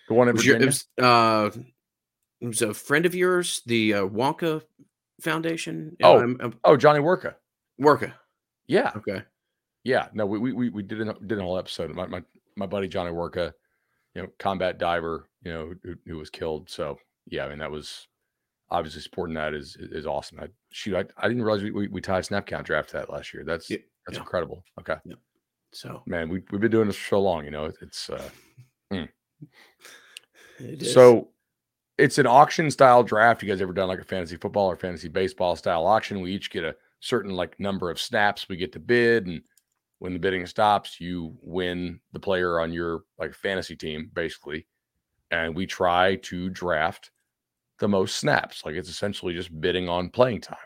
one 0.09 0.29
in 0.29 0.37
Virginia. 0.37 0.62
It 0.62 0.66
was, 0.66 0.85
uh, 0.98 1.50
it 2.40 2.46
was 2.46 2.62
a 2.62 2.74
friend 2.74 3.07
of 3.07 3.14
yours, 3.14 3.62
the 3.66 3.94
uh, 3.94 4.02
Wonka 4.07 4.62
Foundation. 5.20 5.96
Oh, 6.02 6.18
I'm, 6.20 6.37
I'm, 6.40 6.55
oh, 6.64 6.76
Johnny 6.76 7.00
Worka. 7.00 7.35
Worka. 7.81 8.12
Yeah. 8.66 8.92
Okay. 8.96 9.22
Yeah. 9.87 10.09
No, 10.12 10.27
we 10.27 10.53
we 10.53 10.68
we 10.68 10.83
did 10.83 11.01
an, 11.01 11.14
did 11.27 11.38
a 11.38 11.42
whole 11.42 11.59
episode. 11.59 11.94
My 11.94 12.07
my 12.07 12.22
my 12.57 12.66
buddy 12.66 12.88
Johnny 12.88 13.12
Worka, 13.12 13.53
you 14.14 14.22
know, 14.22 14.29
combat 14.38 14.79
diver, 14.79 15.29
you 15.44 15.53
know, 15.53 15.75
who, 15.85 15.94
who 16.07 16.16
was 16.16 16.29
killed. 16.29 16.68
So 16.68 16.99
yeah, 17.27 17.44
I 17.44 17.49
mean 17.49 17.59
that 17.61 17.70
was 17.70 18.09
obviously 18.68 19.01
supporting 19.01 19.35
that 19.35 19.55
is 19.55 19.77
is 19.79 20.05
awesome. 20.05 20.40
I 20.40 20.49
shoot, 20.72 20.96
I, 20.96 21.05
I 21.25 21.29
didn't 21.29 21.44
realize 21.44 21.62
we, 21.62 21.70
we, 21.70 21.87
we 21.87 22.01
tied 22.01 22.25
snap 22.25 22.46
count 22.46 22.66
draft 22.66 22.90
that 22.92 23.11
last 23.11 23.33
year. 23.33 23.44
That's 23.44 23.70
yeah, 23.70 23.79
that's 24.07 24.16
yeah. 24.16 24.22
incredible. 24.22 24.64
Okay. 24.81 24.96
Yeah. 25.05 25.14
So 25.72 26.03
man, 26.05 26.29
we 26.29 26.42
we've 26.51 26.61
been 26.61 26.72
doing 26.72 26.88
this 26.88 26.96
for 26.96 27.09
so 27.09 27.20
long, 27.20 27.44
you 27.44 27.53
know. 27.53 27.70
It's 27.81 28.11
uh 28.11 28.29
mm. 28.92 29.09
it 30.59 30.85
so 30.85 31.29
it's 31.96 32.18
an 32.18 32.27
auction 32.27 32.72
style 32.72 33.05
draft. 33.05 33.40
You 33.40 33.49
guys 33.49 33.62
ever 33.62 33.72
done 33.72 33.87
like 33.87 34.01
a 34.01 34.05
fantasy 34.05 34.37
football 34.37 34.66
or 34.68 34.75
fantasy 34.75 35.09
baseball 35.09 35.55
style 35.55 35.87
auction? 35.87 36.20
We 36.20 36.33
each 36.33 36.51
get 36.51 36.64
a 36.64 36.75
certain 36.99 37.37
like 37.37 37.61
number 37.61 37.88
of 37.88 38.01
snaps 38.01 38.49
we 38.49 38.57
get 38.57 38.72
to 38.72 38.81
bid, 38.81 39.27
and 39.29 39.42
when 39.99 40.13
the 40.13 40.19
bidding 40.19 40.47
stops, 40.47 41.01
you 41.01 41.37
win 41.41 42.01
the 42.13 42.21
player 42.21 42.61
on 42.61 42.73
your 42.73 43.05
like 43.19 43.35
fantasy 43.35 43.77
team, 43.77 44.11
basically. 44.13 44.67
And 45.31 45.55
we 45.57 45.67
try 45.67 46.17
to 46.17 46.51
draft 46.51 47.11
the 47.79 47.89
most 47.89 48.17
snaps. 48.17 48.65
Like 48.65 48.75
it's 48.75 48.89
essentially 48.89 49.35
just 49.35 49.61
bidding 49.61 49.89
on 49.89 50.11
playing 50.11 50.43
time. 50.43 50.59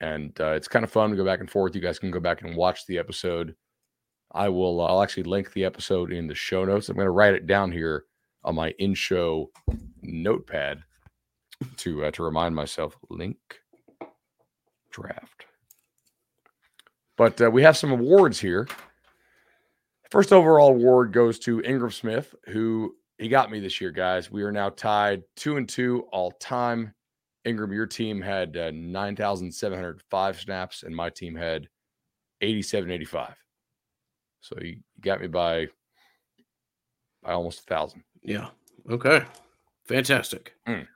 And 0.00 0.38
uh, 0.40 0.52
it's 0.52 0.68
kind 0.68 0.84
of 0.84 0.92
fun 0.92 1.10
to 1.10 1.16
go 1.16 1.24
back 1.24 1.40
and 1.40 1.50
forth. 1.50 1.74
You 1.74 1.80
guys 1.80 1.98
can 1.98 2.10
go 2.10 2.20
back 2.20 2.42
and 2.42 2.56
watch 2.56 2.86
the 2.86 2.98
episode. 2.98 3.54
I 4.32 4.48
will, 4.48 4.80
uh, 4.80 4.86
I'll 4.86 5.02
actually 5.02 5.24
link 5.24 5.52
the 5.52 5.64
episode 5.64 6.12
in 6.12 6.26
the 6.26 6.34
show 6.34 6.64
notes. 6.64 6.88
I'm 6.88 6.96
going 6.96 7.06
to 7.06 7.10
write 7.10 7.34
it 7.34 7.46
down 7.46 7.72
here 7.72 8.04
on 8.44 8.54
my 8.54 8.70
in 8.78 8.94
show 8.94 9.50
notepad 10.02 10.82
to, 11.78 12.04
uh, 12.04 12.10
to 12.12 12.22
remind 12.22 12.54
myself 12.54 12.96
link 13.10 13.38
draft. 14.90 15.47
But 17.18 17.40
uh, 17.42 17.50
we 17.50 17.62
have 17.62 17.76
some 17.76 17.90
awards 17.90 18.40
here. 18.40 18.66
First 20.10 20.32
overall 20.32 20.68
award 20.70 21.12
goes 21.12 21.38
to 21.40 21.60
Ingram 21.60 21.90
Smith, 21.90 22.34
who 22.46 22.94
he 23.18 23.28
got 23.28 23.50
me 23.50 23.60
this 23.60 23.80
year, 23.80 23.90
guys. 23.90 24.30
We 24.30 24.42
are 24.44 24.52
now 24.52 24.70
tied 24.70 25.24
two 25.36 25.58
and 25.58 25.68
two 25.68 26.06
all 26.12 26.30
time. 26.30 26.94
Ingram, 27.44 27.72
your 27.72 27.86
team 27.86 28.20
had 28.20 28.56
uh, 28.56 28.70
9,705 28.72 30.40
snaps, 30.40 30.82
and 30.84 30.94
my 30.94 31.10
team 31.10 31.34
had 31.34 31.68
8785. 32.40 33.34
So 34.40 34.56
you 34.60 34.78
got 35.00 35.20
me 35.20 35.26
by 35.26 35.66
by 37.22 37.32
almost 37.32 37.60
a 37.60 37.62
thousand. 37.64 38.04
Yeah. 38.22 38.48
Okay. 38.88 39.24
Fantastic. 39.86 40.54
Mm. 40.68 40.86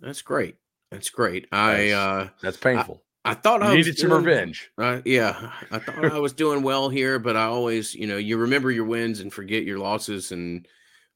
That's 0.00 0.20
great. 0.20 0.56
That's 0.90 1.08
great. 1.08 1.46
I 1.52 1.72
that's, 1.72 1.94
uh 1.94 2.28
that's 2.42 2.56
painful. 2.58 3.02
I, 3.24 3.34
thought 3.34 3.60
you 3.60 3.66
I 3.66 3.76
needed 3.76 3.96
doing, 3.96 4.10
some 4.10 4.24
revenge. 4.24 4.70
Uh, 4.78 5.00
yeah, 5.04 5.52
I 5.70 5.78
thought 5.78 6.12
I 6.12 6.18
was 6.18 6.32
doing 6.32 6.62
well 6.62 6.88
here, 6.88 7.18
but 7.18 7.36
I 7.36 7.44
always, 7.44 7.94
you 7.94 8.06
know, 8.06 8.16
you 8.16 8.38
remember 8.38 8.70
your 8.70 8.84
wins 8.84 9.20
and 9.20 9.32
forget 9.32 9.64
your 9.64 9.78
losses, 9.78 10.32
and 10.32 10.66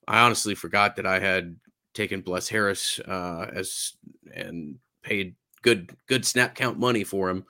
I 0.06 0.20
honestly 0.20 0.54
forgot 0.54 0.96
that 0.96 1.06
I 1.06 1.18
had 1.18 1.56
taken 1.94 2.20
Bless 2.20 2.48
Harris 2.48 3.00
uh, 3.00 3.50
as 3.54 3.94
and 4.34 4.76
paid 5.02 5.36
good 5.62 5.96
good 6.06 6.24
snap 6.26 6.54
count 6.54 6.78
money 6.78 7.04
for 7.04 7.30
him, 7.30 7.44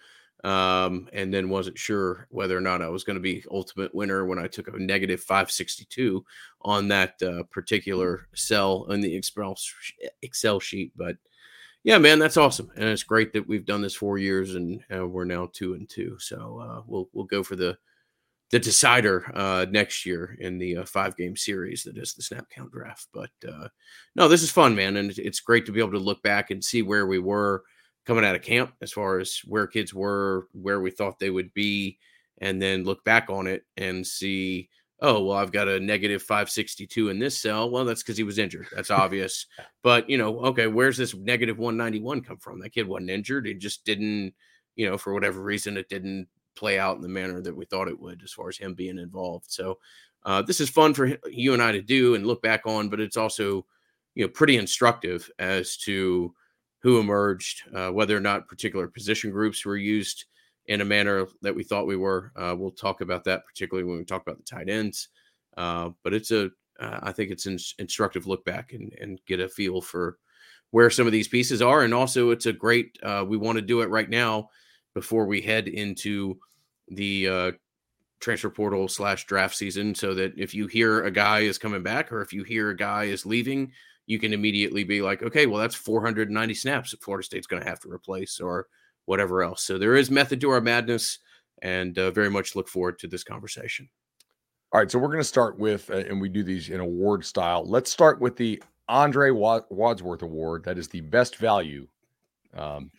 um, 0.45 1.09
and 1.13 1.35
then 1.35 1.49
wasn't 1.49 1.79
sure 1.79 2.29
whether 2.31 2.57
or 2.57 2.61
not 2.61 2.83
I 2.83 2.89
was 2.89 3.03
going 3.03 3.17
to 3.17 3.23
be 3.23 3.45
ultimate 3.51 3.95
winner 3.95 4.25
when 4.25 4.39
I 4.39 4.47
took 4.47 4.69
a 4.69 4.79
negative 4.79 5.21
562 5.21 6.25
on 6.63 6.89
that 6.89 7.15
uh, 7.23 7.43
particular 7.51 8.29
cell 8.35 8.87
in 8.91 9.01
the 9.01 9.15
Excel 9.17 9.57
Excel 10.23 10.61
sheet. 10.61 10.93
But 10.97 11.17
yeah, 11.85 11.99
man, 11.99 12.19
that's 12.19 12.39
awesome, 12.39 12.71
and 12.77 12.85
it's 12.85 13.03
great 13.03 13.33
that 13.35 13.47
we've 13.47 13.67
done 13.67 13.83
this 13.83 13.95
four 13.95 14.17
years 14.17 14.55
and 14.55 14.83
uh, 14.95 15.07
we're 15.07 15.25
now 15.25 15.51
two 15.53 15.75
and 15.75 15.89
two. 15.89 16.17
So 16.19 16.59
uh, 16.61 16.83
we'll 16.87 17.11
we'll 17.13 17.27
go 17.27 17.43
for 17.43 17.57
the 17.57 17.77
the 18.51 18.59
decider 18.59 19.31
uh, 19.35 19.67
next 19.71 20.07
year 20.07 20.37
in 20.41 20.59
the 20.59 20.79
uh, 20.79 20.85
five 20.87 21.17
game 21.17 21.37
series 21.37 21.83
that 21.83 21.99
is 21.99 22.15
the 22.15 22.23
snap 22.23 22.49
count 22.49 22.71
draft. 22.73 23.09
But 23.13 23.31
uh, 23.47 23.69
no, 24.17 24.29
this 24.29 24.43
is 24.43 24.51
fun, 24.51 24.75
man, 24.75 24.97
and 24.97 25.11
it's 25.19 25.41
great 25.41 25.67
to 25.67 25.73
be 25.73 25.81
able 25.81 25.93
to 25.93 25.99
look 25.99 26.23
back 26.23 26.51
and 26.51 26.65
see 26.65 26.81
where 26.83 27.07
we 27.07 27.19
were 27.19 27.65
coming 28.07 28.25
out 28.25 28.35
of 28.35 28.43
camp 28.43 28.73
as 28.81 28.93
far 28.93 29.19
as 29.19 29.41
where 29.45 29.67
kids 29.67 29.93
were, 29.93 30.49
where 30.53 30.81
we 30.81 30.91
thought 30.91 31.19
they 31.19 31.31
would 31.31 31.53
be, 31.53 31.99
and 32.39 32.63
then 32.63 32.85
look 32.85 33.05
back 33.05 33.29
on 33.29 33.47
it 33.47 33.65
and 33.77 34.07
see. 34.07 34.71
Oh 35.01 35.25
well, 35.25 35.37
I've 35.37 35.53
got 35.53 35.69
a 35.69 35.81
negative 35.81 36.23
562 36.23 37.09
in 37.09 37.19
this 37.19 37.41
cell. 37.41 37.69
Well, 37.71 37.85
that's 37.85 38.03
because 38.03 38.17
he 38.17 38.23
was 38.23 38.39
injured. 38.39 38.69
That's 38.75 38.91
obvious. 38.91 39.47
but 39.83 40.09
you 40.09 40.19
know, 40.19 40.39
okay, 40.41 40.67
where's 40.67 40.97
this 40.97 41.15
negative 41.15 41.59
191 41.59 42.23
come 42.23 42.39
from? 42.39 42.61
That 42.61 42.71
kid 42.71 42.87
wasn't 42.87 43.11
injured. 43.11 43.47
He 43.47 43.55
just 43.55 43.85
didn't, 43.85 44.35
you 44.77 44.89
know, 44.89 44.97
for 44.97 45.13
whatever 45.13 45.43
reason, 45.43 45.77
it 45.77 45.89
didn't 45.89 46.29
play 46.57 46.79
out 46.79 46.97
in 46.97 47.03
the 47.03 47.09
manner 47.09 47.41
that 47.41 47.57
we 47.57 47.65
thought 47.65 47.89
it 47.89 47.99
would 48.01 48.23
as 48.23 48.33
far 48.33 48.49
as 48.49 48.57
him 48.57 48.75
being 48.75 48.99
involved. 48.99 49.47
So 49.49 49.79
uh, 50.25 50.43
this 50.43 50.61
is 50.61 50.71
fun 50.71 50.95
for 50.95 51.19
you 51.27 51.53
and 51.53 51.63
I 51.63 51.73
to 51.73 51.83
do 51.83 52.15
and 52.15 52.27
look 52.27 52.43
back 52.43 52.63
on, 52.65 52.89
but 52.89 53.01
it's 53.01 53.17
also 53.17 53.67
you 54.15 54.25
know 54.25 54.29
pretty 54.29 54.57
instructive 54.57 55.29
as 55.39 55.77
to 55.79 56.33
who 56.83 57.01
emerged, 57.01 57.63
uh, 57.75 57.89
whether 57.89 58.17
or 58.17 58.21
not 58.21 58.47
particular 58.47 58.87
position 58.87 59.31
groups 59.31 59.65
were 59.65 59.77
used 59.77 60.27
in 60.67 60.81
a 60.81 60.85
manner 60.85 61.27
that 61.43 61.55
we 61.55 61.63
thought 61.63 61.87
we 61.87 61.97
were. 61.97 62.33
Uh, 62.37 62.55
we'll 62.57 62.71
talk 62.71 63.01
about 63.01 63.25
that 63.25 63.45
particularly 63.47 63.89
when 63.89 63.99
we 63.99 64.05
talk 64.05 64.23
about 64.23 64.39
the 64.39 64.45
tight 64.45 64.69
ends. 64.69 65.09
Uh, 65.57 65.91
but 66.03 66.15
it's 66.15 66.31
a, 66.31 66.51
uh, 66.81 67.01
I 67.03 67.13
think 67.13 67.31
it's 67.31 67.47
an 67.47 67.59
instructive 67.79 68.27
look 68.27 68.45
back 68.45 68.73
and, 68.73 68.93
and 69.01 69.21
get 69.27 69.41
a 69.41 69.49
feel 69.49 69.81
for 69.81 70.19
where 70.71 70.91
some 70.91 71.07
of 71.07 71.13
these 71.13 71.29
pieces 71.29 71.63
are. 71.63 71.83
And 71.83 71.95
also, 71.95 72.31
it's 72.31 72.47
a 72.47 72.53
great. 72.53 72.99
Uh, 73.03 73.25
we 73.27 73.37
want 73.37 73.57
to 73.57 73.63
do 73.63 73.83
it 73.83 73.91
right 73.91 74.11
now 74.11 74.49
before 74.95 75.27
we 75.27 75.41
head 75.41 75.69
into 75.69 76.39
the 76.89 77.29
uh, 77.29 77.53
transfer 78.21 78.51
portal 78.51 78.89
slash 78.89 79.27
draft 79.27 79.55
season 79.55 79.95
so 79.95 80.15
that 80.15 80.33
if 80.37 80.55
you 80.55 80.67
hear 80.67 81.05
a 81.05 81.11
guy 81.11 81.41
is 81.41 81.59
coming 81.59 81.83
back 81.83 82.11
or 82.11 82.23
if 82.23 82.33
you 82.33 82.43
hear 82.43 82.71
a 82.71 82.77
guy 82.77 83.05
is 83.05 83.27
leaving, 83.27 83.71
you 84.07 84.19
can 84.19 84.33
immediately 84.33 84.83
be 84.85 85.01
like, 85.01 85.23
okay, 85.23 85.47
well, 85.47 85.61
that's 85.61 85.75
490 85.75 86.55
snaps 86.55 86.91
that 86.91 87.03
Florida 87.03 87.25
State's 87.25 87.47
going 87.47 87.63
to 87.63 87.69
have 87.69 87.81
to 87.81 87.91
replace 87.91 88.41
or 88.41 88.67
whatever 89.07 89.43
else. 89.43 89.63
So 89.63 89.79
there 89.79 89.97
is 89.97 90.11
method 90.11 90.41
to 90.41 90.51
our 90.51 90.61
madness 90.61 91.19
and 91.63 91.99
uh, 91.99 92.11
very 92.11 92.31
much 92.31 92.57
look 92.57 92.69
forward 92.69 92.99
to 92.99 93.09
this 93.09 93.25
conversation. 93.25 93.89
All 94.73 94.81
right. 94.81 94.91
So 94.91 94.99
we're 94.99 95.09
going 95.09 95.19
to 95.19 95.25
start 95.25 95.59
with, 95.59 95.89
uh, 95.91 95.99
and 95.99 96.21
we 96.21 96.29
do 96.29 96.43
these 96.43 96.69
in 96.69 96.81
award 96.81 97.25
style. 97.25 97.65
Let's 97.65 97.91
start 97.93 98.21
with 98.21 98.37
the 98.37 98.63
Andre 98.89 99.31
Wadsworth 99.31 100.23
Award. 100.23 100.65
That 100.65 100.79
is 100.79 100.89
the 100.89 101.01
best 101.01 101.37
value 101.37 101.87
Um, 102.55 102.91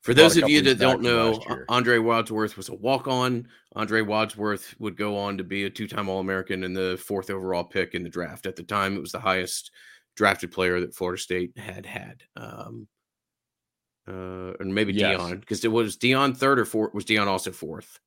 For 0.00 0.12
those 0.12 0.36
of 0.36 0.48
you 0.48 0.60
that 0.62 0.78
don't 0.78 1.02
know, 1.02 1.38
Andre 1.68 1.98
Wadsworth 1.98 2.56
was 2.56 2.68
a 2.68 2.74
walk 2.74 3.06
on. 3.08 3.48
Andre 3.74 4.02
Wadsworth 4.02 4.74
would 4.78 4.96
go 4.96 5.16
on 5.16 5.38
to 5.38 5.44
be 5.44 5.64
a 5.64 5.70
two 5.70 5.88
time 5.88 6.08
All 6.08 6.20
American 6.20 6.64
and 6.64 6.76
the 6.76 7.00
fourth 7.06 7.30
overall 7.30 7.64
pick 7.64 7.94
in 7.94 8.02
the 8.02 8.08
draft. 8.10 8.46
At 8.46 8.56
the 8.56 8.62
time, 8.62 8.96
it 8.96 9.00
was 9.00 9.12
the 9.12 9.20
highest 9.20 9.70
drafted 10.16 10.52
player 10.52 10.80
that 10.80 10.94
Florida 10.94 11.20
State 11.20 11.56
had 11.56 11.86
had. 11.86 12.22
Um, 12.36 12.86
uh, 14.08 14.52
and 14.60 14.74
maybe 14.74 14.92
yes. 14.92 15.20
Deion, 15.20 15.40
because 15.40 15.64
it 15.64 15.72
was 15.72 15.96
Dion 15.96 16.34
third 16.34 16.58
or 16.58 16.64
fourth. 16.64 16.94
Was 16.94 17.04
Dion 17.04 17.28
also 17.28 17.52
fourth? 17.52 17.98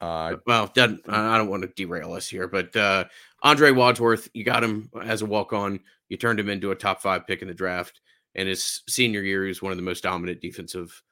Uh, 0.00 0.36
well, 0.46 0.68
doesn't, 0.74 1.00
I 1.08 1.38
don't 1.38 1.48
want 1.48 1.62
to 1.62 1.68
derail 1.68 2.12
us 2.12 2.28
here, 2.28 2.48
but 2.48 2.74
uh, 2.74 3.04
Andre 3.42 3.70
Wadsworth, 3.70 4.28
you 4.34 4.42
got 4.42 4.64
him 4.64 4.90
as 5.04 5.22
a 5.22 5.26
walk 5.26 5.52
on. 5.52 5.78
You 6.08 6.16
turned 6.16 6.40
him 6.40 6.48
into 6.48 6.72
a 6.72 6.76
top 6.76 7.00
five 7.00 7.26
pick 7.26 7.40
in 7.40 7.48
the 7.48 7.54
draft. 7.54 8.00
And 8.34 8.48
his 8.48 8.80
senior 8.88 9.22
year, 9.22 9.42
he 9.42 9.48
was 9.48 9.62
one 9.62 9.72
of 9.72 9.76
the 9.76 9.84
most 9.84 10.02
dominant 10.02 10.40
defensive, 10.40 11.02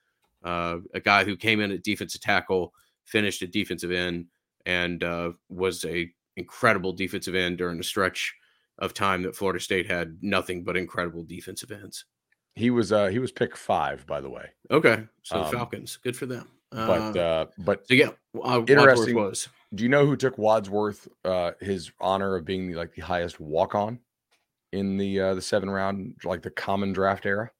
uh, 0.43 0.79
a 0.95 1.01
guy 1.01 1.23
who 1.23 1.37
came 1.37 1.61
in 1.61 1.71
at 1.71 1.85
defensive 1.85 2.21
tackle, 2.21 2.73
finished 3.05 3.43
at 3.43 3.53
defensive 3.53 3.91
end, 3.91 4.27
and 4.67 5.05
uh, 5.05 5.33
was 5.49 5.85
a 5.85 6.11
incredible 6.37 6.93
defensive 6.93 7.35
end 7.35 7.59
during 7.59 7.79
a 7.79 7.85
stretch 7.85 8.35
of 8.79 8.95
time 8.95 9.23
that 9.23 9.37
Florida 9.37 9.61
State 9.61 9.91
had 9.91 10.17
nothing 10.23 10.65
but 10.65 10.77
incredible 10.77 11.23
defensive 11.23 11.71
ends. 11.71 12.07
He 12.55 12.71
was 12.71 12.93
uh 12.93 13.07
he 13.07 13.19
was 13.19 13.33
pick 13.33 13.57
five, 13.57 14.07
by 14.07 14.21
the 14.21 14.31
way. 14.31 14.51
Okay, 14.71 15.05
so 15.23 15.43
um, 15.43 15.53
Falcons, 15.53 15.99
good 16.03 16.17
for 16.17 16.27
them. 16.27 16.49
But 16.71 17.17
uh, 17.17 17.21
uh 17.21 17.47
but 17.59 17.87
so 17.87 17.95
yeah, 17.95 18.11
uh, 18.43 18.63
interesting 18.67 19.17
was. 19.17 19.49
Do 19.75 19.85
you 19.85 19.89
know 19.89 20.05
who 20.05 20.17
took 20.17 20.37
Wadsworth 20.37 21.09
uh 21.25 21.53
his 21.61 21.91
honor 22.01 22.37
of 22.37 22.45
being 22.45 22.69
the, 22.69 22.75
like 22.75 22.95
the 22.95 23.03
highest 23.03 23.41
walk 23.41 23.75
on 23.75 24.01
in 24.73 24.97
the 24.97 25.21
uh 25.21 25.35
the 25.35 25.43
seven 25.43 25.71
round 25.71 26.17
like 26.25 26.43
the 26.43 26.51
common 26.51 26.93
draft 26.93 27.27
era? 27.27 27.51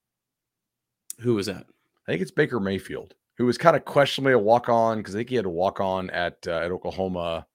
Who 1.19 1.35
was 1.35 1.45
that? 1.47 1.65
I 2.07 2.11
think 2.11 2.21
it's 2.21 2.31
Baker 2.31 2.59
Mayfield, 2.59 3.15
who 3.37 3.45
was 3.45 3.57
kind 3.57 3.75
of 3.75 3.85
questionably 3.85 4.33
a 4.33 4.39
walk 4.39 4.69
on 4.69 4.97
because 4.97 5.15
I 5.15 5.19
think 5.19 5.29
he 5.29 5.35
had 5.35 5.45
a 5.45 5.49
walk 5.49 5.79
on 5.79 6.09
at 6.09 6.37
uh, 6.47 6.59
at 6.59 6.71
Oklahoma. 6.71 7.45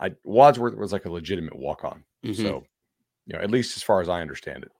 I 0.00 0.12
Wadsworth 0.24 0.76
was 0.76 0.92
like 0.92 1.04
a 1.04 1.12
legitimate 1.12 1.56
walk 1.56 1.84
on, 1.84 2.04
mm-hmm. 2.24 2.42
so 2.42 2.64
you 3.26 3.36
know 3.36 3.40
at 3.40 3.50
least 3.50 3.76
as 3.76 3.82
far 3.82 4.00
as 4.00 4.08
I 4.08 4.20
understand 4.20 4.64
it. 4.64 4.72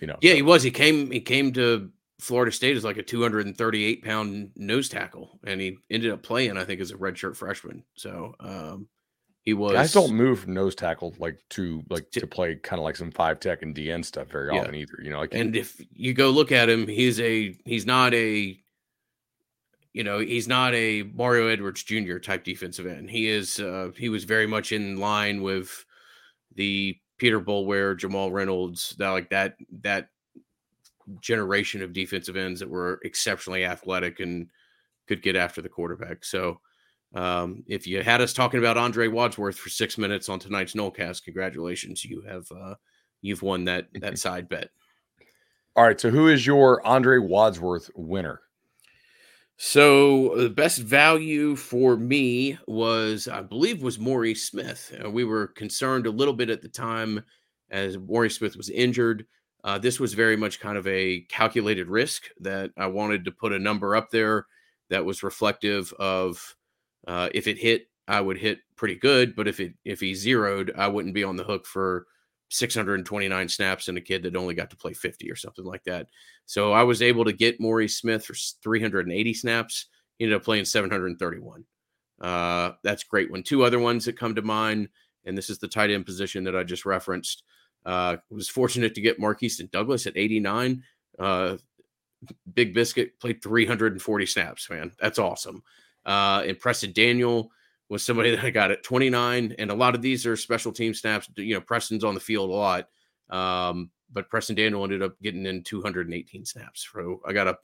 You 0.00 0.06
know, 0.06 0.16
yeah, 0.20 0.32
so. 0.32 0.36
he 0.36 0.42
was. 0.42 0.62
He 0.62 0.70
came. 0.70 1.10
He 1.10 1.20
came 1.20 1.52
to 1.54 1.90
Florida 2.20 2.52
State 2.52 2.76
as 2.76 2.84
like 2.84 2.96
a 2.96 3.02
238 3.02 4.04
pound 4.04 4.50
nose 4.56 4.88
tackle, 4.88 5.38
and 5.46 5.60
he 5.60 5.78
ended 5.90 6.12
up 6.12 6.22
playing, 6.22 6.56
I 6.56 6.64
think, 6.64 6.80
as 6.80 6.90
a 6.90 6.96
redshirt 6.96 7.36
freshman. 7.36 7.84
So 7.96 8.34
um, 8.40 8.88
he 9.44 9.52
was. 9.52 9.72
Guys 9.72 9.92
don't 9.92 10.14
move 10.14 10.40
from 10.40 10.54
nose 10.54 10.74
tackle 10.74 11.14
like 11.18 11.38
to 11.50 11.82
like 11.90 12.10
to, 12.12 12.20
to 12.20 12.26
play 12.26 12.56
kind 12.56 12.80
of 12.80 12.84
like 12.84 12.96
some 12.96 13.10
five 13.10 13.40
tech 13.40 13.62
and 13.62 13.74
DN 13.74 14.04
stuff 14.04 14.28
very 14.28 14.54
yeah. 14.54 14.60
often 14.60 14.74
either. 14.74 14.98
You 15.02 15.10
know, 15.10 15.20
like 15.20 15.34
and 15.34 15.54
if 15.54 15.80
you 15.92 16.14
go 16.14 16.30
look 16.30 16.50
at 16.50 16.68
him, 16.68 16.86
he's 16.86 17.20
a 17.20 17.56
he's 17.64 17.84
not 17.84 18.14
a 18.14 18.58
you 19.92 20.02
know 20.02 20.18
he's 20.18 20.48
not 20.48 20.74
a 20.74 21.02
Mario 21.02 21.48
Edwards 21.48 21.82
Jr. 21.82 22.18
type 22.18 22.44
defensive 22.44 22.86
end. 22.86 23.10
He 23.10 23.28
is 23.28 23.60
uh, 23.60 23.90
he 23.96 24.08
was 24.08 24.24
very 24.24 24.46
much 24.46 24.72
in 24.72 24.96
line 24.96 25.42
with 25.42 25.84
the 26.54 26.96
Peter 27.18 27.40
Boulware, 27.40 27.96
Jamal 27.96 28.30
Reynolds, 28.30 28.94
that 28.98 29.10
like 29.10 29.30
that 29.30 29.56
that 29.82 30.08
generation 31.20 31.82
of 31.82 31.92
defensive 31.92 32.36
ends 32.36 32.60
that 32.60 32.68
were 32.68 33.00
exceptionally 33.04 33.64
athletic 33.64 34.20
and 34.20 34.48
could 35.06 35.22
get 35.22 35.36
after 35.36 35.60
the 35.60 35.68
quarterback. 35.68 36.24
So 36.24 36.60
um, 37.14 37.62
if 37.66 37.86
you 37.86 38.02
had 38.02 38.20
us 38.20 38.32
talking 38.32 38.58
about 38.58 38.78
Andre 38.78 39.08
Wadsworth 39.08 39.56
for 39.56 39.68
six 39.68 39.98
minutes 39.98 40.28
on 40.28 40.38
tonight's 40.38 40.74
Nolecast, 40.74 41.24
congratulations, 41.24 42.04
you 42.04 42.22
have 42.22 42.46
uh, 42.50 42.74
you've 43.22 43.42
won 43.42 43.64
that 43.64 43.88
that 43.94 44.18
side 44.18 44.48
bet. 44.48 44.70
All 45.76 45.84
right, 45.84 46.00
so 46.00 46.10
who 46.10 46.28
is 46.28 46.46
your 46.46 46.84
Andre 46.86 47.18
Wadsworth 47.18 47.90
winner? 47.94 48.40
So 49.56 50.34
the 50.36 50.50
best 50.50 50.78
value 50.80 51.54
for 51.56 51.96
me 51.96 52.58
was, 52.66 53.28
I 53.28 53.42
believe, 53.42 53.82
was 53.82 53.98
Maurice 53.98 54.48
Smith. 54.48 54.94
Uh, 55.02 55.10
we 55.10 55.24
were 55.24 55.48
concerned 55.48 56.06
a 56.06 56.10
little 56.10 56.34
bit 56.34 56.50
at 56.50 56.60
the 56.60 56.68
time 56.68 57.22
as 57.70 57.96
Maurice 57.96 58.36
Smith 58.36 58.56
was 58.56 58.68
injured. 58.68 59.26
Uh, 59.62 59.78
this 59.78 60.00
was 60.00 60.12
very 60.12 60.36
much 60.36 60.60
kind 60.60 60.76
of 60.76 60.86
a 60.86 61.20
calculated 61.28 61.88
risk 61.88 62.24
that 62.40 62.70
I 62.76 62.86
wanted 62.88 63.24
to 63.24 63.32
put 63.32 63.52
a 63.52 63.58
number 63.58 63.96
up 63.96 64.10
there 64.10 64.46
that 64.90 65.04
was 65.04 65.22
reflective 65.22 65.92
of 65.98 66.56
uh, 67.06 67.28
if 67.32 67.46
it 67.46 67.56
hit, 67.56 67.86
I 68.08 68.20
would 68.20 68.36
hit 68.36 68.58
pretty 68.76 68.96
good, 68.96 69.34
but 69.34 69.48
if 69.48 69.60
it 69.60 69.72
if 69.84 70.00
he 70.00 70.14
zeroed, 70.14 70.72
I 70.76 70.88
wouldn't 70.88 71.14
be 71.14 71.24
on 71.24 71.36
the 71.36 71.44
hook 71.44 71.64
for 71.64 72.06
629 72.54 73.48
snaps 73.48 73.88
and 73.88 73.98
a 73.98 74.00
kid 74.00 74.22
that 74.22 74.36
only 74.36 74.54
got 74.54 74.70
to 74.70 74.76
play 74.76 74.92
50 74.92 75.30
or 75.30 75.36
something 75.36 75.64
like 75.64 75.84
that. 75.84 76.08
So 76.46 76.72
I 76.72 76.82
was 76.82 77.02
able 77.02 77.24
to 77.24 77.32
get 77.32 77.60
Maurice 77.60 77.98
Smith 77.98 78.24
for 78.24 78.34
380 78.34 79.34
snaps. 79.34 79.86
He 80.18 80.24
ended 80.24 80.36
up 80.36 80.44
playing 80.44 80.64
731. 80.64 81.64
Uh, 82.20 82.72
that's 82.82 83.02
great 83.04 83.30
one. 83.30 83.42
Two 83.42 83.64
other 83.64 83.78
ones 83.78 84.04
that 84.04 84.18
come 84.18 84.34
to 84.34 84.42
mind, 84.42 84.88
and 85.24 85.36
this 85.36 85.50
is 85.50 85.58
the 85.58 85.68
tight 85.68 85.90
end 85.90 86.06
position 86.06 86.44
that 86.44 86.56
I 86.56 86.62
just 86.62 86.86
referenced. 86.86 87.42
Uh, 87.84 88.16
was 88.30 88.48
fortunate 88.48 88.94
to 88.94 89.00
get 89.00 89.20
Markeston 89.20 89.70
Douglas 89.70 90.06
at 90.06 90.16
89. 90.16 90.82
Uh, 91.18 91.56
Big 92.54 92.72
Biscuit 92.72 93.18
played 93.20 93.42
340 93.42 94.26
snaps, 94.26 94.70
man. 94.70 94.92
That's 95.00 95.18
awesome. 95.18 95.62
Uh, 96.06 96.44
and 96.46 96.58
Preston 96.58 96.92
Daniel 96.92 97.50
was 97.88 98.02
somebody 98.02 98.30
that 98.34 98.44
I 98.44 98.50
got 98.50 98.70
at 98.70 98.82
29. 98.82 99.54
And 99.58 99.70
a 99.70 99.74
lot 99.74 99.94
of 99.94 100.02
these 100.02 100.26
are 100.26 100.36
special 100.36 100.72
team 100.72 100.94
snaps. 100.94 101.28
You 101.36 101.54
know, 101.54 101.60
Preston's 101.60 102.04
on 102.04 102.14
the 102.14 102.20
field 102.20 102.50
a 102.50 102.52
lot. 102.52 102.88
Um, 103.30 103.90
but 104.12 104.30
Preston 104.30 104.56
Daniel 104.56 104.84
ended 104.84 105.02
up 105.02 105.20
getting 105.22 105.46
in 105.46 105.62
218 105.62 106.44
snaps. 106.44 106.88
So 106.92 107.20
I 107.26 107.32
got 107.32 107.48
a, 107.48 107.58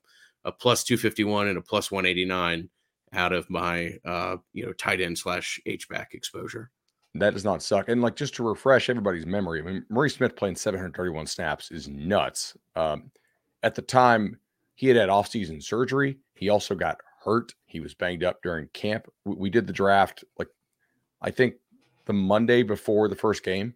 a 0.45 0.53
plus 0.53 0.85
251 0.85 1.49
and 1.49 1.59
a 1.59 1.62
plus 1.62 1.91
189 1.91 2.68
out 3.12 3.33
of 3.33 3.49
my, 3.51 3.99
uh, 4.05 4.37
you 4.53 4.64
know, 4.64 4.73
tight 4.73 5.01
end 5.01 5.18
slash 5.18 5.61
H 5.66 5.89
back 5.89 6.14
exposure. 6.14 6.71
That 7.14 7.35
does 7.35 7.45
not 7.45 7.62
suck. 7.62 7.89
And 7.89 8.03
like 8.03 8.14
just 8.14 8.35
to 8.37 8.49
refresh 8.49 8.89
everybody's 8.89 9.27
memory, 9.27 9.61
I 9.61 9.64
mean, 9.64 9.85
Murray 9.91 10.11
Smith 10.11 10.37
playing 10.37 10.57
731 10.57 11.27
snaps 11.27 11.71
is 11.71 11.89
nuts. 11.89 12.57
Um, 12.77 13.11
at 13.62 13.75
the 13.75 13.83
time, 13.83 14.39
he 14.75 14.87
had 14.87 14.97
had 14.97 15.09
offseason 15.09 15.62
surgery. 15.62 16.18
He 16.35 16.49
also 16.49 16.75
got 16.75 16.99
hurt. 17.25 17.55
He 17.66 17.81
was 17.81 17.95
banged 17.95 18.25
up 18.25 18.43
during 18.43 18.68
camp. 18.73 19.07
We, 19.25 19.35
we 19.35 19.51
did 19.51 19.66
the 19.66 19.73
draft 19.73 20.25
like 20.39 20.49
I 21.21 21.31
think 21.31 21.55
the 22.07 22.12
Monday 22.12 22.62
before 22.62 23.09
the 23.09 23.16
first 23.16 23.45
game, 23.45 23.75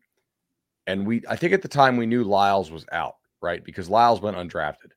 and 0.87 1.07
we 1.07 1.23
I 1.29 1.37
think 1.37 1.53
at 1.53 1.63
the 1.63 1.69
time 1.69 1.97
we 1.97 2.07
knew 2.07 2.25
Lyles 2.25 2.71
was 2.71 2.87
out, 2.93 3.15
right? 3.41 3.65
Because 3.65 3.91
Lyles 3.91 4.21
went 4.21 4.37
undrafted. 4.37 4.93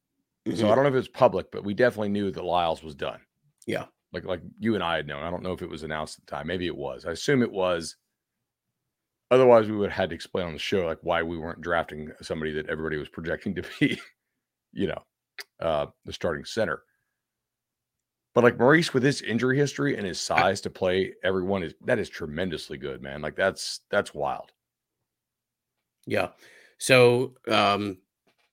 Mm-hmm. 0.47 0.55
So 0.59 0.71
I 0.71 0.75
don't 0.75 0.83
know 0.83 0.89
if 0.89 0.95
it 0.95 0.97
was 0.97 1.07
public, 1.07 1.51
but 1.51 1.63
we 1.63 1.73
definitely 1.73 2.09
knew 2.09 2.31
that 2.31 2.43
Lyles 2.43 2.83
was 2.83 2.95
done. 2.95 3.19
Yeah. 3.65 3.85
Like 4.13 4.25
like 4.25 4.41
you 4.59 4.75
and 4.75 4.83
I 4.83 4.95
had 4.95 5.07
known. 5.07 5.23
I 5.23 5.29
don't 5.29 5.43
know 5.43 5.53
if 5.53 5.61
it 5.61 5.69
was 5.69 5.83
announced 5.83 6.19
at 6.19 6.25
the 6.25 6.31
time. 6.31 6.47
Maybe 6.47 6.67
it 6.67 6.75
was. 6.75 7.05
I 7.05 7.11
assume 7.11 7.41
it 7.41 7.51
was. 7.51 7.97
Otherwise, 9.29 9.67
we 9.67 9.75
would 9.75 9.89
have 9.89 9.97
had 9.97 10.09
to 10.11 10.15
explain 10.15 10.47
on 10.47 10.53
the 10.53 10.59
show 10.59 10.85
like 10.85 10.99
why 11.01 11.21
we 11.21 11.37
weren't 11.37 11.59
drafting 11.59 12.11
somebody 12.21 12.53
that 12.53 12.69
everybody 12.69 12.95
was 12.95 13.09
projecting 13.09 13.53
to 13.55 13.63
be, 13.77 13.99
you 14.71 14.87
know, 14.87 15.03
uh, 15.59 15.87
the 16.05 16.13
starting 16.13 16.45
center. 16.45 16.81
But 18.37 18.43
like 18.43 18.59
Maurice 18.59 18.93
with 18.93 19.01
his 19.01 19.23
injury 19.23 19.57
history 19.57 19.97
and 19.97 20.05
his 20.05 20.19
size 20.19 20.61
to 20.61 20.69
play 20.69 21.15
everyone 21.23 21.63
is 21.63 21.73
that 21.85 21.97
is 21.97 22.07
tremendously 22.07 22.77
good, 22.77 23.01
man. 23.01 23.19
Like 23.19 23.35
that's 23.35 23.79
that's 23.89 24.13
wild. 24.13 24.51
Yeah. 26.05 26.27
So 26.77 27.33
um 27.49 27.97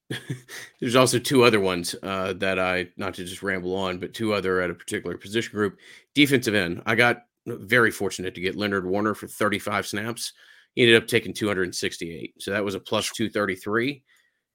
there's 0.81 0.97
also 0.97 1.19
two 1.19 1.45
other 1.45 1.61
ones 1.61 1.95
uh 2.03 2.33
that 2.33 2.59
I 2.59 2.89
not 2.97 3.13
to 3.13 3.27
just 3.27 3.43
ramble 3.43 3.77
on, 3.77 3.99
but 3.99 4.15
two 4.15 4.33
other 4.33 4.63
at 4.63 4.71
a 4.71 4.75
particular 4.75 5.19
position 5.19 5.53
group. 5.53 5.77
Defensive 6.15 6.55
end. 6.55 6.81
I 6.87 6.95
got 6.95 7.25
very 7.47 7.91
fortunate 7.91 8.35
to 8.37 8.41
get 8.41 8.57
Leonard 8.57 8.87
Warner 8.87 9.13
for 9.13 9.29
35 9.29 9.87
snaps. 9.87 10.33
He 10.75 10.81
ended 10.81 10.97
up 10.97 11.07
taking 11.07 11.35
268. 11.35 12.41
So 12.41 12.53
that 12.53 12.65
was 12.65 12.75
a 12.75 12.81
plus 12.81 13.11
233. 13.11 14.03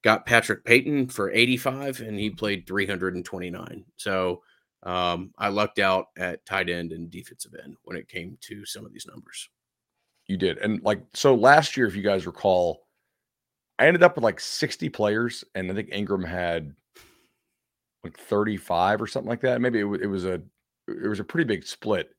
Got 0.03 0.25
Patrick 0.25 0.65
Payton 0.65 1.09
for 1.09 1.29
85 1.29 1.99
and 1.99 2.17
he 2.17 2.31
played 2.31 2.65
329. 2.65 3.85
So 3.95 4.41
um, 4.83 5.33
I 5.37 5.49
lucked 5.49 5.79
out 5.79 6.07
at 6.17 6.45
tight 6.45 6.69
end 6.69 6.91
and 6.91 7.09
defensive 7.09 7.53
end 7.61 7.75
when 7.83 7.97
it 7.97 8.07
came 8.07 8.37
to 8.41 8.65
some 8.65 8.85
of 8.85 8.93
these 8.93 9.07
numbers. 9.07 9.49
You 10.27 10.37
did. 10.37 10.59
And 10.59 10.81
like, 10.83 11.01
so 11.13 11.35
last 11.35 11.75
year, 11.75 11.87
if 11.87 11.95
you 11.95 12.03
guys 12.03 12.25
recall, 12.25 12.87
I 13.77 13.87
ended 13.87 14.03
up 14.03 14.15
with 14.15 14.23
like 14.23 14.39
60 14.39 14.89
players, 14.89 15.43
and 15.55 15.71
I 15.71 15.73
think 15.73 15.89
Ingram 15.91 16.23
had 16.23 16.75
like 18.03 18.17
35 18.17 19.01
or 19.01 19.07
something 19.07 19.29
like 19.29 19.41
that. 19.41 19.61
Maybe 19.61 19.79
it, 19.79 19.85
it 20.01 20.07
was 20.07 20.25
a 20.25 20.41
it 20.87 21.07
was 21.07 21.19
a 21.19 21.23
pretty 21.23 21.45
big 21.45 21.65
split. 21.65 22.09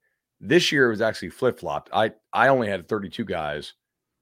This 0.41 0.73
year 0.73 0.87
it 0.87 0.91
was 0.91 1.03
actually 1.03 1.31
flip 1.31 1.61
flopped. 1.61 1.91
I 1.93 2.13
I 2.33 2.49
only 2.49 2.69
had 2.69 2.89
32 2.89 3.25
guys, 3.25 3.75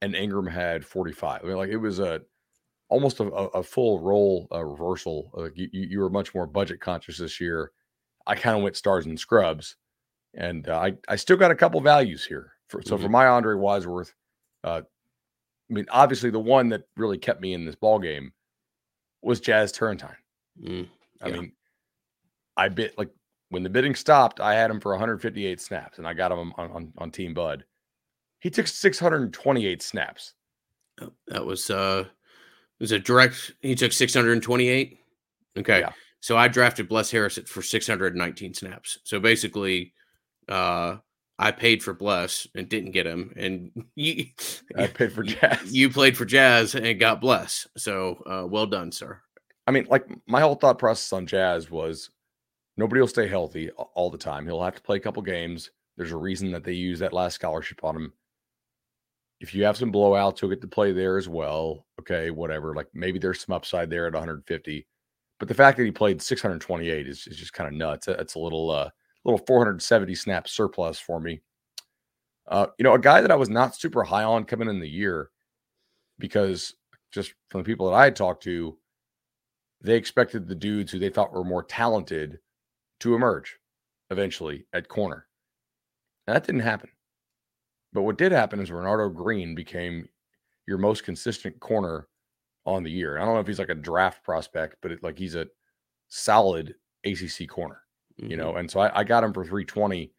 and 0.03 0.15
Ingram 0.15 0.47
had 0.47 0.85
45. 0.85 1.43
I 1.43 1.47
mean, 1.47 1.57
like 1.57 1.71
it 1.71 1.77
was 1.77 1.99
a 2.01 2.23
almost 2.89 3.21
a, 3.21 3.25
a 3.25 3.63
full 3.63 4.01
role 4.01 4.49
uh, 4.53 4.65
reversal. 4.65 5.31
You 5.55 5.69
you 5.73 6.01
were 6.01 6.11
much 6.11 6.35
more 6.35 6.47
budget 6.47 6.81
conscious 6.81 7.19
this 7.19 7.41
year, 7.41 7.73
I 8.29 8.35
kind 8.35 8.57
of 8.57 8.63
went 8.63 8.77
stars 8.77 9.07
and 9.07 9.19
scrubs, 9.19 9.77
and 10.35 10.69
uh, 10.69 10.79
I 10.79 10.93
I 11.09 11.17
still 11.17 11.37
got 11.37 11.51
a 11.51 11.57
couple 11.57 11.81
values 11.81 12.25
here. 12.25 12.53
For, 12.69 12.83
so 12.83 12.95
mm-hmm. 12.95 13.05
for 13.05 13.09
my 13.09 13.27
Andre 13.27 13.57
Wadsworth, 13.57 14.15
uh, 14.63 14.83
I 15.71 15.73
mean, 15.73 15.87
obviously 15.91 16.31
the 16.31 16.39
one 16.39 16.69
that 16.69 16.83
really 16.97 17.19
kept 17.19 17.41
me 17.41 17.55
in 17.55 17.65
this 17.65 17.75
ball 17.75 17.99
game 17.99 18.33
was 19.23 19.41
Jazz 19.41 19.73
Turnetine. 19.73 20.15
Mm, 20.63 20.89
I 21.23 21.31
mean, 21.31 21.53
I 22.57 22.69
bit 22.69 22.97
like 22.99 23.11
when 23.49 23.63
the 23.63 23.71
bidding 23.71 23.95
stopped, 23.95 24.41
I 24.41 24.55
had 24.55 24.71
him 24.71 24.81
for 24.81 24.93
158 24.93 25.61
snaps, 25.61 25.99
and 25.99 26.07
I 26.07 26.13
got 26.13 26.31
him 26.31 26.53
on, 26.57 26.71
on, 26.71 26.93
on 26.99 27.11
Team 27.11 27.35
Bud. 27.35 27.65
He 28.41 28.51
took 28.51 28.67
628 28.67 29.83
snaps. 29.83 30.35
Oh, 31.01 31.13
that 31.29 31.45
was 31.45 31.71
uh 31.71 32.05
was 32.79 32.93
a 32.93 32.99
direct 32.99 33.53
he 33.61 33.75
took 33.75 33.93
628. 33.93 34.99
Okay. 35.59 35.81
Yeah. 35.81 35.93
So 36.21 36.37
I 36.37 36.49
drafted 36.49 36.89
Bless 36.89 37.11
Harris 37.11 37.39
for 37.47 37.63
619 37.63 38.55
snaps. 38.55 38.99
So 39.05 39.21
basically, 39.21 39.95
uh 40.49 40.97
I 41.39 41.53
paid 41.53 41.83
for 41.83 41.95
Bless 41.95 42.49
and 42.57 42.69
didn't 42.69 42.91
get 42.91 43.07
him, 43.07 43.33
and 43.37 43.71
you, 43.95 44.27
I 44.77 44.89
paid 44.89 45.13
for 45.13 45.23
Jazz. 45.23 45.73
You 45.73 45.89
played 45.89 46.17
for 46.17 46.25
Jazz 46.25 46.75
and 46.75 46.99
got 46.99 47.21
Bless. 47.21 47.67
So 47.77 48.23
uh, 48.27 48.47
well 48.47 48.67
done, 48.67 48.91
sir. 48.91 49.21
I 49.67 49.71
mean, 49.71 49.87
like 49.89 50.07
my 50.27 50.41
whole 50.41 50.57
thought 50.57 50.79
process 50.79 51.13
on 51.13 51.27
Jazz 51.27 51.71
was 51.71 52.11
nobody 52.77 53.01
will 53.01 53.09
stay 53.09 53.29
healthy 53.29 53.71
all 53.71 54.11
the 54.11 54.19
time. 54.19 54.47
He'll 54.47 54.63
have 54.63 54.75
to 54.75 54.83
play 54.83 54.97
a 54.97 55.01
couple 55.01 55.23
games. 55.23 55.71
There's 55.97 56.13
a 56.13 56.17
reason 56.17 56.51
that 56.53 56.65
they 56.65 56.73
use 56.73 56.99
that 57.01 57.13
last 57.13 57.35
scholarship 57.35 57.85
on 57.85 57.97
him. 57.97 58.13
If 59.41 59.55
you 59.55 59.65
have 59.65 59.77
some 59.77 59.93
blowouts, 59.93 60.41
he'll 60.41 60.49
get 60.49 60.61
to 60.63 60.69
play 60.69 60.93
there 60.93 61.19
as 61.19 61.29
well. 61.29 61.87
Okay, 62.01 62.31
whatever. 62.31 62.75
Like 62.75 62.89
maybe 62.95 63.21
there's 63.21 63.45
some 63.45 63.55
upside 63.55 63.91
there 63.91 64.07
at 64.07 64.15
150. 64.15 64.87
But 65.39 65.49
the 65.49 65.55
fact 65.55 65.77
that 65.79 65.85
he 65.85 65.91
played 65.91 66.21
628 66.21 67.07
is, 67.07 67.27
is 67.27 67.37
just 67.37 67.53
kind 67.53 67.69
of 67.69 67.75
nuts. 67.75 68.07
That's 68.07 68.35
a 68.35 68.41
little 68.41 68.71
uh 68.71 68.91
little 69.25 69.45
470 69.47 70.15
snap 70.15 70.49
surplus 70.49 70.99
for 70.99 71.21
me. 71.21 71.41
Uh, 72.47 72.67
you 72.79 72.83
know, 72.83 72.95
a 72.95 72.99
guy 72.99 73.21
that 73.21 73.31
I 73.31 73.37
was 73.37 73.51
not 73.51 73.77
super 73.77 74.03
high 74.03 74.25
on 74.25 74.45
coming 74.45 74.69
in 74.69 74.81
the 74.81 74.89
year 74.89 75.31
because 76.19 76.75
just 77.13 77.35
from 77.49 77.61
the 77.61 77.65
people 77.65 77.91
that 77.91 77.97
I 77.97 78.11
talked 78.11 78.43
to, 78.45 78.79
they 79.83 79.97
expected 79.97 80.49
the 80.49 80.55
dudes 80.55 80.91
who 80.91 80.99
they 80.99 81.11
thought 81.11 81.33
were 81.33 81.45
more 81.45 81.63
talented 81.63 82.39
to 83.01 83.15
emerge 83.15 83.59
eventually 84.11 84.67
at 84.73 84.89
corner. 84.89 85.27
And 86.27 86.35
that 86.35 86.45
didn't 86.45 86.63
happen. 86.63 86.91
But 87.93 88.03
what 88.03 88.19
did 88.19 88.33
happen 88.33 88.61
is 88.61 88.71
Renardo 88.71 89.15
Green 89.15 89.55
became 89.55 90.09
your 90.67 90.79
most 90.79 91.05
consistent 91.05 91.61
corner 91.61 92.09
on 92.75 92.83
the 92.83 92.91
year. 92.91 93.19
I 93.19 93.25
don't 93.25 93.35
know 93.35 93.41
if 93.41 93.47
he's 93.47 93.59
like 93.59 93.69
a 93.69 93.75
draft 93.75 94.23
prospect, 94.25 94.77
but 94.83 94.93
it, 94.93 95.03
like 95.03 95.19
he's 95.19 95.35
a 95.35 95.47
solid 96.09 96.75
ACC 97.05 97.49
corner 97.49 97.83
mm-hmm. 98.21 98.31
you 98.31 98.37
know. 98.37 98.57
And 98.57 98.71
so 98.71 98.81
I, 98.81 99.01
I 99.01 99.05
got 99.05 99.25
him 99.25 99.33
for 99.33 99.45
320. 99.45 100.13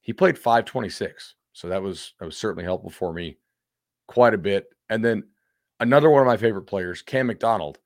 He 0.00 0.12
played 0.12 0.38
526. 0.38 1.34
So 1.52 1.68
that 1.68 1.82
was 1.82 2.14
that 2.18 2.26
was 2.26 2.36
certainly 2.36 2.64
helpful 2.64 2.90
for 2.90 3.12
me 3.12 3.38
quite 4.06 4.34
a 4.34 4.38
bit. 4.38 4.68
And 4.90 5.04
then 5.04 5.24
another 5.80 6.10
one 6.10 6.22
of 6.22 6.26
my 6.26 6.36
favorite 6.36 6.66
players, 6.66 7.02
Cam 7.02 7.26
McDonald. 7.26 7.78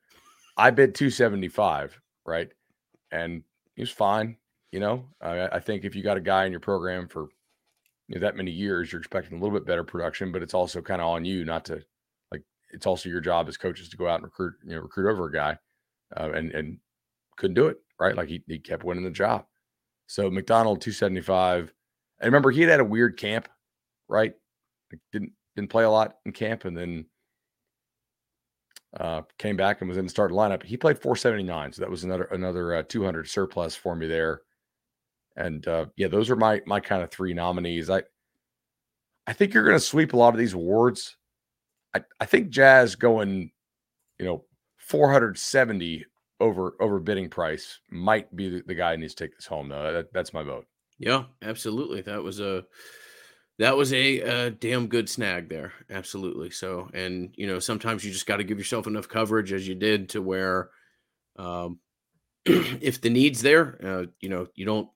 I 0.55 0.69
bid 0.69 0.93
275, 0.93 1.99
right? 2.25 2.49
And 3.11 3.43
he 3.75 3.81
was 3.81 3.89
fine. 3.89 4.37
You 4.71 4.79
know, 4.79 5.05
I, 5.19 5.47
I 5.47 5.59
think 5.59 5.83
if 5.83 5.95
you 5.95 6.03
got 6.03 6.17
a 6.17 6.21
guy 6.21 6.45
in 6.45 6.51
your 6.51 6.59
program 6.59 7.07
for 7.07 7.27
you 8.07 8.15
know, 8.15 8.21
that 8.21 8.35
many 8.35 8.51
years, 8.51 8.91
you're 8.91 9.01
expecting 9.01 9.37
a 9.37 9.41
little 9.41 9.57
bit 9.57 9.65
better 9.65 9.83
production, 9.83 10.31
but 10.31 10.43
it's 10.43 10.53
also 10.53 10.81
kind 10.81 11.01
of 11.01 11.07
on 11.07 11.25
you 11.25 11.43
not 11.43 11.65
to. 11.65 11.83
It's 12.73 12.85
also 12.85 13.09
your 13.09 13.21
job 13.21 13.47
as 13.47 13.57
coaches 13.57 13.89
to 13.89 13.97
go 13.97 14.07
out 14.07 14.15
and 14.15 14.23
recruit, 14.23 14.55
you 14.65 14.75
know, 14.75 14.81
recruit 14.81 15.09
over 15.09 15.27
a 15.27 15.31
guy, 15.31 15.57
uh, 16.17 16.31
and 16.31 16.51
and 16.51 16.77
couldn't 17.37 17.55
do 17.55 17.67
it 17.67 17.77
right? 17.99 18.15
Like 18.15 18.29
he, 18.29 18.43
he 18.47 18.59
kept 18.59 18.83
winning 18.83 19.03
the 19.03 19.11
job. 19.11 19.45
So 20.07 20.29
McDonald 20.29 20.81
275. 20.81 21.73
And 22.19 22.27
remember, 22.27 22.51
he 22.51 22.61
had 22.61 22.69
had 22.69 22.79
a 22.79 22.85
weird 22.85 23.17
camp, 23.17 23.47
right? 24.07 24.33
Like 24.91 25.01
didn't 25.11 25.31
didn't 25.55 25.69
play 25.69 25.83
a 25.83 25.89
lot 25.89 26.15
in 26.25 26.31
camp 26.31 26.65
and 26.65 26.75
then 26.75 27.05
uh, 28.99 29.21
came 29.37 29.55
back 29.55 29.81
and 29.81 29.87
was 29.87 29.97
in 29.97 30.05
the 30.05 30.09
starting 30.09 30.37
lineup. 30.37 30.63
He 30.63 30.77
played 30.77 30.99
479. 30.99 31.73
So 31.73 31.81
that 31.81 31.89
was 31.89 32.03
another 32.03 32.25
another 32.25 32.75
uh, 32.75 32.83
200 32.83 33.27
surplus 33.27 33.75
for 33.75 33.95
me 33.95 34.07
there. 34.07 34.41
And 35.35 35.65
uh, 35.67 35.87
yeah, 35.95 36.07
those 36.07 36.29
are 36.29 36.35
my 36.35 36.61
my 36.65 36.79
kind 36.79 37.03
of 37.03 37.09
three 37.09 37.33
nominees. 37.33 37.89
I 37.89 38.03
I 39.25 39.33
think 39.33 39.53
you're 39.53 39.63
going 39.63 39.77
to 39.77 39.79
sweep 39.79 40.13
a 40.13 40.17
lot 40.17 40.33
of 40.33 40.39
these 40.39 40.53
awards. 40.53 41.15
I, 41.93 42.01
I 42.19 42.25
think 42.25 42.49
Jazz 42.49 42.95
going, 42.95 43.51
you 44.19 44.25
know, 44.25 44.45
470 44.77 46.05
over 46.39 46.75
over 46.79 46.99
bidding 46.99 47.29
price 47.29 47.79
might 47.89 48.35
be 48.35 48.49
the, 48.49 48.63
the 48.65 48.75
guy 48.75 48.93
who 48.93 49.01
needs 49.01 49.13
to 49.15 49.23
take 49.23 49.35
this 49.35 49.45
home 49.45 49.69
though. 49.69 49.93
That, 49.93 50.13
that's 50.13 50.33
my 50.33 50.43
vote. 50.43 50.65
Yeah, 50.99 51.25
absolutely. 51.41 52.01
That 52.01 52.23
was 52.23 52.39
a 52.39 52.65
that 53.59 53.77
was 53.77 53.93
a, 53.93 54.19
a 54.19 54.51
damn 54.51 54.87
good 54.87 55.09
snag 55.09 55.49
there. 55.49 55.73
Absolutely. 55.89 56.49
So, 56.49 56.89
and 56.93 57.33
you 57.35 57.47
know, 57.47 57.59
sometimes 57.59 58.03
you 58.03 58.11
just 58.11 58.25
got 58.25 58.37
to 58.37 58.43
give 58.43 58.57
yourself 58.57 58.87
enough 58.87 59.07
coverage 59.07 59.53
as 59.53 59.67
you 59.67 59.75
did 59.75 60.09
to 60.09 60.21
where, 60.21 60.69
um, 61.37 61.79
if 62.45 62.99
the 63.01 63.09
need's 63.09 63.41
there, 63.41 63.79
uh, 63.83 64.05
you 64.19 64.29
know, 64.29 64.47
you 64.55 64.65
don't. 64.65 64.89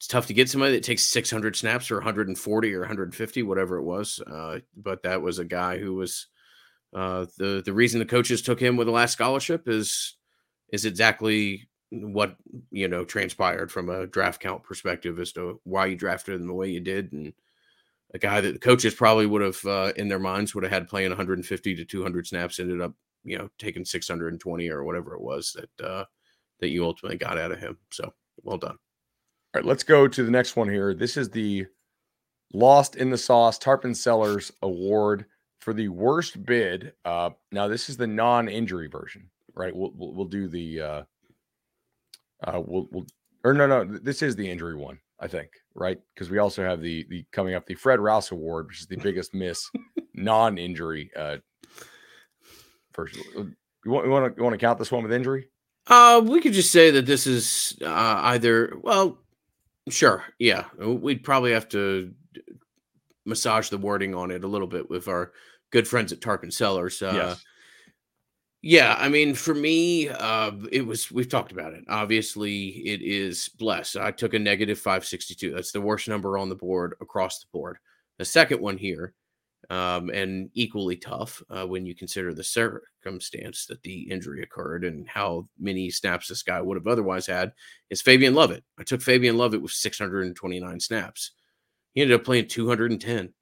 It's 0.00 0.06
tough 0.06 0.28
to 0.28 0.32
get 0.32 0.48
somebody 0.48 0.72
that 0.72 0.82
takes 0.82 1.04
600 1.04 1.54
snaps 1.54 1.90
or 1.90 1.96
140 1.96 2.74
or 2.74 2.78
150, 2.78 3.42
whatever 3.42 3.76
it 3.76 3.82
was. 3.82 4.18
Uh, 4.20 4.60
but 4.74 5.02
that 5.02 5.20
was 5.20 5.38
a 5.38 5.44
guy 5.44 5.76
who 5.76 5.92
was 5.92 6.28
uh, 6.94 7.26
the 7.36 7.62
the 7.66 7.74
reason 7.74 7.98
the 7.98 8.06
coaches 8.06 8.40
took 8.40 8.58
him 8.58 8.78
with 8.78 8.86
the 8.86 8.94
last 8.94 9.12
scholarship 9.12 9.68
is 9.68 10.16
is 10.72 10.86
exactly 10.86 11.68
what 11.90 12.36
you 12.70 12.88
know 12.88 13.04
transpired 13.04 13.70
from 13.70 13.90
a 13.90 14.06
draft 14.06 14.40
count 14.40 14.62
perspective 14.62 15.20
as 15.20 15.32
to 15.32 15.60
why 15.64 15.84
you 15.84 15.96
drafted 15.96 16.40
him 16.40 16.46
the 16.46 16.54
way 16.54 16.70
you 16.70 16.80
did 16.80 17.12
and 17.12 17.34
a 18.14 18.18
guy 18.18 18.40
that 18.40 18.52
the 18.52 18.58
coaches 18.58 18.94
probably 18.94 19.26
would 19.26 19.42
have 19.42 19.62
uh, 19.66 19.92
in 19.96 20.08
their 20.08 20.18
minds 20.18 20.54
would 20.54 20.64
have 20.64 20.72
had 20.72 20.88
playing 20.88 21.10
150 21.10 21.74
to 21.74 21.84
200 21.84 22.26
snaps 22.26 22.58
ended 22.58 22.80
up 22.80 22.94
you 23.22 23.36
know 23.36 23.50
taking 23.58 23.84
620 23.84 24.70
or 24.70 24.82
whatever 24.82 25.14
it 25.14 25.20
was 25.20 25.52
that 25.52 25.86
uh, 25.86 26.04
that 26.58 26.70
you 26.70 26.86
ultimately 26.86 27.18
got 27.18 27.36
out 27.36 27.52
of 27.52 27.58
him 27.58 27.76
so 27.90 28.14
well 28.44 28.56
done 28.56 28.78
all 29.54 29.60
right 29.60 29.64
let's 29.64 29.82
go 29.82 30.06
to 30.08 30.24
the 30.24 30.30
next 30.30 30.56
one 30.56 30.68
here. 30.68 30.94
This 30.94 31.16
is 31.16 31.30
the 31.30 31.66
lost 32.52 32.96
in 32.96 33.10
the 33.10 33.18
sauce 33.18 33.58
Tarpon 33.58 33.94
Cellars 33.94 34.52
award 34.62 35.26
for 35.60 35.72
the 35.72 35.88
worst 35.88 36.44
bid. 36.44 36.92
Uh, 37.04 37.30
now 37.52 37.68
this 37.68 37.88
is 37.88 37.96
the 37.96 38.06
non-injury 38.06 38.88
version 38.88 39.30
right? 39.54 39.74
We'll 39.74 39.92
we'll, 39.94 40.12
we'll 40.14 40.26
do 40.26 40.48
the 40.48 40.80
uh, 40.80 41.02
uh, 42.44 42.62
we'll 42.64 42.88
we'll 42.90 43.06
or 43.44 43.54
no 43.54 43.66
no 43.66 43.84
this 43.84 44.22
is 44.22 44.36
the 44.36 44.48
injury 44.48 44.76
one 44.76 44.98
I 45.18 45.28
think 45.28 45.50
right? 45.74 45.98
Because 46.14 46.30
we 46.30 46.38
also 46.38 46.62
have 46.62 46.80
the 46.80 47.06
the 47.08 47.24
coming 47.32 47.54
up 47.54 47.66
the 47.66 47.74
Fred 47.74 48.00
Rouse 48.00 48.30
Award 48.30 48.68
which 48.68 48.80
is 48.80 48.86
the 48.86 48.96
biggest 48.96 49.34
miss 49.34 49.70
non-injury 50.14 51.10
uh 51.16 51.36
first 52.92 53.16
uh, 53.36 53.44
you 53.84 53.90
want 53.90 54.06
you 54.06 54.12
want 54.12 54.34
to 54.34 54.38
you 54.38 54.44
want 54.44 54.54
to 54.54 54.58
count 54.58 54.78
this 54.78 54.92
one 54.92 55.02
with 55.02 55.12
injury? 55.12 55.48
Uh 55.86 56.22
we 56.24 56.40
could 56.40 56.52
just 56.52 56.72
say 56.72 56.90
that 56.90 57.06
this 57.06 57.26
is 57.26 57.76
uh 57.82 58.20
either 58.24 58.76
well 58.82 59.18
sure 59.88 60.24
yeah 60.38 60.64
we'd 60.78 61.24
probably 61.24 61.52
have 61.52 61.68
to 61.68 62.12
massage 63.24 63.68
the 63.68 63.78
wording 63.78 64.14
on 64.14 64.30
it 64.30 64.44
a 64.44 64.48
little 64.48 64.66
bit 64.66 64.88
with 64.90 65.08
our 65.08 65.32
good 65.70 65.86
friends 65.86 66.12
at 66.12 66.20
Tarpon 66.20 66.50
Cellars 66.50 67.00
uh 67.02 67.12
yes. 67.14 67.44
Yeah, 68.62 68.94
I 68.98 69.08
mean, 69.08 69.34
for 69.34 69.54
me, 69.54 70.10
uh, 70.10 70.52
it 70.70 70.86
was 70.86 71.10
we've 71.10 71.30
talked 71.30 71.50
about 71.50 71.72
it. 71.72 71.84
Obviously, 71.88 72.66
it 72.86 73.00
is 73.00 73.48
blessed. 73.48 73.96
I 73.96 74.10
took 74.10 74.34
a 74.34 74.38
negative 74.38 74.78
562. 74.78 75.54
That's 75.54 75.72
the 75.72 75.80
worst 75.80 76.08
number 76.08 76.36
on 76.36 76.50
the 76.50 76.54
board 76.54 76.94
across 77.00 77.38
the 77.38 77.46
board. 77.52 77.78
The 78.18 78.24
second 78.26 78.60
one 78.60 78.76
here, 78.76 79.14
um, 79.68 80.10
and 80.10 80.50
equally 80.54 80.96
tough 80.96 81.42
uh, 81.50 81.66
when 81.66 81.84
you 81.84 81.94
consider 81.94 82.32
the 82.32 82.42
circumstance 82.42 83.66
that 83.66 83.82
the 83.82 84.10
injury 84.10 84.42
occurred 84.42 84.84
and 84.84 85.06
how 85.08 85.46
many 85.58 85.90
snaps 85.90 86.28
this 86.28 86.42
guy 86.42 86.60
would 86.60 86.76
have 86.76 86.86
otherwise 86.86 87.26
had, 87.26 87.52
is 87.90 88.00
Fabian 88.00 88.34
Lovett. 88.34 88.64
I 88.78 88.84
took 88.84 89.02
Fabian 89.02 89.36
Lovett 89.36 89.62
with 89.62 89.72
629 89.72 90.80
snaps. 90.80 91.32
He 91.92 92.00
ended 92.00 92.18
up 92.18 92.24
playing 92.24 92.48
210. 92.48 93.32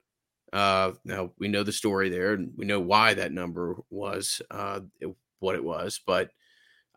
Uh, 0.51 0.91
now 1.05 1.31
we 1.37 1.47
know 1.47 1.63
the 1.63 1.71
story 1.71 2.09
there, 2.09 2.33
and 2.33 2.51
we 2.55 2.65
know 2.65 2.79
why 2.79 3.13
that 3.13 3.31
number 3.31 3.75
was 3.89 4.41
uh, 4.51 4.81
what 5.39 5.55
it 5.55 5.63
was. 5.63 6.01
But 6.05 6.31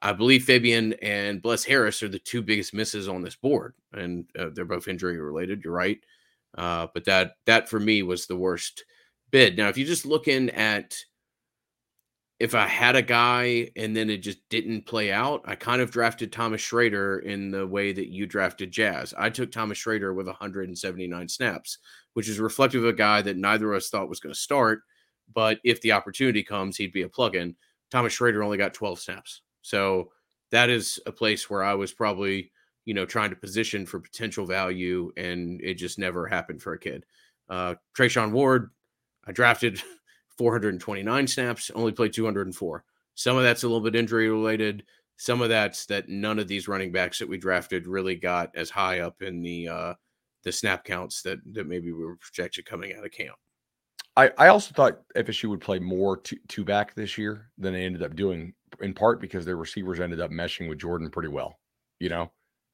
I 0.01 0.13
believe 0.13 0.45
Fabian 0.45 0.95
and 1.03 1.43
Bless 1.43 1.65
Harris 1.65 2.03
are 2.03 2.09
the 2.09 2.19
two 2.19 2.43
biggest 2.43 2.75
misses 2.75 3.09
on 3.09 3.23
this 3.23 3.37
board, 3.37 3.75
and 3.93 4.25
uh, 4.39 4.49
they're 4.55 4.65
both 4.65 4.89
injury 4.89 5.21
related. 5.21 5.63
You're 5.63 5.75
right, 5.75 6.01
uh, 6.57 6.89
but 6.95 7.05
that 7.05 7.33
that 7.45 7.69
for 7.69 7.79
me 7.79 8.03
was 8.03 8.27
the 8.27 8.37
worst 8.37 8.85
bid. 9.33 9.57
Now, 9.57 9.69
if 9.69 9.77
you're 9.77 9.87
just 9.87 10.07
looking 10.07 10.51
at 10.51 10.95
if 12.43 12.57
I 12.57 12.67
had 12.67 12.97
a 12.97 13.03
guy 13.03 13.71
and 13.77 13.97
then 13.97 14.11
it 14.11 14.19
just 14.19 14.39
didn't 14.49 14.85
play 14.85 15.13
out, 15.13 15.43
I 15.45 15.55
kind 15.55 15.81
of 15.81 15.93
drafted 15.93 16.33
Thomas 16.33 16.61
Schrader 16.61 17.21
in 17.21 17.53
the 17.53 17.65
way 17.65 17.93
that 17.93 18.09
you 18.09 18.27
drafted 18.27 18.73
Jazz. 18.73 19.15
I 19.17 19.31
took 19.31 19.53
Thomas 19.53 19.79
Schrader 19.79 20.13
with 20.13 20.27
179 20.27 21.29
snaps, 21.29 21.79
which 22.15 22.29
is 22.29 22.41
reflective 22.41 22.83
of 22.83 22.89
a 22.89 22.93
guy 22.93 23.23
that 23.23 23.37
neither 23.37 23.73
of 23.73 23.77
us 23.77 23.91
thought 23.91 24.09
was 24.09 24.19
going 24.19 24.35
to 24.35 24.41
start. 24.41 24.81
But 25.33 25.61
if 25.63 25.81
the 25.83 25.93
opportunity 25.93 26.43
comes, 26.43 26.77
he'd 26.77 26.93
be 26.93 27.03
a 27.03 27.09
plug 27.09 27.37
in. 27.37 27.55
Thomas 27.93 28.13
Schrader 28.13 28.43
only 28.43 28.59
got 28.59 28.75
12 28.75 28.99
snaps. 28.99 29.43
So 29.63 30.11
that 30.51 30.69
is 30.69 30.99
a 31.07 31.13
place 31.13 31.49
where 31.49 31.63
I 31.63 31.75
was 31.75 31.93
probably, 31.93 32.51
you 32.87 32.95
know, 32.95 33.07
trying 33.07 33.31
to 33.31 33.37
position 33.37 33.87
for 33.87 34.01
potential 34.01 34.47
value, 34.47 35.13
and 35.17 35.61
it 35.63 35.75
just 35.75 35.97
never 35.97 36.27
happened 36.27 36.61
for 36.61 36.73
a 36.73 36.79
kid. 36.79 37.07
Uh, 37.49 37.77
Treshaun 37.97 38.33
Ward, 38.33 38.71
I 39.27 39.33
drafted 39.33 39.81
429 40.39 41.27
snaps, 41.27 41.71
only 41.75 41.93
played 41.93 42.13
204. 42.13 42.85
Some 43.15 43.37
of 43.37 43.43
that's 43.43 43.63
a 43.63 43.69
little 43.69 43.83
bit 43.83 43.95
injury 43.97 44.29
related. 44.31 44.85
some 45.17 45.43
of 45.43 45.49
that's 45.49 45.87
that 45.87 46.09
none 46.09 46.39
of 46.39 46.49
these 46.49 46.69
running 46.69 46.91
backs 46.91 47.19
that 47.19 47.29
we 47.29 47.39
drafted 47.39 47.87
really 47.87 48.17
got 48.17 48.51
as 48.57 48.71
high 48.71 49.01
up 49.01 49.23
in 49.23 49.43
the 49.43 49.69
uh, 49.69 49.95
the 50.43 50.51
snap 50.53 50.85
counts 50.85 51.23
that 51.23 51.39
that 51.53 51.67
maybe 51.69 51.93
we 51.93 52.05
were 52.05 52.17
projected 52.17 52.65
coming 52.67 52.95
out 52.95 53.05
of 53.05 53.13
camp. 53.13 53.37
I, 54.17 54.31
I 54.37 54.49
also 54.49 54.75
thought 54.75 55.01
FSU 55.17 55.49
would 55.49 55.61
play 55.61 55.79
more 55.79 56.19
two, 56.19 56.37
two 56.49 56.65
back 56.65 56.95
this 56.95 57.17
year 57.17 57.51
than 57.57 57.73
they 57.73 57.85
ended 57.85 58.03
up 58.03 58.15
doing, 58.15 58.53
in 58.81 58.93
part 58.93 59.21
because 59.21 59.47
their 59.47 59.57
receivers 59.57 60.01
ended 60.01 60.21
up 60.21 60.31
meshing 60.31 60.69
with 60.69 60.79
Jordan 60.79 61.09
pretty 61.11 61.31
well, 61.31 61.59
you 61.99 62.11
know, 62.11 62.31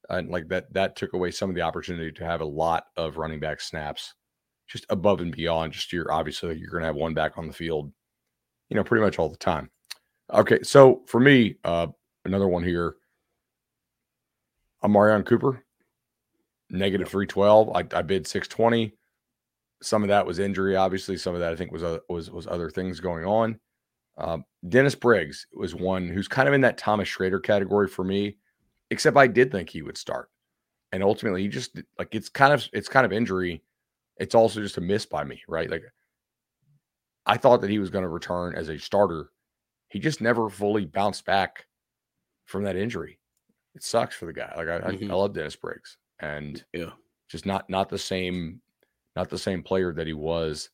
and 0.08 0.30
like 0.30 0.48
that 0.48 0.72
that 0.72 0.96
took 0.96 1.12
away 1.12 1.30
some 1.30 1.48
of 1.50 1.54
the 1.54 1.62
opportunity 1.62 2.10
to 2.12 2.24
have 2.24 2.40
a 2.40 2.44
lot 2.44 2.86
of 2.96 3.18
running 3.18 3.40
back 3.40 3.60
snaps, 3.60 4.14
just 4.68 4.86
above 4.90 5.20
and 5.20 5.32
beyond. 5.32 5.72
Just 5.72 5.92
you're 5.92 6.12
obviously 6.12 6.56
you're 6.56 6.70
going 6.70 6.82
to 6.82 6.86
have 6.86 6.96
one 6.96 7.14
back 7.14 7.38
on 7.38 7.46
the 7.46 7.52
field, 7.52 7.92
you 8.68 8.76
know, 8.76 8.84
pretty 8.84 9.04
much 9.04 9.18
all 9.18 9.28
the 9.28 9.36
time. 9.36 9.70
Okay, 10.32 10.62
so 10.62 11.02
for 11.06 11.20
me, 11.20 11.56
uh, 11.64 11.88
another 12.24 12.48
one 12.48 12.62
here. 12.62 12.96
Omarion 14.84 15.26
Cooper, 15.26 15.64
negative 16.70 17.08
three 17.08 17.26
twelve. 17.26 17.70
I, 17.74 17.84
I 17.96 18.02
bid 18.02 18.26
six 18.26 18.46
twenty 18.46 18.94
some 19.82 20.02
of 20.02 20.08
that 20.08 20.26
was 20.26 20.38
injury, 20.38 20.76
obviously. 20.76 21.16
Some 21.16 21.34
of 21.34 21.40
that 21.40 21.52
I 21.52 21.56
think 21.56 21.72
was 21.72 21.82
uh, 21.82 21.98
was 22.08 22.30
was 22.30 22.46
other 22.46 22.70
things 22.70 23.00
going 23.00 23.24
on. 23.24 23.58
Um, 24.16 24.44
Dennis 24.68 24.94
Briggs 24.94 25.46
was 25.52 25.74
one 25.74 26.08
who's 26.08 26.28
kind 26.28 26.48
of 26.48 26.54
in 26.54 26.60
that 26.62 26.78
Thomas 26.78 27.08
Schrader 27.08 27.38
category 27.38 27.86
for 27.86 28.04
me, 28.04 28.36
except 28.90 29.16
I 29.16 29.28
did 29.28 29.52
think 29.52 29.70
he 29.70 29.82
would 29.82 29.96
start, 29.96 30.30
and 30.92 31.02
ultimately 31.02 31.42
he 31.42 31.48
just 31.48 31.80
like 31.98 32.14
it's 32.14 32.28
kind 32.28 32.52
of 32.52 32.66
it's 32.72 32.88
kind 32.88 33.06
of 33.06 33.12
injury. 33.12 33.62
It's 34.18 34.34
also 34.34 34.60
just 34.60 34.78
a 34.78 34.80
miss 34.80 35.06
by 35.06 35.24
me, 35.24 35.42
right? 35.48 35.70
Like 35.70 35.84
I 37.26 37.36
thought 37.36 37.60
that 37.60 37.70
he 37.70 37.78
was 37.78 37.90
going 37.90 38.02
to 38.02 38.08
return 38.08 38.54
as 38.54 38.68
a 38.68 38.78
starter. 38.78 39.30
He 39.88 39.98
just 39.98 40.20
never 40.20 40.48
fully 40.48 40.84
bounced 40.84 41.24
back 41.24 41.66
from 42.44 42.64
that 42.64 42.76
injury. 42.76 43.18
It 43.74 43.82
sucks 43.82 44.16
for 44.16 44.26
the 44.26 44.32
guy. 44.32 44.52
Like 44.56 44.68
I, 44.68 44.92
mm-hmm. 44.92 45.10
I, 45.10 45.14
I 45.14 45.18
love 45.18 45.34
Dennis 45.34 45.56
Briggs, 45.56 45.98
and 46.20 46.64
yeah, 46.72 46.90
just 47.28 47.46
not 47.46 47.68
not 47.70 47.88
the 47.88 47.98
same 47.98 48.60
not 49.14 49.28
the 49.28 49.38
same 49.38 49.62
player 49.62 49.92
that 49.92 50.06
he 50.06 50.12
was 50.12 50.70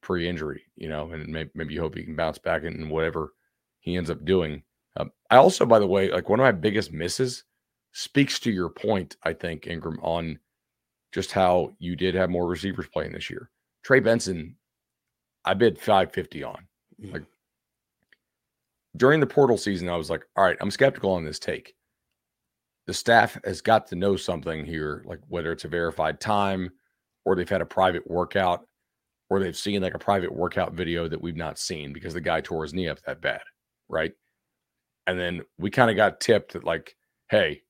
pre-injury, 0.00 0.62
you 0.76 0.88
know, 0.88 1.10
and 1.12 1.26
maybe, 1.26 1.50
maybe 1.54 1.74
you 1.74 1.80
hope 1.80 1.94
he 1.96 2.04
can 2.04 2.14
bounce 2.14 2.38
back 2.38 2.62
in 2.62 2.88
whatever 2.88 3.32
he 3.80 3.96
ends 3.96 4.10
up 4.10 4.24
doing. 4.24 4.62
Um, 4.96 5.10
I 5.30 5.36
also, 5.36 5.66
by 5.66 5.78
the 5.78 5.86
way, 5.86 6.10
like 6.10 6.28
one 6.28 6.38
of 6.38 6.44
my 6.44 6.52
biggest 6.52 6.92
misses 6.92 7.44
speaks 7.92 8.38
to 8.40 8.50
your 8.50 8.68
point, 8.68 9.16
I 9.22 9.32
think, 9.32 9.66
Ingram, 9.66 9.98
on 10.02 10.38
just 11.14 11.30
how 11.30 11.72
you 11.78 11.94
did 11.94 12.14
have 12.16 12.28
more 12.28 12.48
receivers 12.48 12.88
playing 12.92 13.12
this 13.12 13.30
year. 13.30 13.48
Trey 13.84 14.00
Benson, 14.00 14.56
I 15.44 15.54
bid 15.54 15.78
550 15.78 16.42
on. 16.42 16.66
Mm. 17.00 17.12
Like 17.12 17.22
during 18.96 19.20
the 19.20 19.26
portal 19.26 19.56
season, 19.56 19.88
I 19.88 19.96
was 19.96 20.10
like, 20.10 20.26
all 20.36 20.44
right, 20.44 20.56
I'm 20.60 20.72
skeptical 20.72 21.12
on 21.12 21.24
this 21.24 21.38
take. 21.38 21.74
The 22.86 22.94
staff 22.94 23.38
has 23.44 23.60
got 23.60 23.86
to 23.88 23.96
know 23.96 24.16
something 24.16 24.66
here, 24.66 25.04
like 25.06 25.20
whether 25.28 25.52
it's 25.52 25.64
a 25.64 25.68
verified 25.68 26.20
time, 26.20 26.70
or 27.24 27.36
they've 27.36 27.48
had 27.48 27.62
a 27.62 27.66
private 27.66 28.10
workout 28.10 28.66
or 29.30 29.40
they've 29.40 29.56
seen 29.56 29.82
like 29.82 29.94
a 29.94 29.98
private 29.98 30.32
workout 30.32 30.74
video 30.74 31.08
that 31.08 31.20
we've 31.20 31.36
not 31.36 31.58
seen 31.58 31.92
because 31.92 32.12
the 32.12 32.20
guy 32.20 32.40
tore 32.40 32.62
his 32.62 32.74
knee 32.74 32.88
up 32.88 33.00
that 33.02 33.20
bad, 33.20 33.40
right? 33.88 34.12
And 35.06 35.18
then 35.18 35.42
we 35.58 35.70
kind 35.70 35.90
of 35.90 35.96
got 35.96 36.20
tipped 36.20 36.52
that 36.52 36.64
like, 36.64 36.94
hey, 37.30 37.62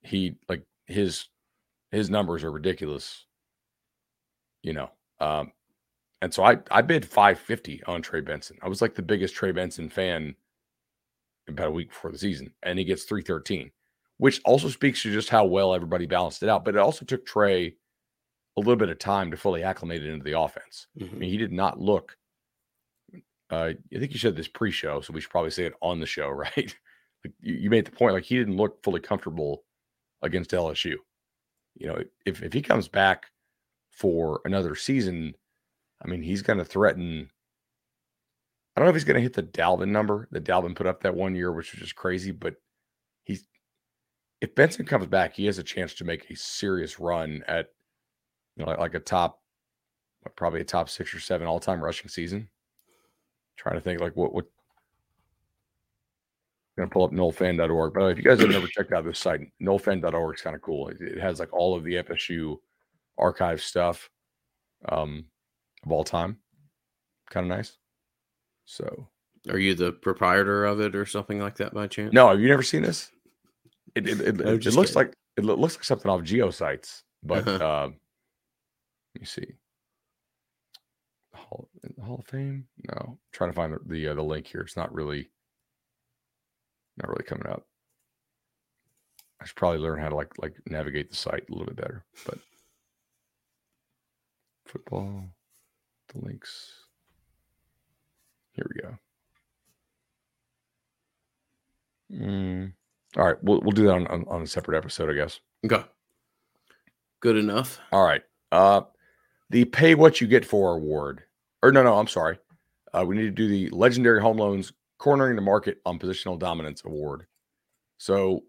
he 0.00 0.36
like 0.48 0.62
his 0.86 1.26
his 1.90 2.10
numbers 2.10 2.44
are 2.44 2.52
ridiculous, 2.52 3.26
you 4.62 4.72
know. 4.72 4.90
Um, 5.20 5.52
and 6.22 6.32
so 6.32 6.44
I 6.44 6.58
I 6.70 6.82
bid 6.82 7.04
550 7.06 7.84
on 7.84 8.02
Trey 8.02 8.20
Benson. 8.20 8.58
I 8.62 8.68
was 8.68 8.82
like 8.82 8.94
the 8.94 9.02
biggest 9.02 9.34
Trey 9.34 9.52
Benson 9.52 9.88
fan 9.88 10.34
about 11.48 11.68
a 11.68 11.72
week 11.72 11.90
before 11.90 12.10
the 12.10 12.18
season, 12.18 12.52
and 12.62 12.78
he 12.78 12.84
gets 12.84 13.04
313, 13.04 13.70
which 14.18 14.40
also 14.44 14.68
speaks 14.68 15.02
to 15.02 15.12
just 15.12 15.28
how 15.28 15.44
well 15.44 15.74
everybody 15.74 16.06
balanced 16.06 16.42
it 16.42 16.48
out. 16.48 16.64
But 16.64 16.74
it 16.74 16.80
also 16.80 17.04
took 17.04 17.24
Trey 17.24 17.76
a 18.56 18.60
little 18.60 18.76
bit 18.76 18.88
of 18.88 18.98
time 18.98 19.30
to 19.30 19.36
fully 19.36 19.62
acclimate 19.62 20.02
it 20.02 20.10
into 20.10 20.24
the 20.24 20.38
offense. 20.38 20.86
Mm-hmm. 20.98 21.14
I 21.14 21.18
mean, 21.18 21.30
he 21.30 21.36
did 21.36 21.52
not 21.52 21.78
look. 21.78 22.16
Uh, 23.50 23.72
I 23.94 23.98
think 23.98 24.12
you 24.12 24.18
said 24.18 24.34
this 24.34 24.48
pre-show, 24.48 25.00
so 25.00 25.12
we 25.12 25.20
should 25.20 25.30
probably 25.30 25.50
say 25.50 25.66
it 25.66 25.74
on 25.80 26.00
the 26.00 26.06
show, 26.06 26.28
right? 26.30 26.74
like 27.24 27.34
you, 27.40 27.54
you 27.54 27.70
made 27.70 27.84
the 27.84 27.92
point, 27.92 28.14
like 28.14 28.24
he 28.24 28.36
didn't 28.36 28.56
look 28.56 28.82
fully 28.82 29.00
comfortable 29.00 29.64
against 30.22 30.50
LSU. 30.50 30.94
You 31.76 31.88
know, 31.88 32.02
if 32.24 32.42
if 32.42 32.52
he 32.52 32.62
comes 32.62 32.88
back 32.88 33.26
for 33.90 34.40
another 34.44 34.74
season, 34.74 35.34
I 36.04 36.08
mean, 36.08 36.22
he's 36.22 36.42
going 36.42 36.58
to 36.58 36.64
threaten. 36.64 37.30
I 38.74 38.80
don't 38.80 38.86
know 38.86 38.90
if 38.90 38.96
he's 38.96 39.04
going 39.04 39.16
to 39.16 39.22
hit 39.22 39.32
the 39.32 39.42
Dalvin 39.42 39.88
number 39.88 40.28
that 40.32 40.44
Dalvin 40.44 40.76
put 40.76 40.86
up 40.86 41.02
that 41.02 41.14
one 41.14 41.34
year, 41.34 41.52
which 41.52 41.72
was 41.72 41.80
just 41.80 41.96
crazy. 41.96 42.30
But 42.30 42.56
he's 43.24 43.44
if 44.40 44.54
Benson 44.54 44.84
comes 44.84 45.06
back, 45.06 45.34
he 45.34 45.46
has 45.46 45.58
a 45.58 45.62
chance 45.62 45.94
to 45.94 46.04
make 46.04 46.30
a 46.30 46.36
serious 46.36 47.00
run 47.00 47.42
at 47.48 47.68
you 48.56 48.64
know, 48.64 48.72
like, 48.72 48.94
a 48.94 49.00
top, 49.00 49.40
probably 50.34 50.60
a 50.60 50.64
top 50.64 50.88
six 50.88 51.14
or 51.14 51.20
seven 51.20 51.46
all 51.46 51.60
time 51.60 51.82
rushing 51.82 52.08
season. 52.08 52.48
trying 53.56 53.76
to 53.76 53.80
think 53.80 54.00
like 54.00 54.16
what 54.16 54.32
what. 54.34 54.46
I'm 56.76 56.82
gonna 56.82 56.90
pull 56.90 57.04
up 57.04 57.12
nolefan.org. 57.12 57.94
But 57.94 58.06
if 58.06 58.18
you 58.18 58.24
guys 58.24 58.40
have 58.40 58.50
never 58.50 58.66
checked 58.66 58.92
out 58.92 59.04
this 59.04 59.18
site, 59.18 59.40
nolefan.org 59.62 60.34
is 60.34 60.42
kind 60.42 60.54
of 60.54 60.62
cool. 60.62 60.88
It, 60.88 61.00
it, 61.00 61.18
has 61.18 61.40
like 61.40 61.52
all 61.52 61.74
of 61.74 61.84
the 61.84 61.94
FSU 61.94 62.58
archive 63.16 63.62
stuff 63.62 64.10
um, 64.90 65.24
of 65.84 65.92
all 65.92 66.04
time. 66.04 66.38
Kind 67.30 67.50
of 67.50 67.56
nice. 67.56 67.78
So, 68.66 69.08
are 69.48 69.58
you 69.58 69.74
the 69.74 69.92
proprietor 69.92 70.66
of 70.66 70.80
it 70.80 70.94
or 70.94 71.06
something 71.06 71.40
like 71.40 71.56
that 71.56 71.72
by 71.72 71.86
chance? 71.86 72.12
No, 72.12 72.28
have 72.28 72.40
you 72.40 72.48
never 72.48 72.62
seen 72.62 72.82
this? 72.82 73.10
It 73.94 74.06
it, 74.06 74.20
it, 74.20 74.40
it 74.40 74.44
looks 74.44 74.66
kidding. 74.66 74.94
like 74.94 75.14
it 75.38 75.44
looks 75.44 75.76
like 75.76 75.84
something 75.84 76.10
off 76.10 76.20
GeoCities, 76.20 77.02
but 77.22 77.48
uh-huh. 77.48 77.64
uh, 77.64 77.86
let 79.14 79.20
me 79.20 79.24
see. 79.24 79.54
Hall, 81.32 81.68
Hall 82.04 82.18
of 82.18 82.26
Fame? 82.26 82.66
No, 82.88 82.98
I'm 83.08 83.18
trying 83.32 83.50
to 83.50 83.54
find 83.54 83.72
the 83.72 83.78
the, 83.86 84.08
uh, 84.08 84.14
the 84.14 84.22
link 84.22 84.46
here. 84.46 84.60
It's 84.60 84.76
not 84.76 84.92
really 84.92 85.30
not 86.96 87.08
really 87.08 87.24
coming 87.24 87.46
up. 87.46 87.66
I 89.40 89.44
should 89.44 89.56
probably 89.56 89.80
learn 89.80 90.00
how 90.00 90.08
to 90.08 90.16
like 90.16 90.32
like 90.38 90.54
navigate 90.66 91.10
the 91.10 91.16
site 91.16 91.44
a 91.48 91.52
little 91.52 91.66
bit 91.66 91.76
better. 91.76 92.04
But 92.24 92.38
football, 94.64 95.24
the 96.12 96.24
links. 96.24 96.72
Here 98.52 98.66
we 98.74 98.80
go. 98.80 98.98
Mm. 102.12 102.72
All 103.16 103.24
right, 103.24 103.36
we'll 103.42 103.60
we'll 103.60 103.72
do 103.72 103.84
that 103.84 103.94
on, 103.94 104.06
on, 104.06 104.24
on 104.28 104.42
a 104.42 104.46
separate 104.46 104.78
episode, 104.78 105.10
I 105.10 105.14
guess. 105.14 105.40
Okay. 105.64 105.84
Good 107.20 107.36
enough. 107.36 107.78
All 107.92 108.04
right. 108.04 108.22
Uh 108.52 108.82
the 109.50 109.64
pay 109.64 109.94
what 109.94 110.20
you 110.20 110.26
get 110.26 110.44
for 110.44 110.74
award. 110.74 111.22
Or 111.62 111.72
no, 111.72 111.82
no, 111.82 111.98
I'm 111.98 112.08
sorry. 112.08 112.38
Uh, 112.92 113.04
we 113.06 113.16
need 113.16 113.24
to 113.24 113.30
do 113.30 113.48
the 113.48 113.68
legendary 113.70 114.20
home 114.20 114.38
loans 114.38 114.72
cornering 114.98 115.36
the 115.36 115.42
market 115.42 115.78
on 115.84 115.98
positional 115.98 116.38
dominance 116.38 116.82
award. 116.84 117.26
So 117.98 118.44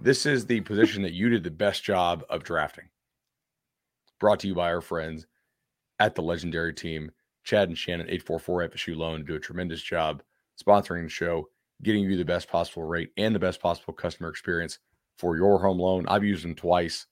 this 0.00 0.26
is 0.26 0.46
the 0.46 0.60
position 0.60 1.02
that 1.02 1.12
you 1.12 1.28
did 1.28 1.44
the 1.44 1.50
best 1.50 1.82
job 1.82 2.24
of 2.28 2.44
drafting. 2.44 2.88
Brought 4.20 4.40
to 4.40 4.48
you 4.48 4.54
by 4.54 4.72
our 4.72 4.80
friends 4.80 5.26
at 5.98 6.14
the 6.14 6.22
legendary 6.22 6.74
team. 6.74 7.10
Chad 7.44 7.68
and 7.68 7.78
Shannon, 7.78 8.06
844 8.06 8.68
FSU 8.68 8.96
Loan, 8.96 9.24
do 9.24 9.34
a 9.34 9.40
tremendous 9.40 9.82
job 9.82 10.22
sponsoring 10.62 11.04
the 11.04 11.08
show, 11.08 11.48
getting 11.82 12.04
you 12.04 12.16
the 12.16 12.24
best 12.24 12.48
possible 12.48 12.82
rate 12.82 13.10
and 13.16 13.34
the 13.34 13.38
best 13.38 13.60
possible 13.60 13.94
customer 13.94 14.28
experience 14.28 14.78
for 15.16 15.36
your 15.36 15.58
home 15.60 15.78
loan. 15.78 16.06
I've 16.08 16.24
used 16.24 16.44
them 16.44 16.54
twice 16.54 17.06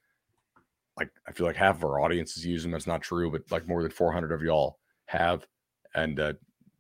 like 0.97 1.11
I 1.29 1.33
feel 1.33 1.47
like 1.47 1.57
half 1.57 1.77
of 1.77 1.85
our 1.85 2.01
audience 2.01 2.37
is 2.37 2.47
using. 2.47 2.71
Them. 2.71 2.79
That's 2.79 2.87
not 2.87 3.03
true, 3.03 3.31
but 3.31 3.43
like 3.51 3.69
more 3.69 3.83
than 3.83 3.91
400 3.91 4.33
of 4.33 4.43
y'all 4.43 4.79
have, 5.07 5.47
and 5.95 6.19
uh, 6.19 6.33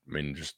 I 0.08 0.12
mean, 0.12 0.34
just 0.34 0.56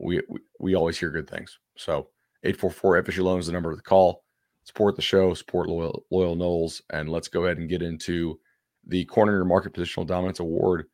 we, 0.00 0.22
we 0.58 0.74
always 0.74 0.98
hear 0.98 1.10
good 1.10 1.28
things. 1.28 1.58
So 1.76 2.08
844 2.44 3.02
FSU 3.02 3.22
loan 3.22 3.38
is 3.38 3.46
the 3.46 3.52
number 3.52 3.70
of 3.70 3.76
the 3.76 3.82
call. 3.82 4.24
Support 4.64 4.96
the 4.96 5.02
show, 5.02 5.34
support 5.34 5.68
loyal 5.68 6.04
loyal 6.10 6.36
Noles, 6.36 6.82
and 6.90 7.08
let's 7.08 7.28
go 7.28 7.44
ahead 7.44 7.58
and 7.58 7.68
get 7.68 7.82
into 7.82 8.38
the 8.86 9.04
corner 9.06 9.44
market 9.44 9.72
positional 9.72 10.06
dominance 10.06 10.38
award 10.38 10.86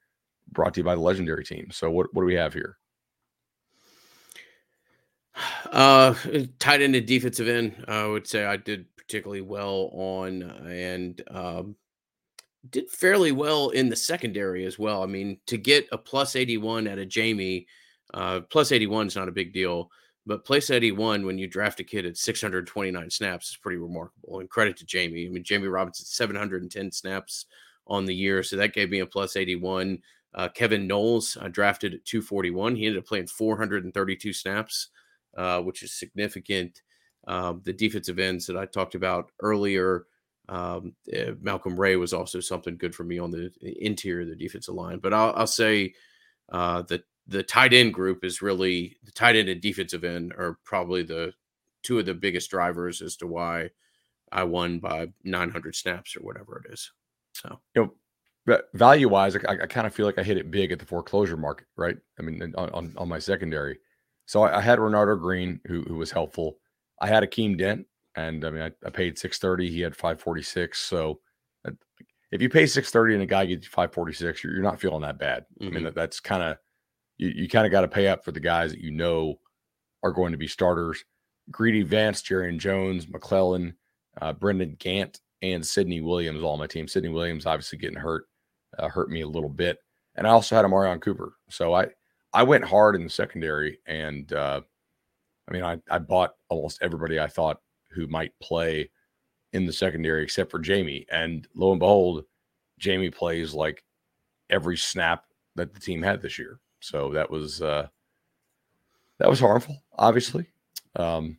brought 0.51 0.75
to 0.75 0.81
you 0.81 0.85
by 0.85 0.95
the 0.95 1.01
legendary 1.01 1.45
team. 1.45 1.69
So 1.73 1.91
what 1.91 2.07
what 2.13 2.23
do 2.23 2.27
we 2.27 2.35
have 2.35 2.55
here? 2.55 2.79
Uh, 5.71 6.15
tight 6.59 6.81
end 6.81 6.95
and 6.95 7.07
defensive 7.07 7.49
end. 7.49 7.85
I 7.89 8.07
would 8.07 8.27
say 8.27 8.45
I 8.45 8.57
did 8.57 8.87
particularly 8.97 9.43
well 9.43 9.91
on, 9.93 10.43
and 10.43 11.21
um, 11.31 11.77
did 12.71 12.91
fairly 12.91 13.33
well 13.33 13.71
in 13.71 13.89
the 13.89 13.97
secondary 13.97 14.65
as 14.65 14.79
well. 14.79 15.03
I 15.03 15.07
mean, 15.07 15.39
to 15.47 15.59
get 15.59 15.89
a 15.93 15.99
plus 15.99 16.37
81 16.37 16.87
at 16.87 16.99
a 16.99 17.07
Jammie, 17.07 17.67
uh, 18.17 18.41
plus 18.51 18.73
81 18.73 19.09
is 19.09 19.17
not 19.17 19.29
a 19.29 19.33
big 19.33 19.53
deal, 19.53 19.91
but 20.25 20.45
place 20.45 20.69
plus 20.69 20.77
81 20.77 21.25
when 21.27 21.39
you 21.39 21.47
draft 21.47 21.81
a 21.81 21.85
kid 21.85 22.07
at 22.07 22.17
629 22.17 23.11
snaps 23.11 23.51
is 23.51 23.57
pretty 23.57 23.77
remarkable. 23.77 24.41
And 24.41 24.51
credit 24.51 24.77
to 24.79 24.87
Jammie. 24.87 25.27
I 25.27 25.31
mean, 25.31 25.45
Jammie 25.45 25.71
Robinson, 25.73 26.07
710 26.07 26.91
snaps 26.91 27.47
on 27.87 28.07
the 28.07 28.14
year. 28.14 28.43
So 28.43 28.57
that 28.57 28.73
gave 28.73 28.91
me 28.91 29.01
a 29.01 29.07
plus 29.07 29.37
81. 29.37 29.99
Uh, 30.35 30.49
Kevin 30.49 30.87
Knowles 30.87 31.37
uh, 31.41 31.49
drafted 31.49 31.95
at 31.95 32.05
241. 32.07 32.75
He 32.75 32.87
ended 32.87 33.03
up 33.03 33.07
playing 33.07 33.29
432 33.29 34.33
snaps, 34.33 34.89
uh, 35.37 35.61
which 35.61 35.83
is 35.83 35.93
significant. 35.93 36.83
uh, 37.27 37.55
the 37.64 37.73
defensive 37.73 38.19
ends 38.19 38.47
that 38.47 38.57
I 38.57 38.67
talked 38.67 38.95
about 38.95 39.31
earlier. 39.41 40.07
Um, 40.49 40.95
uh, 41.12 41.33
Malcolm 41.41 41.79
Ray 41.79 41.97
was 41.97 42.12
also 42.12 42.41
something 42.41 42.77
good 42.77 42.95
for 42.95 43.05
me 43.05 43.19
on 43.19 43.31
the 43.31 43.51
interior 43.85 44.23
of 44.23 44.29
the 44.29 44.37
defensive 44.37 44.75
line. 44.75 45.01
But 45.01 45.12
I'll, 45.12 45.33
I'll 45.35 45.47
say 45.47 45.95
uh, 46.51 46.83
that 46.83 47.05
the 47.29 47.43
tight 47.43 47.72
end 47.72 47.93
group 47.93 48.24
is 48.24 48.43
really 48.43 48.97
the 49.05 49.11
tight 49.11 49.37
end 49.37 49.49
and 49.49 49.61
defensive 49.61 50.05
end 50.05 50.33
are 50.33 50.59
probably 50.64 51.03
the 51.03 51.33
two 51.83 51.99
of 51.99 52.07
the 52.07 52.14
biggest 52.14 52.51
drivers 52.51 53.03
as 53.03 53.16
to 53.16 53.27
why 53.27 53.70
I 54.33 54.45
won 54.45 54.79
by 54.79 55.09
900 55.24 55.74
snaps 55.74 56.16
or 56.16 56.20
whatever 56.20 56.62
it 56.64 56.72
is. 56.72 56.93
So, 57.33 57.61
you 57.74 57.93
know, 58.47 58.59
value 58.74 59.09
wise, 59.09 59.37
I, 59.37 59.41
I 59.62 59.66
kind 59.66 59.87
of 59.87 59.95
feel 59.95 60.07
like 60.07 60.18
I 60.18 60.22
hit 60.22 60.37
it 60.37 60.51
big 60.51 60.72
at 60.72 60.79
the 60.79 60.87
foreclosure 60.87 61.37
market, 61.37 61.66
right? 61.77 61.97
I 62.18 62.22
mean, 62.22 62.55
on, 62.57 62.70
on, 62.70 62.95
on 62.97 63.09
my 63.09 63.18
secondary. 63.18 63.79
So 64.27 64.43
I, 64.43 64.59
I, 64.59 64.61
had 64.61 64.79
Renardo 64.79 65.18
Green, 65.20 65.61
who, 65.66 65.83
who 65.83 65.97
was 65.97 66.11
helpful. 66.11 66.59
I 67.01 67.07
had 67.07 67.22
Akeem 67.22 67.59
Dent, 67.59 67.87
and 68.16 68.45
I 68.45 68.51
mean, 68.51 68.62
I, 68.62 68.72
I 68.85 68.91
paid 68.91 69.18
630. 69.18 69.70
He 69.70 69.81
had 69.81 69.95
546. 69.95 70.79
So 70.79 71.20
if 72.33 72.43
you 72.43 72.49
pay 72.49 72.66
630 72.66 73.14
and 73.14 73.22
a 73.22 73.27
guy 73.27 73.47
gets 73.47 73.66
546, 73.66 74.43
you're, 74.43 74.55
you're 74.55 74.62
not 74.62 74.81
feeling 74.81 75.03
that 75.03 75.18
bad. 75.18 75.47
Mm-hmm. 75.61 75.62
I 75.62 75.66
mean, 75.66 75.74
mm-hmm. 75.74 75.85
that, 75.85 75.95
that's 75.95 76.20
kind 76.20 76.43
of, 76.43 76.59
you, 77.19 77.29
you 77.29 77.49
kind 77.49 77.67
of 77.67 77.73
got 77.73 77.83
to 77.83 77.89
pay 77.89 78.09
up 78.09 78.25
for 78.25 78.33
the 78.33 78.41
guys 78.41 78.71
that 78.71 78.81
you 78.81 78.91
know 78.91 79.39
are 80.03 80.12
going 80.12 80.33
to 80.33 80.39
be 80.39 80.49
starters. 80.49 81.05
Greedy 81.51 81.83
Vance, 81.83 82.23
Jarrian 82.23 82.59
Jones, 82.59 83.09
McClellan, 83.09 83.75
uh, 84.21 84.33
Brendan 84.33 84.77
Gant, 84.79 85.21
and 85.43 85.64
Sidney 85.64 86.01
Williams 86.01 86.43
all 86.43 86.57
my 86.57 86.67
team. 86.67 86.89
Sidney 86.89 87.09
Williams 87.09 87.47
obviously 87.47 87.79
getting 87.79 87.99
hurt, 87.99 88.27
uh, 88.79 88.89
hurt 88.89 89.11
me 89.11 89.21
a 89.21 89.29
little 89.29 89.49
bit. 89.49 89.79
And 90.17 90.27
I 90.27 90.31
also 90.31 90.57
had 90.57 90.64
a 90.64 90.69
Marion 90.69 90.99
Cooper. 91.01 91.35
So 91.51 91.75
I, 91.75 91.89
I 92.33 92.43
went 92.43 92.64
hard 92.64 92.97
in 92.97 93.05
the 93.05 93.11
secondary. 93.11 93.79
And 93.87 94.33
uh, 94.33 94.62
I 95.49 95.53
mean, 95.53 95.62
I, 95.62 95.79
I 95.91 95.99
bought 95.99 96.35
almost 96.49 96.79
everybody 96.83 97.21
I 97.21 97.27
thought 97.27 97.61
who 97.91 98.07
might 98.07 98.33
play 98.41 98.91
in 99.53 99.67
the 99.67 99.73
secondary 99.73 100.23
except 100.23 100.51
for 100.51 100.59
Jammie. 100.59 101.07
And 101.11 101.47
lo 101.55 101.71
and 101.71 101.81
behold, 101.81 102.25
Jammie 102.81 103.14
plays 103.14 103.55
like 103.55 103.85
every 104.51 104.77
snap 104.77 105.25
that 105.55 105.73
the 105.73 105.81
team 105.81 106.03
had 106.03 106.21
this 106.21 106.39
year. 106.39 106.59
So 106.87 107.11
that 107.14 107.28
was 107.28 107.61
uh 107.61 107.89
that 109.18 109.28
was 109.28 109.41
harmful, 109.41 109.82
obviously. 109.99 110.47
Um 110.95 111.39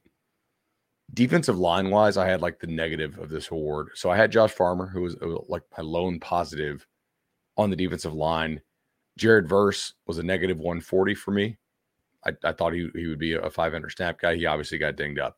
defensive 1.13 1.57
line 1.57 1.89
wise, 1.89 2.17
I 2.17 2.27
had 2.27 2.41
like 2.41 2.59
the 2.59 2.67
negative 2.67 3.17
of 3.17 3.29
this 3.29 3.49
award. 3.49 3.91
So 3.95 4.09
I 4.09 4.17
had 4.17 4.31
Josh 4.31 4.51
Farmer, 4.51 4.87
who 4.87 5.01
was 5.01 5.15
like 5.47 5.63
my 5.77 5.83
lone 5.83 6.19
positive 6.19 6.85
on 7.55 7.69
the 7.69 7.77
defensive 7.77 8.13
line. 8.13 8.61
Jared 9.17 9.47
Verse 9.47 9.93
was 10.05 10.17
a 10.17 10.23
negative 10.23 10.57
140 10.57 11.15
for 11.15 11.31
me. 11.31 11.57
I, 12.25 12.33
I 12.43 12.51
thought 12.51 12.73
he, 12.73 12.89
he 12.93 13.07
would 13.07 13.17
be 13.17 13.33
a 13.33 13.49
500 13.49 13.89
snap 13.89 14.19
guy. 14.19 14.35
He 14.35 14.45
obviously 14.45 14.77
got 14.77 14.97
dinged 14.97 15.19
up. 15.19 15.37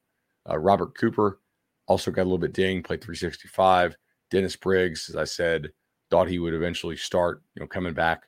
Uh, 0.50 0.58
Robert 0.58 0.98
Cooper 0.98 1.40
also 1.88 2.10
got 2.10 2.24
a 2.24 2.24
little 2.24 2.40
bit 2.40 2.54
dinged, 2.54 2.86
played 2.86 3.02
365. 3.02 3.96
Dennis 4.32 4.56
Briggs, 4.56 5.08
as 5.08 5.16
I 5.16 5.24
said, 5.26 5.70
thought 6.10 6.28
he 6.28 6.40
would 6.40 6.56
eventually 6.56 6.98
start, 6.98 7.44
you 7.54 7.60
know, 7.62 7.68
coming 7.68 7.94
back 7.94 8.24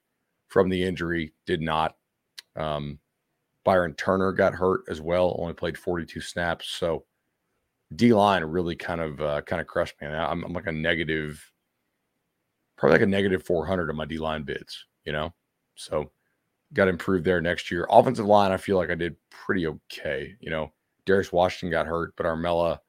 from 0.52 0.68
the 0.68 0.84
injury, 0.84 1.34
did 1.46 1.62
not. 1.62 1.96
Um, 2.58 3.00
Byron 3.64 3.94
Turner 3.94 4.34
got 4.34 4.54
hurt 4.54 4.82
as 4.90 5.00
well, 5.00 5.36
only 5.40 5.54
played 5.54 5.78
42 5.78 6.20
snaps. 6.20 6.70
So 6.70 7.06
D 7.96 8.14
line 8.14 8.44
really 8.44 8.76
kind 8.76 9.00
of 9.00 9.22
uh, 9.22 9.42
kind 9.44 9.62
of 9.62 9.68
crushed 9.68 9.96
me. 10.02 10.08
I'm, 10.08 10.44
I'm 10.44 10.54
like 10.54 10.68
a 10.68 10.72
negative, 10.72 11.42
probably 12.78 12.96
like 12.96 13.08
a 13.08 13.10
negative 13.10 13.44
400 13.44 13.90
on 13.90 13.96
my 13.96 14.06
D 14.06 14.18
line 14.18 14.44
bids, 14.44 14.86
you 15.06 15.14
know? 15.14 15.34
So 15.76 16.12
got 16.74 16.90
improved 16.90 17.24
there 17.24 17.40
next 17.40 17.72
year. 17.72 17.88
Offensive 17.90 18.26
line, 18.26 18.52
I 18.52 18.58
feel 18.58 18.76
like 18.76 18.90
I 18.90 18.96
did 18.96 19.16
pretty 19.30 19.68
okay. 19.68 20.36
You 20.42 20.50
know, 20.50 20.74
Darius 21.06 21.32
Washington 21.32 21.72
got 21.72 21.88
hurt, 21.88 22.14
but 22.18 22.26
Armella, 22.26 22.80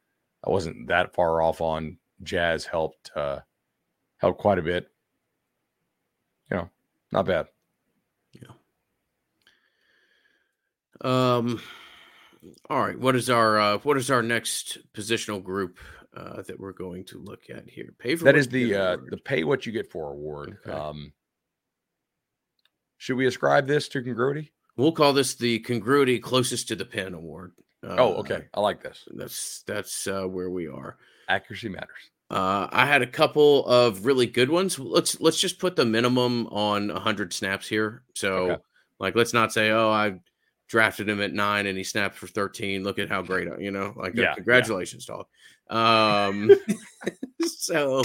I 0.44 0.50
wasn't 0.50 0.88
that 0.88 1.14
far 1.14 1.42
off 1.42 1.60
on. 1.60 1.98
Jazz 2.24 2.64
helped 2.64 3.10
uh, 3.16 3.38
helped 4.18 4.40
quite 4.40 4.58
a 4.58 4.62
bit. 4.62 4.88
You 6.50 6.56
know, 6.56 6.70
not 7.10 7.26
bad. 7.26 7.46
Yeah. 8.32 8.52
Um. 11.00 11.60
All 12.68 12.80
right. 12.80 12.98
What 12.98 13.14
is 13.16 13.30
our 13.30 13.58
uh, 13.58 13.78
what 13.78 13.96
is 13.96 14.10
our 14.10 14.22
next 14.22 14.78
positional 14.94 15.42
group 15.42 15.78
uh, 16.16 16.42
that 16.42 16.58
we're 16.58 16.72
going 16.72 17.04
to 17.06 17.18
look 17.18 17.50
at 17.50 17.68
here? 17.68 17.94
Pay 17.98 18.16
for 18.16 18.24
that 18.24 18.36
is 18.36 18.48
the 18.48 18.74
uh, 18.74 18.96
the 19.10 19.16
pay 19.16 19.44
what 19.44 19.64
you 19.66 19.72
get 19.72 19.90
for 19.90 20.10
award. 20.10 20.58
Okay. 20.66 20.76
Um, 20.76 21.12
should 22.98 23.16
we 23.16 23.26
ascribe 23.26 23.66
this 23.66 23.88
to 23.88 24.02
congruity? 24.02 24.52
We'll 24.76 24.92
call 24.92 25.12
this 25.12 25.34
the 25.34 25.58
congruity 25.60 26.18
closest 26.18 26.68
to 26.68 26.76
the 26.76 26.84
pen 26.84 27.14
award. 27.14 27.52
Uh, 27.84 27.96
oh, 27.98 28.14
okay. 28.14 28.44
I 28.54 28.60
like 28.60 28.82
this. 28.82 29.06
That's 29.12 29.62
that's 29.66 30.06
uh, 30.06 30.24
where 30.24 30.50
we 30.50 30.68
are. 30.68 30.96
Accuracy 31.28 31.68
matters. 31.68 32.10
Uh, 32.30 32.68
I 32.70 32.86
had 32.86 33.02
a 33.02 33.06
couple 33.06 33.66
of 33.66 34.06
really 34.06 34.26
good 34.26 34.50
ones. 34.50 34.78
Let's 34.78 35.20
let's 35.20 35.38
just 35.38 35.58
put 35.58 35.76
the 35.76 35.84
minimum 35.84 36.46
on 36.46 36.88
100 36.88 37.32
snaps 37.32 37.68
here. 37.68 38.04
So, 38.14 38.52
okay. 38.52 38.62
like, 38.98 39.14
let's 39.14 39.34
not 39.34 39.52
say, 39.52 39.70
oh, 39.70 39.90
I 39.90 40.14
drafted 40.72 41.06
him 41.06 41.20
at 41.20 41.34
nine 41.34 41.66
and 41.66 41.76
he 41.76 41.84
snapped 41.84 42.16
for 42.16 42.26
13. 42.26 42.82
Look 42.82 42.98
at 42.98 43.10
how 43.10 43.20
great, 43.20 43.46
you 43.60 43.70
know, 43.70 43.92
like, 43.94 44.14
yeah, 44.16 44.34
congratulations, 44.34 45.06
yeah. 45.06 45.16
dog. 45.16 45.26
Um, 45.68 46.50
so 47.46 48.00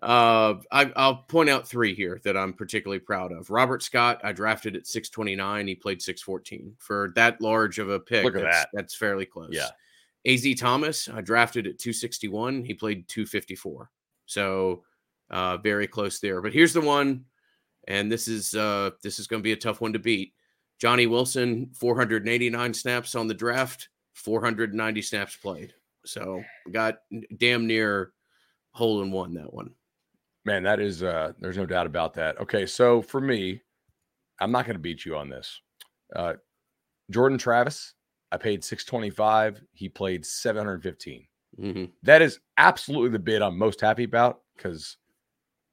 uh, 0.00 0.54
I, 0.70 0.84
will 0.96 1.24
point 1.28 1.50
out 1.50 1.66
three 1.66 1.92
here 1.92 2.20
that 2.22 2.36
I'm 2.36 2.52
particularly 2.52 3.00
proud 3.00 3.32
of. 3.32 3.50
Robert 3.50 3.82
Scott, 3.82 4.20
I 4.22 4.30
drafted 4.30 4.76
at 4.76 4.86
629. 4.86 5.66
He 5.66 5.74
played 5.74 6.00
614 6.00 6.76
for 6.78 7.12
that 7.16 7.40
large 7.40 7.80
of 7.80 7.90
a 7.90 7.98
pick. 7.98 8.22
Look 8.22 8.36
at 8.36 8.42
that's, 8.42 8.56
that. 8.56 8.68
That's 8.72 8.94
fairly 8.94 9.26
close. 9.26 9.50
Yeah. 9.50 9.70
Az 10.24 10.46
Thomas, 10.60 11.08
I 11.08 11.22
drafted 11.22 11.66
at 11.66 11.80
261. 11.80 12.62
He 12.62 12.72
played 12.72 13.08
254. 13.08 13.90
So 14.26 14.84
uh, 15.28 15.56
very 15.56 15.88
close 15.88 16.20
there. 16.20 16.40
But 16.40 16.52
here's 16.52 16.72
the 16.72 16.82
one, 16.82 17.24
and 17.88 18.12
this 18.12 18.28
is 18.28 18.54
uh, 18.54 18.90
this 19.02 19.18
is 19.18 19.26
going 19.26 19.40
to 19.40 19.44
be 19.44 19.52
a 19.52 19.56
tough 19.56 19.80
one 19.80 19.92
to 19.94 19.98
beat. 19.98 20.34
Johnny 20.80 21.06
Wilson, 21.06 21.70
489 21.74 22.74
snaps 22.74 23.14
on 23.14 23.28
the 23.28 23.34
draft, 23.34 23.88
490 24.14 25.02
snaps 25.02 25.36
played. 25.36 25.74
So 26.06 26.42
got 26.72 26.98
damn 27.36 27.66
near 27.66 28.12
hole 28.72 29.02
in 29.02 29.10
one 29.10 29.34
that 29.34 29.52
one. 29.52 29.70
Man, 30.46 30.62
that 30.62 30.80
is 30.80 31.02
uh 31.02 31.32
there's 31.38 31.58
no 31.58 31.66
doubt 31.66 31.86
about 31.86 32.14
that. 32.14 32.40
Okay, 32.40 32.64
so 32.64 33.02
for 33.02 33.20
me, 33.20 33.60
I'm 34.40 34.50
not 34.50 34.64
going 34.64 34.76
to 34.76 34.80
beat 34.80 35.04
you 35.04 35.16
on 35.16 35.28
this. 35.28 35.60
Uh 36.16 36.34
Jordan 37.10 37.38
Travis, 37.38 37.94
I 38.32 38.38
paid 38.38 38.64
625, 38.64 39.62
he 39.72 39.88
played 39.88 40.24
715. 40.24 41.26
Mm-hmm. 41.60 41.84
That 42.04 42.22
is 42.22 42.40
absolutely 42.56 43.10
the 43.10 43.18
bid 43.18 43.42
I'm 43.42 43.58
most 43.58 43.82
happy 43.82 44.04
about 44.04 44.40
cuz 44.56 44.96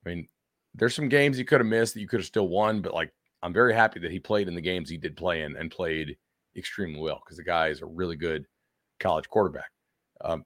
I 0.05 0.09
mean, 0.09 0.27
there's 0.75 0.95
some 0.95 1.07
games 1.07 1.39
you 1.39 1.45
could 1.45 1.61
have 1.61 1.67
missed 1.67 1.93
that 1.93 2.01
you 2.01 2.07
could 2.07 2.19
have 2.19 2.27
still 2.27 2.49
won, 2.49 2.81
but 2.81 2.93
like 2.93 3.13
I'm 3.43 3.53
very 3.53 3.73
happy 3.73 3.99
that 3.99 4.11
he 4.11 4.19
played 4.19 4.47
in 4.47 4.55
the 4.55 4.61
games 4.61 4.89
he 4.89 4.97
did 4.97 5.15
play 5.15 5.43
in 5.43 5.55
and 5.55 5.71
played 5.71 6.17
extremely 6.55 6.99
well 6.99 7.21
because 7.23 7.37
the 7.37 7.43
guy 7.43 7.67
is 7.67 7.81
a 7.81 7.85
really 7.85 8.15
good 8.15 8.45
college 8.99 9.29
quarterback. 9.29 9.69
Um, 10.21 10.43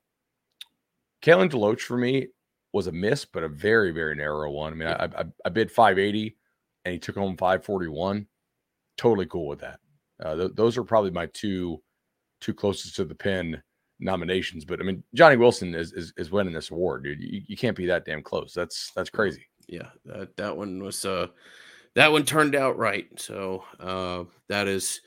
Kalen 1.21 1.49
DeLoach 1.49 1.81
for 1.81 1.97
me 1.97 2.27
was 2.73 2.87
a 2.87 2.91
miss, 2.91 3.25
but 3.25 3.43
a 3.43 3.49
very, 3.49 3.91
very 3.91 4.15
narrow 4.15 4.51
one. 4.51 4.73
I 4.73 4.75
mean, 4.75 4.87
I, 4.87 5.05
I, 5.05 5.25
I 5.45 5.49
bid 5.49 5.71
580 5.71 6.35
and 6.85 6.93
he 6.93 6.99
took 6.99 7.15
home 7.15 7.37
541. 7.37 8.27
Totally 8.97 9.25
cool 9.27 9.47
with 9.47 9.59
that. 9.59 9.79
Uh, 10.23 10.35
th- 10.35 10.51
those 10.55 10.77
are 10.77 10.83
probably 10.83 11.11
my 11.11 11.27
two 11.33 11.81
two 12.41 12.53
closest 12.53 12.95
to 12.95 13.05
the 13.05 13.15
pin 13.15 13.61
nominations. 13.99 14.65
But 14.65 14.79
I 14.79 14.83
mean, 14.83 15.03
Johnny 15.13 15.37
Wilson 15.37 15.73
is 15.73 15.93
is, 15.93 16.13
is 16.17 16.31
winning 16.31 16.53
this 16.53 16.71
award, 16.71 17.03
dude. 17.03 17.21
You, 17.21 17.41
you 17.47 17.57
can't 17.57 17.77
be 17.77 17.85
that 17.87 18.05
damn 18.05 18.21
close. 18.21 18.53
That's 18.53 18.91
that's 18.95 19.09
crazy. 19.09 19.45
Yeah, 19.67 19.89
that 20.05 20.35
that 20.37 20.55
one 20.55 20.83
was 20.83 21.05
uh 21.05 21.27
that 21.95 22.11
one 22.11 22.25
turned 22.25 22.55
out 22.55 22.77
right. 22.77 23.07
So 23.17 23.63
uh, 23.79 24.25
that 24.49 24.67
is 24.67 25.01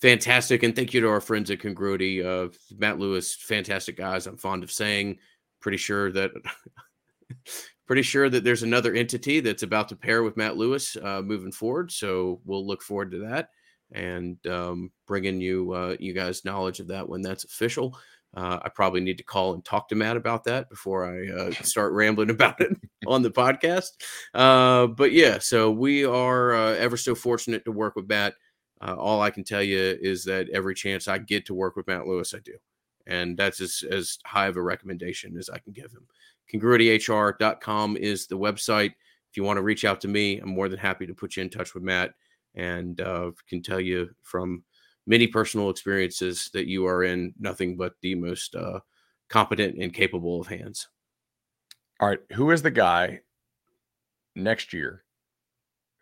fantastic. 0.00 0.62
And 0.62 0.74
thank 0.74 0.94
you 0.94 1.00
to 1.02 1.08
our 1.08 1.20
friends 1.20 1.50
at 1.50 1.60
Congruity. 1.60 2.24
Uh, 2.24 2.48
Matt 2.76 2.98
Lewis, 2.98 3.34
fantastic 3.34 3.96
guys. 3.96 4.26
I'm 4.26 4.36
fond 4.36 4.62
of 4.62 4.72
saying. 4.72 5.18
Pretty 5.60 5.78
sure 5.78 6.10
that. 6.12 6.30
pretty 7.90 8.02
sure 8.02 8.30
that 8.30 8.44
there's 8.44 8.62
another 8.62 8.94
entity 8.94 9.40
that's 9.40 9.64
about 9.64 9.88
to 9.88 9.96
pair 9.96 10.22
with 10.22 10.36
Matt 10.36 10.56
Lewis 10.56 10.96
uh, 11.02 11.20
moving 11.22 11.50
forward. 11.50 11.90
So 11.90 12.40
we'll 12.44 12.64
look 12.64 12.82
forward 12.82 13.10
to 13.10 13.18
that 13.18 13.48
and 13.90 14.38
um, 14.46 14.92
bringing 15.08 15.40
you 15.40 15.72
uh, 15.72 15.96
you 15.98 16.12
guys 16.12 16.44
knowledge 16.44 16.78
of 16.78 16.86
that 16.86 17.08
when 17.08 17.20
that's 17.20 17.42
official. 17.42 17.98
Uh, 18.34 18.60
I 18.62 18.68
probably 18.68 19.00
need 19.00 19.18
to 19.18 19.24
call 19.24 19.54
and 19.54 19.64
talk 19.64 19.88
to 19.88 19.96
Matt 19.96 20.16
about 20.16 20.44
that 20.44 20.70
before 20.70 21.04
I 21.04 21.28
uh, 21.32 21.50
start 21.62 21.92
rambling 21.92 22.30
about 22.30 22.60
it 22.60 22.76
on 23.06 23.22
the 23.22 23.30
podcast. 23.30 23.90
Uh, 24.34 24.86
but 24.86 25.12
yeah, 25.12 25.38
so 25.38 25.70
we 25.70 26.04
are 26.04 26.54
uh, 26.54 26.74
ever 26.74 26.96
so 26.96 27.14
fortunate 27.14 27.64
to 27.64 27.72
work 27.72 27.96
with 27.96 28.08
Matt. 28.08 28.34
Uh, 28.80 28.94
all 28.94 29.20
I 29.20 29.30
can 29.30 29.44
tell 29.44 29.62
you 29.62 29.98
is 30.00 30.24
that 30.24 30.48
every 30.50 30.74
chance 30.74 31.08
I 31.08 31.18
get 31.18 31.44
to 31.46 31.54
work 31.54 31.76
with 31.76 31.86
Matt 31.86 32.06
Lewis, 32.06 32.32
I 32.34 32.38
do. 32.38 32.54
And 33.06 33.36
that's 33.36 33.60
as, 33.60 33.82
as 33.90 34.18
high 34.24 34.46
of 34.46 34.56
a 34.56 34.62
recommendation 34.62 35.36
as 35.36 35.50
I 35.50 35.58
can 35.58 35.72
give 35.72 35.90
him. 35.90 36.06
Congruityhr.com 36.52 37.96
is 37.96 38.26
the 38.26 38.38
website. 38.38 38.92
If 39.30 39.36
you 39.36 39.44
want 39.44 39.58
to 39.58 39.62
reach 39.62 39.84
out 39.84 40.00
to 40.02 40.08
me, 40.08 40.38
I'm 40.38 40.50
more 40.50 40.68
than 40.68 40.78
happy 40.78 41.06
to 41.06 41.14
put 41.14 41.36
you 41.36 41.42
in 41.42 41.50
touch 41.50 41.74
with 41.74 41.82
Matt 41.82 42.12
and 42.54 43.00
uh, 43.00 43.30
can 43.48 43.62
tell 43.62 43.80
you 43.80 44.10
from 44.22 44.62
many 45.06 45.26
personal 45.26 45.70
experiences 45.70 46.50
that 46.52 46.66
you 46.66 46.86
are 46.86 47.04
in 47.04 47.34
nothing 47.38 47.76
but 47.76 47.94
the 48.02 48.14
most 48.14 48.54
uh, 48.54 48.80
competent 49.28 49.78
and 49.78 49.94
capable 49.94 50.40
of 50.40 50.46
hands. 50.46 50.88
All 52.00 52.08
right, 52.08 52.20
who 52.32 52.50
is 52.50 52.62
the 52.62 52.70
guy 52.70 53.20
next 54.34 54.72
year 54.72 55.04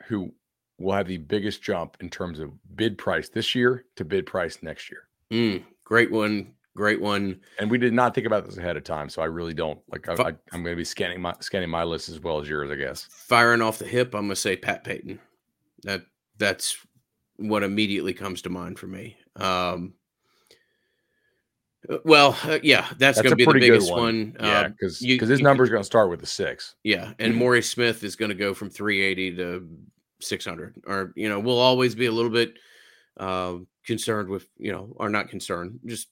who 0.06 0.32
will 0.78 0.92
have 0.92 1.08
the 1.08 1.18
biggest 1.18 1.62
jump 1.62 1.96
in 2.00 2.08
terms 2.08 2.38
of 2.38 2.52
bid 2.76 2.96
price 2.96 3.28
this 3.28 3.54
year 3.54 3.84
to 3.96 4.04
bid 4.04 4.26
price 4.26 4.58
next 4.62 4.90
year? 4.90 5.08
Mm, 5.32 5.64
great 5.84 6.10
one. 6.10 6.54
Great 6.76 7.00
one. 7.00 7.40
And 7.58 7.68
we 7.68 7.76
did 7.76 7.92
not 7.92 8.14
think 8.14 8.26
about 8.26 8.46
this 8.46 8.56
ahead 8.56 8.76
of 8.76 8.84
time, 8.84 9.08
so 9.08 9.20
I 9.20 9.24
really 9.24 9.52
don't 9.52 9.80
like. 9.88 10.08
I, 10.08 10.12
I'm 10.52 10.62
going 10.62 10.66
to 10.66 10.76
be 10.76 10.84
scanning 10.84 11.20
my 11.20 11.34
scanning 11.40 11.70
my 11.70 11.82
list 11.82 12.08
as 12.08 12.20
well 12.20 12.40
as 12.40 12.48
yours, 12.48 12.70
I 12.70 12.76
guess. 12.76 13.08
Firing 13.10 13.62
off 13.62 13.80
the 13.80 13.84
hip, 13.84 14.14
I'm 14.14 14.22
going 14.22 14.30
to 14.30 14.36
say 14.36 14.56
Pat 14.56 14.84
Payton. 14.84 15.18
That 15.82 16.02
that's 16.38 16.86
what 17.38 17.62
immediately 17.62 18.12
comes 18.12 18.42
to 18.42 18.50
mind 18.50 18.78
for 18.78 18.86
me. 18.86 19.16
Um, 19.36 19.94
uh, 21.88 21.98
well, 22.04 22.36
uh, 22.44 22.58
yeah, 22.62 22.82
that's, 22.98 23.18
that's 23.18 23.22
going 23.22 23.30
to 23.30 23.36
be 23.36 23.44
the 23.44 23.52
biggest 23.52 23.90
one. 23.90 24.00
one. 24.00 24.36
Yeah, 24.40 24.68
because 24.68 24.98
because 24.98 25.28
his 25.28 25.40
number 25.40 25.64
is 25.64 25.70
going 25.70 25.80
to 25.80 25.86
start 25.86 26.10
with 26.10 26.22
a 26.22 26.26
six. 26.26 26.74
Yeah, 26.82 27.12
and 27.18 27.34
Maury 27.36 27.62
Smith 27.62 28.04
is 28.04 28.16
going 28.16 28.30
to 28.30 28.34
go 28.34 28.52
from 28.52 28.70
380 28.70 29.36
to 29.36 29.68
600, 30.20 30.82
or 30.86 31.12
you 31.16 31.28
know, 31.28 31.38
we'll 31.38 31.58
always 31.58 31.94
be 31.94 32.06
a 32.06 32.12
little 32.12 32.30
bit 32.30 32.54
uh, 33.16 33.54
concerned 33.84 34.28
with 34.28 34.48
you 34.58 34.72
know, 34.72 34.92
or 34.96 35.08
not 35.08 35.28
concerned. 35.28 35.78
Just 35.86 36.08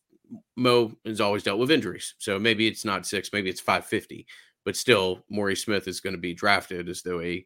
Mo 0.56 0.92
has 1.04 1.20
always 1.20 1.42
dealt 1.42 1.58
with 1.58 1.70
injuries, 1.70 2.14
so 2.18 2.38
maybe 2.38 2.68
it's 2.68 2.84
not 2.84 3.06
six, 3.06 3.32
maybe 3.32 3.50
it's 3.50 3.60
550, 3.60 4.26
but 4.64 4.76
still, 4.76 5.24
Maury 5.28 5.56
Smith 5.56 5.88
is 5.88 6.00
going 6.00 6.14
to 6.14 6.20
be 6.20 6.34
drafted 6.34 6.88
as 6.88 7.02
though 7.02 7.20
a 7.20 7.44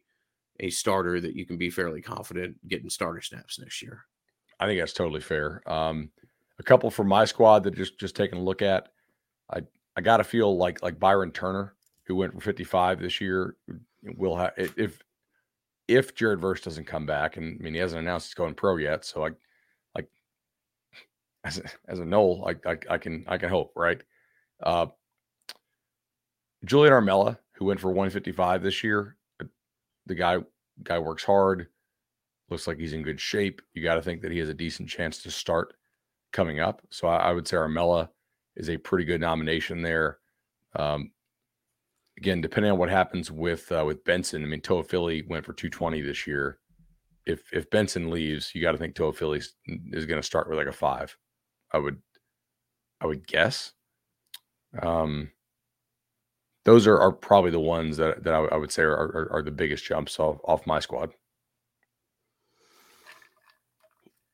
a 0.61 0.69
starter 0.69 1.19
that 1.19 1.35
you 1.35 1.45
can 1.45 1.57
be 1.57 1.69
fairly 1.69 2.01
confident 2.01 2.55
getting 2.67 2.89
starter 2.89 3.21
snaps 3.21 3.59
next 3.59 3.81
year. 3.81 4.05
I 4.59 4.67
think 4.67 4.79
that's 4.79 4.93
totally 4.93 5.21
fair. 5.21 5.61
Um, 5.65 6.11
a 6.59 6.63
couple 6.63 6.91
from 6.91 7.07
my 7.07 7.25
squad 7.25 7.63
that 7.63 7.75
just 7.75 7.99
just 7.99 8.15
taking 8.15 8.37
a 8.39 8.43
look 8.43 8.61
at. 8.61 8.89
I 9.51 9.61
I 9.97 10.01
got 10.01 10.17
to 10.17 10.23
feel 10.23 10.55
like 10.55 10.81
like 10.83 10.99
Byron 10.99 11.31
Turner, 11.31 11.75
who 12.03 12.15
went 12.15 12.33
for 12.33 12.39
55 12.39 12.99
this 13.01 13.19
year, 13.19 13.55
will 14.03 14.37
have 14.37 14.53
if 14.55 15.01
if 15.87 16.13
Jared 16.13 16.39
Verse 16.39 16.61
doesn't 16.61 16.85
come 16.85 17.07
back, 17.07 17.37
and 17.37 17.57
I 17.59 17.63
mean 17.63 17.73
he 17.73 17.79
hasn't 17.79 18.01
announced 18.01 18.27
he's 18.27 18.35
going 18.35 18.53
pro 18.53 18.77
yet, 18.77 19.03
so 19.03 19.25
I 19.25 19.29
like 19.95 20.07
as 21.43 21.57
a, 21.57 21.63
as 21.87 21.99
a 21.99 22.05
Nole, 22.05 22.47
I, 22.47 22.69
I, 22.69 22.77
I 22.91 22.97
can 22.99 23.25
I 23.27 23.37
can 23.39 23.49
hope 23.49 23.73
right. 23.75 24.01
Uh, 24.61 24.85
Julian 26.63 26.93
Armella, 26.93 27.39
who 27.53 27.65
went 27.65 27.79
for 27.79 27.87
155 27.87 28.61
this 28.61 28.83
year, 28.83 29.17
the 30.11 30.15
guy 30.15 30.37
guy 30.83 30.99
works 30.99 31.23
hard, 31.23 31.67
looks 32.49 32.67
like 32.67 32.77
he's 32.77 32.93
in 32.93 33.01
good 33.01 33.19
shape. 33.19 33.61
You 33.73 33.81
got 33.81 33.95
to 33.95 34.01
think 34.01 34.21
that 34.21 34.31
he 34.31 34.39
has 34.39 34.49
a 34.49 34.53
decent 34.53 34.89
chance 34.89 35.23
to 35.23 35.31
start 35.31 35.73
coming 36.33 36.59
up. 36.59 36.81
So 36.89 37.07
I, 37.07 37.17
I 37.17 37.31
would 37.31 37.47
say 37.47 37.55
Armella 37.55 38.09
is 38.57 38.69
a 38.69 38.77
pretty 38.77 39.05
good 39.05 39.21
nomination 39.21 39.81
there. 39.81 40.19
Um, 40.75 41.11
again, 42.17 42.41
depending 42.41 42.73
on 42.73 42.77
what 42.77 42.89
happens 42.89 43.31
with 43.31 43.71
uh, 43.71 43.85
with 43.85 44.03
Benson, 44.03 44.43
I 44.43 44.47
mean, 44.47 44.59
Toafili 44.59 45.27
went 45.29 45.45
for 45.45 45.53
220 45.53 46.01
this 46.01 46.27
year. 46.27 46.59
If 47.25 47.53
if 47.53 47.69
Benson 47.69 48.09
leaves, 48.09 48.53
you 48.53 48.61
got 48.61 48.73
to 48.73 48.77
think 48.77 48.95
Toafili 48.95 49.41
is 49.93 50.05
going 50.05 50.21
to 50.21 50.27
start 50.27 50.49
with 50.49 50.57
like 50.57 50.67
a 50.67 50.73
five. 50.73 51.15
I 51.71 51.77
would, 51.77 52.01
I 52.99 53.05
would 53.05 53.25
guess. 53.25 53.71
Um, 54.81 55.31
those 56.63 56.87
are, 56.87 56.99
are 56.99 57.11
probably 57.11 57.51
the 57.51 57.59
ones 57.59 57.97
that 57.97 58.23
that 58.23 58.33
I, 58.33 58.39
I 58.45 58.57
would 58.57 58.71
say 58.71 58.83
are, 58.83 58.93
are, 58.93 59.29
are 59.31 59.41
the 59.41 59.51
biggest 59.51 59.83
jumps 59.83 60.19
off 60.19 60.37
off 60.43 60.67
my 60.67 60.79
squad. 60.79 61.13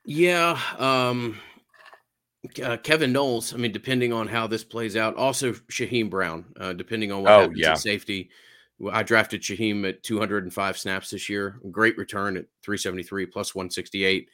Yeah, 0.05 0.57
um, 0.77 1.37
uh, 2.63 2.77
Kevin 2.77 3.11
Knowles. 3.11 3.53
I 3.53 3.57
mean, 3.57 3.71
depending 3.71 4.13
on 4.13 4.27
how 4.27 4.47
this 4.47 4.63
plays 4.63 4.95
out, 4.95 5.15
also 5.15 5.53
Shyheim 5.53 6.09
Brown. 6.09 6.45
Uh, 6.59 6.73
depending 6.73 7.11
on 7.11 7.23
what 7.23 7.31
oh, 7.33 7.39
happens 7.41 7.59
yeah. 7.59 7.71
at 7.71 7.79
safety, 7.79 8.29
I 8.91 9.03
drafted 9.03 9.41
Shyheim 9.41 9.87
at 9.87 10.03
205 10.03 10.77
snaps 10.77 11.09
this 11.09 11.29
year. 11.29 11.59
Great 11.71 11.97
return 11.97 12.37
at 12.37 12.45
373 12.63 13.25
plus 13.25 13.53
168. 13.53 14.29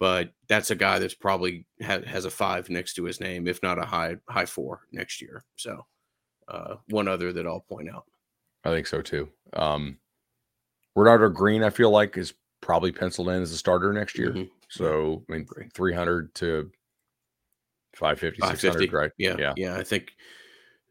But 0.00 0.32
that's 0.48 0.72
a 0.72 0.74
guy 0.74 0.98
that's 0.98 1.14
probably 1.14 1.66
ha- 1.80 2.02
has 2.04 2.24
a 2.24 2.30
five 2.30 2.68
next 2.68 2.94
to 2.94 3.04
his 3.04 3.20
name, 3.20 3.46
if 3.46 3.62
not 3.62 3.78
a 3.78 3.84
high 3.84 4.16
high 4.28 4.46
four 4.46 4.80
next 4.90 5.22
year. 5.22 5.44
So 5.54 5.86
uh, 6.48 6.76
one 6.88 7.08
other 7.08 7.32
that 7.32 7.46
I'll 7.46 7.60
point 7.60 7.88
out. 7.90 8.04
I 8.64 8.70
think 8.70 8.86
so 8.86 9.02
too. 9.02 9.28
Um, 9.54 9.98
Renardo 10.96 11.32
Green, 11.32 11.62
I 11.62 11.70
feel 11.70 11.90
like, 11.90 12.16
is 12.16 12.34
probably 12.60 12.92
penciled 12.92 13.28
in 13.28 13.42
as 13.42 13.52
a 13.52 13.56
starter 13.56 13.92
next 13.92 14.18
year. 14.18 14.30
Mm-hmm. 14.30 14.52
So, 14.68 15.24
I 15.28 15.32
mean, 15.32 15.46
300 15.74 16.34
to 16.36 16.70
550, 17.94 18.56
600, 18.56 18.92
right? 18.92 19.10
Yeah. 19.18 19.36
Yeah. 19.38 19.52
Yeah. 19.56 19.76
I 19.76 19.82
think, 19.82 20.12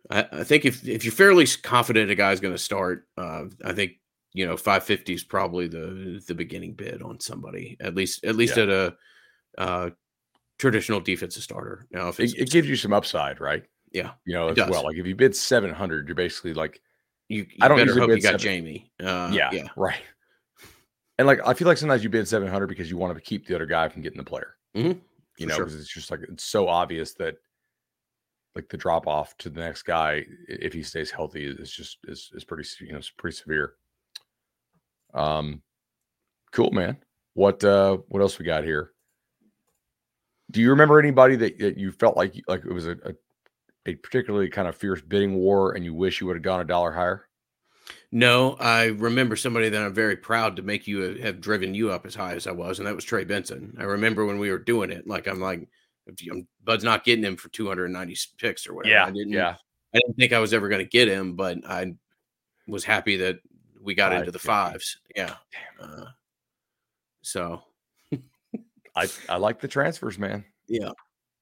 I, 0.10 0.28
I, 0.32 0.44
think 0.44 0.66
if, 0.66 0.88
if 0.88 1.04
you're 1.04 1.12
fairly 1.12 1.48
confident 1.64 2.12
a 2.12 2.16
guy's 2.16 2.40
going 2.40 2.54
to 2.54 2.60
start, 2.60 3.08
uh, 3.18 3.46
I 3.64 3.74
think, 3.74 3.94
you 4.34 4.46
know, 4.46 4.58
550 4.58 5.14
is 5.14 5.24
probably 5.24 5.68
the, 5.68 6.22
the 6.28 6.36
beginning 6.36 6.74
bid 6.74 7.02
on 7.02 7.20
somebody, 7.20 7.78
at 7.80 7.96
least, 7.96 8.24
at 8.24 8.36
least 8.36 8.58
yeah. 8.58 8.64
at 8.64 8.70
a, 8.70 8.96
uh, 9.58 9.90
traditional 10.60 11.00
defensive 11.00 11.42
starter. 11.42 11.88
Now, 11.92 12.10
if 12.10 12.20
it, 12.20 12.38
it 12.38 12.52
gives 12.52 12.70
you 12.70 12.76
some 12.76 12.94
upside, 12.94 13.42
right? 13.42 13.64
Yeah, 13.92 14.12
you 14.26 14.34
know 14.34 14.50
as 14.50 14.56
does. 14.56 14.70
well. 14.70 14.84
Like 14.84 14.98
if 14.98 15.06
you 15.06 15.16
bid 15.16 15.36
seven 15.36 15.74
hundred, 15.74 16.08
you're 16.08 16.16
basically 16.16 16.54
like, 16.54 16.82
you. 17.28 17.46
you 17.50 17.58
I 17.62 17.68
don't 17.68 17.78
better 17.78 18.00
hope 18.00 18.10
you 18.10 18.22
got 18.22 18.40
Jammie. 18.40 18.90
Uh, 19.02 19.30
yeah, 19.34 19.50
yeah, 19.52 19.68
right. 19.76 20.02
And 21.18 21.28
like 21.28 21.40
I 21.46 21.54
feel 21.54 21.68
like 21.68 21.78
sometimes 21.78 22.04
you 22.04 22.10
bid 22.10 22.28
seven 22.28 22.48
hundred 22.48 22.68
because 22.68 22.90
you 22.90 22.98
want 22.98 23.14
to 23.14 23.22
keep 23.22 23.46
the 23.48 23.56
other 23.56 23.66
guy 23.66 23.90
from 23.90 24.02
getting 24.02 24.18
the 24.18 24.24
player. 24.24 24.56
Mm-hmm. 24.76 25.00
You 25.38 25.48
know, 25.48 25.58
because 25.58 25.74
sure. 25.74 25.82
it's 25.82 25.94
just 25.94 26.12
like 26.12 26.22
it's 26.30 26.44
so 26.44 26.68
obvious 26.68 27.14
that 27.16 27.36
like 28.56 28.70
the 28.70 28.78
drop 28.78 29.08
off 29.08 29.38
to 29.38 29.50
the 29.50 29.60
next 29.60 29.84
guy 29.84 30.26
if 30.48 30.74
he 30.74 30.84
stays 30.84 31.12
healthy 31.12 31.46
is 31.46 31.72
just 31.72 31.98
is 32.06 32.32
is 32.34 32.44
pretty 32.44 32.68
you 32.80 32.92
know 32.92 32.98
it's 32.98 33.10
pretty 33.10 33.36
severe. 33.36 33.74
Um, 35.14 35.62
cool 36.52 36.72
man. 36.72 36.98
What 37.34 37.64
uh 37.64 37.98
what 38.08 38.22
else 38.22 38.40
we 38.40 38.46
got 38.46 38.64
here? 38.64 38.92
Do 40.52 40.60
you 40.60 40.72
remember 40.72 41.00
anybody 41.00 41.38
that, 41.38 41.60
that 41.60 41.78
you 41.78 41.92
felt 41.92 42.18
like 42.18 42.42
like 42.48 42.66
it 42.66 42.74
was 42.74 42.88
a, 42.88 42.92
a 42.92 43.14
a 43.86 43.96
particularly 43.96 44.50
kind 44.50 44.68
of 44.68 44.76
fierce 44.76 45.02
bidding 45.02 45.36
war 45.36 45.74
and 45.74 45.84
you 45.84 45.94
wish 45.94 46.22
you 46.22 46.28
would 46.28 46.36
have 46.36 46.44
gone 46.44 46.62
a 46.62 46.66
dollar 46.66 46.92
higher? 46.92 47.28
No, 48.12 48.56
I 48.60 48.86
remember 48.88 49.36
somebody 49.36 49.70
that 49.70 49.82
I'm 49.82 49.94
very 49.94 50.18
proud 50.18 50.58
to 50.58 50.62
make 50.62 50.88
you 50.88 51.18
have 51.20 51.42
driven 51.42 51.74
you 51.74 51.92
up 51.92 52.06
as 52.06 52.14
high 52.14 52.34
as 52.34 52.46
I 52.46 52.52
was, 52.52 52.80
and 52.80 52.88
that 52.88 52.96
was 52.96 53.06
Trey 53.06 53.24
Benson. 53.24 53.76
I 53.80 53.84
remember 53.84 54.26
when 54.26 54.38
we 54.38 54.52
were 54.52 54.60
doing 54.60 54.92
it, 54.92 55.08
like 55.08 55.28
I'm 55.28 55.40
like, 55.40 55.68
I'm, 56.30 56.48
Bud's 56.64 56.84
not 56.84 57.06
getting 57.06 57.24
him 57.24 57.38
for 57.38 57.50
290 57.50 58.18
picks 58.38 58.68
or 58.68 58.74
whatever. 58.74 58.94
Yeah, 58.94 59.06
I 59.06 59.12
didn't, 59.12 59.32
yeah. 59.32 59.56
I 59.94 60.00
didn't 60.00 60.16
think 60.16 60.34
I 60.34 60.40
was 60.40 60.54
ever 60.54 60.68
going 60.68 60.84
to 60.84 60.90
get 60.90 61.08
him, 61.08 61.36
but 61.36 61.58
I 61.66 61.94
was 62.68 62.84
happy 62.84 63.18
that 63.18 63.40
we 63.82 63.96
got 63.96 64.14
into 64.14 64.32
the 64.32 64.40
fives. 64.40 65.00
Yeah. 65.16 65.36
Uh, 65.80 66.06
so 67.22 67.62
I 68.96 69.08
I 69.30 69.38
like 69.38 69.60
the 69.60 69.68
transfers, 69.68 70.18
man. 70.20 70.44
Yeah, 70.68 70.92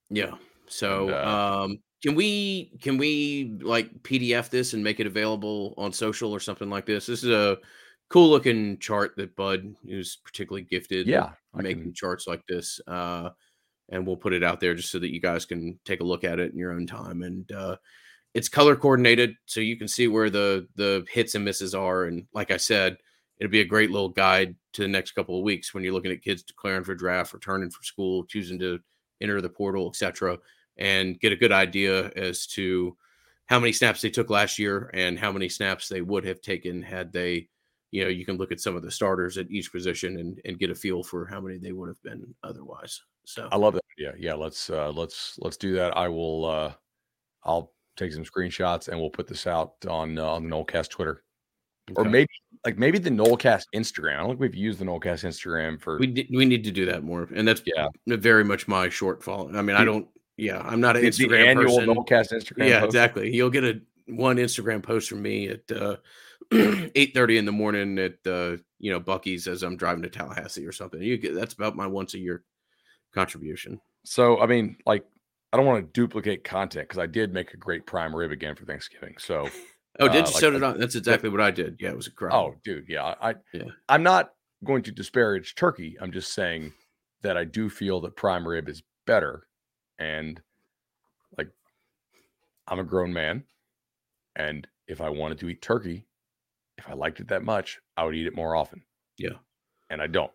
yeah. 0.10 0.36
So 0.68 1.08
and, 1.08 1.16
uh, 1.16 1.64
um, 1.64 1.80
can 2.02 2.16
we 2.16 2.72
can 2.82 2.97
we 2.97 3.58
like 3.62 3.91
PDF 4.04 4.50
this 4.50 4.74
and 4.74 4.84
make 4.84 5.00
it 5.00 5.08
available 5.08 5.74
on 5.78 5.91
social 5.91 6.32
or 6.32 6.39
something 6.39 6.70
like 6.70 6.86
this? 6.86 7.06
This 7.06 7.24
is 7.24 7.32
a 7.32 7.58
cool 8.10 8.30
looking 8.30 8.78
chart 8.80 9.14
that 9.18 9.36
Bud 9.36 9.76
is 9.86 10.18
particularly 10.24 10.66
gifted. 10.70 11.08
Yeah, 11.08 11.32
making 11.54 11.84
can... 11.84 11.93
charts 11.93 12.28
like 12.28 12.41
this. 12.47 12.80
Uh, 12.88 13.32
and 13.89 14.06
we'll 14.06 14.16
put 14.16 14.34
it 14.34 14.43
out 14.43 14.60
there 14.60 14.76
just 14.76 14.91
so 14.91 15.00
that 15.00 15.14
you 15.14 15.20
guys 15.20 15.45
can 15.45 15.80
take 15.84 16.00
a 16.00 16.06
look 16.06 16.24
at 16.24 16.39
it 16.39 16.52
in 16.52 16.58
your 16.58 16.72
own 16.72 16.88
time. 16.88 17.24
And 17.24 17.52
uh, 17.52 17.76
it's 18.34 18.47
color 18.47 18.76
coordinated, 18.76 19.34
so 19.45 19.60
you 19.60 19.76
can 19.76 19.88
see 19.88 20.08
where 20.08 20.30
the 20.30 20.68
the 20.76 21.06
hits 21.12 21.36
and 21.36 21.43
misses 21.43 21.76
are. 21.76 22.06
And 22.06 22.26
like 22.34 22.52
I 22.52 22.58
said, 22.58 22.97
it'll 23.39 23.52
be 23.52 23.62
a 23.62 23.66
great 23.66 23.91
little 23.91 24.10
guide 24.10 24.56
to 24.74 24.84
the 24.84 24.88
next 24.88 25.12
couple 25.12 25.38
of 25.38 25.43
weeks 25.43 25.74
when 25.74 25.84
you're 25.84 25.93
looking 25.93 26.12
at 26.12 26.22
kids 26.22 26.43
declaring 26.43 26.86
for 26.86 26.95
draft, 26.95 27.34
returning 27.34 27.72
for 27.72 27.84
school, 27.84 28.24
choosing 28.26 28.60
to 28.60 28.80
enter 29.20 29.41
the 29.41 29.50
portal, 29.50 29.89
etc 29.89 30.38
and 30.80 31.19
get 31.19 31.32
a 31.32 31.38
good 31.38 31.51
idea 31.51 32.09
as 32.15 32.47
to 32.47 32.97
how 33.45 33.59
many 33.59 33.73
snaps 33.73 34.01
they 34.01 34.09
took 34.09 34.30
last 34.30 34.57
year 34.57 34.89
and 34.93 35.19
how 35.19 35.32
many 35.32 35.49
snaps 35.49 35.88
they 35.88 36.01
would 36.01 36.25
have 36.25 36.41
taken 36.41 36.82
had 36.82 37.11
they 37.11 37.47
you 37.91 38.03
know 38.03 38.09
you 38.09 38.25
can 38.25 38.38
look 38.38 38.51
at 38.51 38.59
some 38.59 38.75
of 38.75 38.82
the 38.82 38.91
starters 38.91 39.38
at 39.38 39.49
each 39.51 39.71
position 39.71 40.17
and, 40.17 40.39
and 40.45 40.59
get 40.59 40.69
a 40.69 40.75
feel 40.75 41.03
for 41.03 41.25
how 41.25 41.41
many 41.41 41.57
they 41.57 41.71
would 41.71 41.89
have 41.89 42.01
been 42.01 42.34
otherwise 42.43 43.01
so. 43.25 43.47
I 43.51 43.57
love 43.57 43.73
that 43.73 43.84
yeah 43.97 44.11
yeah 44.17 44.34
let's 44.34 44.69
uh 44.69 44.91
let's 44.91 45.38
let's 45.39 45.57
do 45.57 45.73
that. 45.75 45.95
I 45.97 46.07
will 46.07 46.45
uh 46.45 46.73
i'll 47.43 47.73
take 47.97 48.13
some 48.13 48.23
screenshots 48.23 48.88
and 48.88 48.99
we'll 48.99 49.09
put 49.09 49.27
this 49.27 49.45
out 49.45 49.73
on 49.88 50.17
uh, 50.17 50.25
on 50.25 50.43
the 50.43 50.55
Nolecast 50.55 50.89
twitter. 50.89 51.23
Okay. 51.91 52.01
or 52.01 52.05
maybe 52.05 52.30
like 52.65 52.77
maybe 52.77 52.99
the 52.99 53.09
Nolecast 53.09 53.65
instagram. 53.75 54.13
I 54.13 54.17
don't 54.17 54.30
think 54.30 54.39
we've 54.41 54.55
used 54.55 54.80
the 54.80 54.86
Nolecast 54.86 55.25
instagram 55.25 55.82
for 55.82 55.97
we, 55.97 56.27
we 56.32 56.45
need 56.45 56.63
to 56.63 56.71
do 56.71 56.86
that 56.86 57.03
more 57.03 57.27
and 57.34 57.47
that's 57.47 57.63
yeah. 57.65 57.88
very 58.05 58.45
much 58.45 58.67
my 58.67 58.88
shortfall. 58.88 59.55
I 59.55 59.61
mean 59.63 59.75
i 59.75 59.84
don't 59.84 60.07
yeah, 60.40 60.62
I'm 60.66 60.80
not 60.82 60.96
an 60.96 61.04
the, 61.04 61.10
Instagram 61.10 61.30
the 61.30 61.48
annual 61.48 61.78
person. 61.78 61.90
Nolecast 61.90 62.32
Instagram. 62.34 62.68
Yeah, 62.70 62.80
post. 62.82 62.86
exactly. 62.88 63.36
You'll 63.36 63.50
get 63.50 63.64
a 63.64 63.82
one 64.08 64.38
Instagram 64.38 64.82
post 64.82 65.10
from 65.10 65.22
me 65.22 65.50
at 65.50 65.72
uh, 65.72 65.98
eight 66.52 67.14
thirty 67.14 67.38
in 67.38 67.46
the 67.46 67.52
morning 67.52 67.98
at 68.00 68.16
uh, 68.26 68.58
you 68.80 68.92
know 68.92 69.00
Buc-ee's 69.00 69.48
as 69.48 69.64
I'm 69.64 69.78
driving 69.78 70.04
to 70.04 70.10
Tallahassee 70.10 70.66
or 70.66 70.72
something. 70.72 71.02
You 71.02 71.18
get 71.18 71.36
that's 71.36 71.54
about 71.54 71.76
my 71.76 71.88
once 71.88 72.14
a 72.14 72.20
year 72.20 72.44
contribution. 73.14 73.80
So 74.06 74.40
I 74.40 74.46
mean, 74.46 74.78
like, 74.86 75.06
I 75.54 75.58
don't 75.58 75.66
want 75.66 75.86
to 75.86 75.92
duplicate 76.00 76.44
content 76.44 76.88
because 76.88 77.00
I 77.02 77.06
did 77.08 77.34
make 77.34 77.54
a 77.54 77.58
great 77.58 77.86
prime 77.86 78.16
rib 78.16 78.32
again 78.32 78.56
for 78.56 78.66
Thanksgiving. 78.66 79.16
So 79.20 79.48
Oh, 80.00 80.08
did 80.08 80.12
Uh, 80.12 80.14
you? 80.16 80.22
like 80.24 80.34
so 80.36 80.52
the- 80.52 80.60
did 80.72 80.82
That's 80.82 80.96
exactly 80.96 81.30
what 81.30 81.42
I 81.42 81.52
did. 81.52 81.78
Yeah, 81.80 81.90
it 81.90 81.96
was 81.98 82.08
incredible. 82.08 82.54
Oh, 82.56 82.62
dude, 82.64 82.86
yeah. 82.88 83.16
I, 83.22 83.36
Yeah. 83.54 83.64
I'm 83.90 84.04
not 84.04 84.34
going 84.64 84.82
to 84.84 84.92
disparage 84.92 85.56
turkey. 85.56 85.98
I'm 86.00 86.12
just 86.12 86.32
saying 86.34 86.72
that 87.22 87.36
I 87.36 87.44
do 87.44 87.70
feel 87.70 88.00
that 88.02 88.16
prime 88.16 88.48
rib 88.48 88.70
is 88.70 88.82
better, 89.06 89.48
and 90.00 90.41
like, 91.38 91.50
I'm 92.68 92.80
a 92.80 92.84
grown 92.84 93.14
man, 93.14 93.43
and 94.36 94.68
if 94.88 95.02
I 95.02 95.10
wanted 95.10 95.39
to 95.39 95.50
eat 95.50 95.62
turkey, 95.62 96.06
if 96.78 96.89
I 96.89 96.93
liked 96.93 97.20
it 97.20 97.28
that 97.28 97.43
much, 97.43 97.80
I 97.97 98.04
would 98.06 98.16
eat 98.16 98.28
it 98.28 98.36
more 98.36 98.56
often. 98.56 98.82
Yeah. 99.18 99.38
and 99.89 100.02
I 100.02 100.08
don't. 100.08 100.32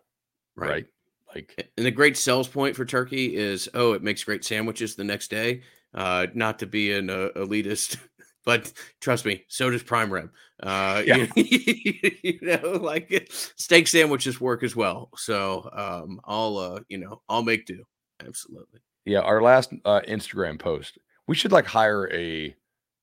right. 0.55 0.69
Right? 0.69 0.85
Like, 1.33 1.69
And 1.75 1.85
the 1.85 1.91
great 1.91 2.15
sales 2.17 2.47
point 2.47 2.75
for 2.75 2.85
turkey 2.85 3.35
is, 3.35 3.67
oh, 3.73 3.93
it 3.93 4.03
makes 4.03 4.23
great 4.23 4.45
sandwiches 4.45 4.95
the 4.95 5.03
next 5.03 5.29
day. 5.29 5.63
Uh, 5.93 6.27
not 6.33 6.59
to 6.59 6.65
be 6.67 6.91
an 6.93 7.09
uh, 7.09 7.29
elitist, 7.35 7.97
but 8.45 8.71
trust 9.01 9.25
me, 9.25 9.43
so 9.49 9.69
does 9.69 9.83
prime 9.83 10.11
rib. 10.13 10.29
Uh, 10.61 11.01
Yeah. 11.07 11.25
you, 11.35 11.35
you 12.23 12.39
know, 12.41 12.79
like 12.81 13.27
steak 13.57 13.87
sandwiches 13.87 14.39
work 14.39 14.63
as 14.63 14.75
well. 14.75 15.09
So 15.17 15.69
um, 15.73 16.21
I'll, 16.25 16.57
uh, 16.57 16.79
you 16.87 16.99
know, 16.99 17.21
I'll 17.27 17.43
make 17.43 17.65
do. 17.65 17.83
Absolutely. 18.25 18.79
Yeah, 19.05 19.19
our 19.19 19.41
last 19.41 19.73
uh, 19.85 20.01
Instagram 20.07 20.59
post, 20.59 20.97
we 21.27 21.35
should 21.35 21.51
like 21.51 21.65
hire 21.65 22.11
a 22.11 22.55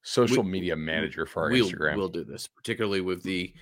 social 0.03 0.43
media 0.43 0.77
manager 0.77 1.27
for 1.27 1.45
our 1.45 1.51
we'll, 1.51 1.71
Instagram. 1.71 1.97
We'll 1.97 2.09
do 2.09 2.25
this, 2.25 2.47
particularly 2.47 3.01
with 3.01 3.23
the 3.23 3.55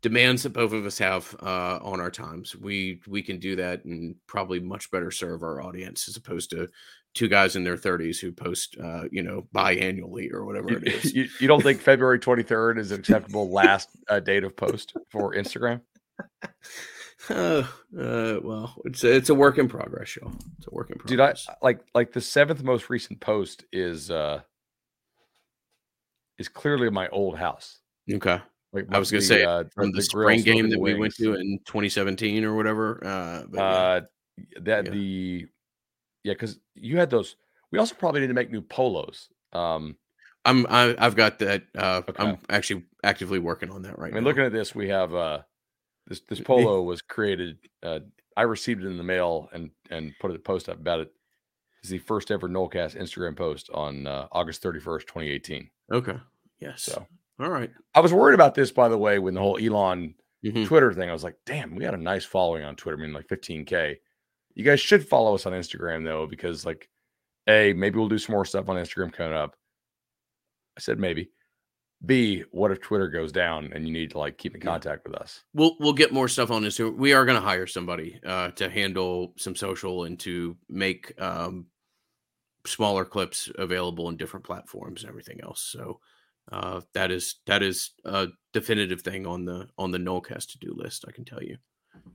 demands 0.00 0.44
that 0.44 0.50
both 0.50 0.72
of 0.72 0.86
us 0.86 0.98
have 0.98 1.34
uh, 1.42 1.80
on 1.82 2.00
our 2.00 2.10
times. 2.10 2.54
We 2.56 3.00
we 3.06 3.22
can 3.22 3.38
do 3.38 3.56
that 3.56 3.84
and 3.84 4.14
probably 4.26 4.60
much 4.60 4.90
better 4.90 5.10
serve 5.10 5.42
our 5.42 5.60
audience 5.60 6.08
as 6.08 6.16
opposed 6.16 6.50
to 6.50 6.68
two 7.14 7.26
guys 7.26 7.56
in 7.56 7.64
their 7.64 7.76
30s 7.76 8.20
who 8.20 8.30
post, 8.30 8.76
uh, 8.82 9.04
you 9.10 9.22
know, 9.22 9.46
biannually 9.52 10.32
or 10.32 10.44
whatever 10.44 10.76
it 10.76 10.86
is. 10.86 11.12
you, 11.14 11.26
you 11.40 11.48
don't 11.48 11.62
think 11.62 11.80
February 11.80 12.20
23rd 12.20 12.78
is 12.78 12.92
an 12.92 13.00
acceptable 13.00 13.50
last 13.50 13.88
uh, 14.08 14.20
date 14.20 14.44
of 14.44 14.56
post 14.56 14.94
for 15.10 15.34
Instagram? 15.34 15.80
Uh, 17.28 17.34
uh, 17.98 18.38
well, 18.42 18.74
it's 18.84 19.04
a, 19.04 19.14
it's 19.14 19.28
a 19.28 19.34
work 19.34 19.58
in 19.58 19.68
progress, 19.68 20.16
y'all. 20.16 20.32
It's 20.58 20.66
a 20.66 20.70
work 20.74 20.90
in 20.90 20.98
progress. 20.98 21.44
Dude, 21.46 21.50
I 21.50 21.54
like 21.62 21.80
like 21.94 22.12
the 22.12 22.20
seventh 22.20 22.62
most 22.62 22.90
recent 22.90 23.20
post 23.20 23.64
is 23.72 24.10
uh 24.10 24.40
is 26.38 26.48
clearly 26.48 26.90
my 26.90 27.08
old 27.08 27.36
house. 27.38 27.80
okay. 28.12 28.40
Like 28.72 28.86
I 28.92 28.98
was 28.98 29.10
gonna 29.10 29.20
the, 29.22 29.26
say, 29.26 29.44
uh, 29.44 29.64
From 29.74 29.92
the, 29.92 30.06
grill 30.12 30.28
spring 30.28 30.42
game 30.42 30.68
that 30.68 30.78
we 30.78 30.94
went 30.94 31.14
to 31.16 31.34
in 31.34 31.58
2017 31.64 32.44
or 32.44 32.54
whatever. 32.54 33.00
Uh, 33.04 33.42
but 33.48 33.58
yeah. 33.58 33.64
Uh, 33.64 34.00
that 34.60 34.84
Yeah. 34.84 34.90
the 34.92 35.46
yeah, 36.24 36.32
because 36.34 36.58
you 36.74 36.98
had 36.98 37.10
those. 37.10 37.36
We 37.72 37.78
also 37.78 37.94
probably 37.94 38.20
need 38.20 38.26
to 38.28 38.34
make 38.34 38.50
new 38.50 38.60
polos. 38.60 39.28
Um, 39.52 39.96
I'm 40.44 40.66
I, 40.68 40.94
I've 40.98 41.16
got 41.16 41.38
that. 41.40 41.64
Uh, 41.76 42.02
Okay. 42.08 42.22
I'm 42.22 42.38
actually 42.50 42.84
actively 43.02 43.38
working 43.38 43.70
on 43.70 43.82
that 43.82 43.98
right 43.98 44.12
I 44.12 44.14
mean, 44.14 44.22
now. 44.24 44.28
looking 44.28 44.44
at 44.44 44.52
this, 44.52 44.74
we 44.74 44.88
have 44.90 45.14
uh 45.14 45.40
this 46.08 46.20
this 46.20 46.40
polo 46.40 46.82
was 46.82 47.00
created. 47.02 47.58
Uh, 47.82 48.00
I 48.36 48.42
received 48.42 48.82
it 48.82 48.88
in 48.88 48.96
the 48.96 49.04
mail 49.04 49.48
and 49.52 49.70
and 49.90 50.12
put 50.20 50.34
a 50.34 50.38
post 50.38 50.68
up 50.68 50.78
about 50.80 51.00
it. 51.00 51.12
It's 51.82 51.90
the 51.90 51.98
first 51.98 52.30
ever 52.32 52.48
Nolecast 52.48 52.96
Instagram 53.00 53.36
post 53.36 53.70
on 53.72 54.06
uh, 54.06 54.26
August 54.32 54.62
thirty 54.62 54.80
first, 54.80 55.06
twenty 55.06 55.28
eighteen. 55.30 55.70
Okay. 55.92 56.16
Yes. 56.58 56.82
So 56.82 57.06
All 57.38 57.50
right. 57.50 57.70
I 57.94 58.00
was 58.00 58.12
worried 58.12 58.34
about 58.34 58.54
this, 58.54 58.72
by 58.72 58.88
the 58.88 58.98
way, 58.98 59.18
when 59.20 59.34
the 59.34 59.40
whole 59.40 59.58
Elon 59.58 60.14
Mhm. 60.44 60.66
Twitter 60.66 60.92
thing. 60.92 61.08
I 61.10 61.12
was 61.12 61.24
like, 61.24 61.36
damn, 61.46 61.74
we 61.74 61.82
got 61.82 61.94
a 61.94 61.98
nice 61.98 62.24
following 62.24 62.62
on 62.64 62.76
Twitter. 62.76 62.96
I 62.98 63.00
mean, 63.00 63.12
like 63.12 63.28
fifteen 63.28 63.64
k. 63.64 63.98
You 64.54 64.64
guys 64.64 64.80
should 64.80 65.06
follow 65.06 65.34
us 65.34 65.46
on 65.46 65.52
Instagram 65.52 66.04
though, 66.04 66.26
because 66.26 66.64
like, 66.66 66.88
a 67.48 67.72
maybe 67.72 67.98
we'll 67.98 68.08
do 68.08 68.18
some 68.18 68.34
more 68.34 68.44
stuff 68.44 68.68
on 68.68 68.76
Instagram 68.76 69.12
coming 69.12 69.32
up. 69.36 69.56
I 70.76 70.80
said 70.80 70.98
maybe. 70.98 71.30
B, 72.04 72.44
what 72.52 72.70
if 72.70 72.80
Twitter 72.80 73.08
goes 73.08 73.32
down 73.32 73.72
and 73.72 73.86
you 73.86 73.92
need 73.92 74.12
to 74.12 74.18
like 74.18 74.38
keep 74.38 74.54
in 74.54 74.60
Yeah. 74.60 74.66
contact 74.68 75.06
with 75.06 75.16
us? 75.16 75.42
We'll 75.54 75.76
we'll 75.80 75.92
get 75.92 76.12
more 76.12 76.28
stuff 76.28 76.50
on 76.50 76.62
this. 76.62 76.78
We 76.78 77.12
are 77.12 77.24
going 77.24 77.36
to 77.40 77.44
hire 77.46 77.66
somebody 77.66 78.20
uh, 78.24 78.50
to 78.52 78.70
handle 78.70 79.34
some 79.36 79.56
social 79.56 80.04
and 80.04 80.18
to 80.20 80.56
make 80.68 81.20
um, 81.20 81.66
smaller 82.66 83.04
clips 83.04 83.50
available 83.56 84.08
in 84.08 84.16
different 84.16 84.46
platforms 84.46 85.02
and 85.02 85.08
everything 85.10 85.40
else. 85.42 85.60
So 85.62 86.00
uh, 86.52 86.82
that 86.94 87.10
is 87.10 87.36
that 87.46 87.62
is 87.62 87.90
a 88.04 88.28
definitive 88.52 89.02
thing 89.02 89.26
on 89.26 89.44
the 89.44 89.68
on 89.76 89.90
the 89.90 89.98
Nolecast 89.98 90.52
to 90.52 90.58
do 90.58 90.74
list. 90.76 91.04
I 91.08 91.12
can 91.12 91.24
tell 91.24 91.42
you. 91.42 91.56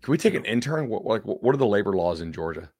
Can 0.01 0.11
we 0.11 0.17
take 0.17 0.33
an 0.33 0.45
intern? 0.45 0.87
What 0.87 1.03
like 1.05 1.23
what 1.23 1.53
are 1.53 1.57
the 1.57 1.65
labor 1.65 1.93
laws 1.93 2.21
in 2.21 2.31
Georgia? 2.31 2.71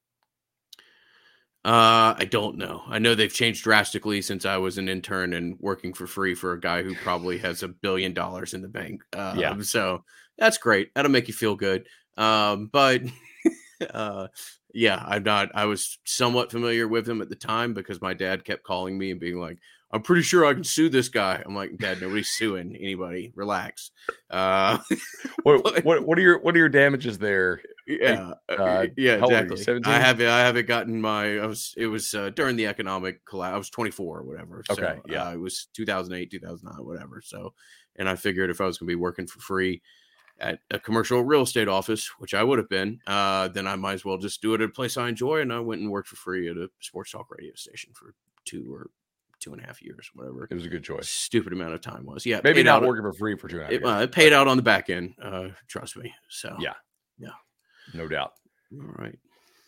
Uh, 1.66 2.14
I 2.18 2.28
don't 2.30 2.57
know. 2.57 2.84
I 2.88 2.99
know 2.99 3.16
they've 3.16 3.32
changed 3.34 3.64
drastically 3.64 4.22
since 4.22 4.45
I 4.45 4.57
was 4.57 4.78
an 4.78 4.89
intern 4.89 5.32
and 5.34 5.57
working 5.59 5.93
for 5.93 6.05
free 6.07 6.36
for 6.36 6.51
a 6.51 6.59
guy 6.59 6.84
who 6.84 6.93
probably 6.95 7.38
has 7.38 7.64
a 7.64 7.70
billion 7.70 8.14
dollars 8.14 8.53
in 8.53 8.61
the 8.61 8.68
bank. 8.68 9.01
Um, 9.14 9.38
Yeah. 9.39 9.55
So 9.61 10.03
that's 10.38 10.57
great. 10.57 10.93
That'll 10.93 11.11
make 11.11 11.30
you 11.30 11.34
feel 11.34 11.55
good. 11.55 11.88
Um, 12.18 12.68
but 12.72 13.01
uh, 13.93 14.28
yeah, 14.74 15.01
I'm 15.05 15.24
not. 15.24 15.51
I 15.55 15.66
was 15.66 15.99
somewhat 16.03 16.51
familiar 16.51 16.88
with 16.88 17.07
him 17.07 17.22
at 17.22 17.30
the 17.30 17.36
time 17.36 17.74
because 17.74 18.01
my 18.01 18.14
dad 18.14 18.43
kept 18.43 18.64
calling 18.64 18.97
me 18.97 19.11
and 19.11 19.20
being 19.20 19.39
like, 19.39 19.59
"I'm 19.91 20.01
pretty 20.01 20.24
sure 20.24 20.45
I 20.45 20.53
can 20.53 20.64
sue 20.64 20.89
this 20.89 21.09
guy." 21.09 21.41
I'm 21.45 21.55
like, 21.55 21.78
"Dad, 21.78 22.01
nobody's 22.01 22.30
suing 22.32 22.76
anybody. 22.76 23.32
Relax." 23.36 23.91
Uh, 24.30 24.80
What 25.43 25.64
what 25.86 26.05
what 26.05 26.18
are 26.18 26.22
your 26.22 26.39
what 26.39 26.55
are 26.55 26.59
your 26.59 26.70
damages 26.70 27.18
there? 27.20 27.61
Yeah, 27.88 28.31
uh, 28.49 28.53
uh, 28.53 28.88
yeah, 28.97 29.17
how 29.17 29.23
old 29.25 29.34
are 29.34 29.45
you, 29.45 29.51
exactly. 29.53 29.81
I 29.91 29.99
have 29.99 30.19
it. 30.21 30.27
I 30.29 30.39
haven't 30.39 30.67
gotten 30.67 31.01
my. 31.01 31.38
I 31.39 31.45
was 31.45 31.73
it 31.77 31.88
was 31.88 32.13
uh, 32.13 32.29
during 32.29 32.55
the 32.55 32.67
economic 32.67 33.25
collapse. 33.25 33.53
I 33.53 33.57
was 33.57 33.69
24 33.69 34.19
or 34.19 34.23
whatever. 34.23 34.63
So, 34.67 34.73
Okay, 34.73 34.99
yeah. 35.07 35.27
uh, 35.27 35.34
it 35.34 35.39
was 35.39 35.67
2008, 35.73 36.31
2009, 36.31 36.86
whatever. 36.86 37.21
So, 37.23 37.53
and 37.95 38.07
I 38.09 38.15
figured 38.15 38.49
if 38.49 38.61
I 38.61 38.65
was 38.65 38.77
going 38.77 38.88
to 38.88 38.91
be 38.91 38.95
working 38.95 39.27
for 39.27 39.39
free 39.39 39.81
at 40.39 40.59
a 40.71 40.79
commercial 40.79 41.23
real 41.23 41.41
estate 41.43 41.67
office, 41.67 42.09
which 42.17 42.34
I 42.34 42.43
would 42.43 42.57
have 42.57 42.69
been, 42.69 42.99
uh, 43.05 43.47
then 43.49 43.67
I 43.67 43.75
might 43.75 43.93
as 43.93 44.05
well 44.05 44.17
just 44.17 44.41
do 44.41 44.53
it 44.53 44.61
at 44.61 44.69
a 44.69 44.73
place 44.73 44.97
I 44.97 45.07
enjoy. 45.09 45.41
And 45.41 45.53
I 45.53 45.59
went 45.59 45.81
and 45.81 45.91
worked 45.91 46.07
for 46.07 46.15
free 46.15 46.49
at 46.49 46.57
a 46.57 46.69
sports 46.79 47.11
talk 47.11 47.27
radio 47.29 47.53
station 47.55 47.91
for 47.93 48.13
two 48.45 48.73
or 48.73 48.89
two 49.39 49.51
and 49.53 49.61
a 49.61 49.65
half 49.65 49.81
years, 49.81 50.09
whatever. 50.15 50.47
It 50.49 50.53
was 50.55 50.65
a 50.65 50.69
good 50.69 50.84
choice. 50.86 51.09
Stupid 51.09 51.51
amount 51.53 51.73
of 51.73 51.81
time 51.81 52.05
was. 52.05 52.25
Yeah, 52.25 52.39
Maybe 52.43 52.63
not 52.63 52.81
out- 52.81 52.88
working 52.88 53.03
for 53.03 53.13
free 53.13 53.38
for 53.38 53.47
two 53.49 53.57
and 53.57 53.63
a 53.63 53.65
half 53.65 53.73
It, 53.73 53.81
years, 53.81 53.93
uh, 53.93 53.99
it 54.03 54.11
paid 54.13 54.31
out 54.34 54.47
on 54.47 54.55
the 54.57 54.63
back 54.63 54.89
end. 54.89 55.15
Uh, 55.21 55.49
trust 55.67 55.97
me. 55.97 56.13
So 56.29 56.55
yeah. 56.59 56.73
Yeah. 57.19 57.29
No 57.93 58.07
doubt. 58.07 58.34
All 58.73 58.93
right. 58.97 59.17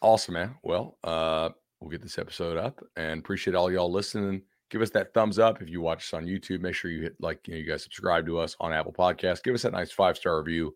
Awesome, 0.01 0.33
man. 0.35 0.55
Well, 0.63 0.97
uh, 1.03 1.49
we'll 1.79 1.89
get 1.89 2.01
this 2.01 2.17
episode 2.17 2.57
up 2.57 2.83
and 2.95 3.19
appreciate 3.19 3.55
all 3.55 3.71
y'all 3.71 3.91
listening. 3.91 4.41
Give 4.69 4.81
us 4.81 4.89
that 4.91 5.13
thumbs 5.13 5.39
up 5.39 5.61
if 5.61 5.69
you 5.69 5.81
watch 5.81 6.03
us 6.03 6.13
on 6.13 6.25
YouTube. 6.25 6.61
Make 6.61 6.75
sure 6.75 6.91
you 6.91 7.03
hit 7.03 7.15
like, 7.19 7.47
you 7.47 7.53
know, 7.53 7.59
you 7.59 7.65
guys 7.65 7.83
subscribe 7.83 8.25
to 8.25 8.39
us 8.39 8.55
on 8.59 8.73
Apple 8.73 8.93
Podcasts. 8.93 9.43
Give 9.43 9.53
us 9.53 9.61
that 9.61 9.73
nice 9.73 9.91
five 9.91 10.17
star 10.17 10.37
review 10.39 10.75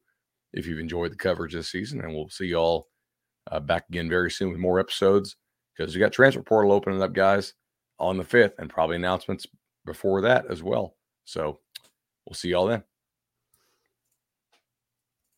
if 0.53 0.67
you've 0.67 0.79
enjoyed 0.79 1.11
the 1.11 1.17
coverage 1.17 1.53
this 1.53 1.71
season. 1.71 2.01
And 2.01 2.13
we'll 2.13 2.29
see 2.29 2.45
y'all 2.45 2.87
uh, 3.51 3.59
back 3.59 3.85
again 3.89 4.09
very 4.09 4.31
soon 4.31 4.49
with 4.49 4.59
more 4.59 4.79
episodes 4.79 5.35
because 5.75 5.93
we 5.93 5.99
got 5.99 6.11
transfer 6.11 6.41
portal 6.41 6.71
opening 6.71 7.01
up, 7.01 7.13
guys, 7.13 7.53
on 7.99 8.17
the 8.17 8.23
5th 8.23 8.53
and 8.59 8.69
probably 8.69 8.95
announcements 8.95 9.47
before 9.85 10.21
that 10.21 10.45
as 10.49 10.61
well. 10.61 10.95
So 11.25 11.59
we'll 12.25 12.35
see 12.35 12.49
y'all 12.49 12.67
then. 12.67 12.83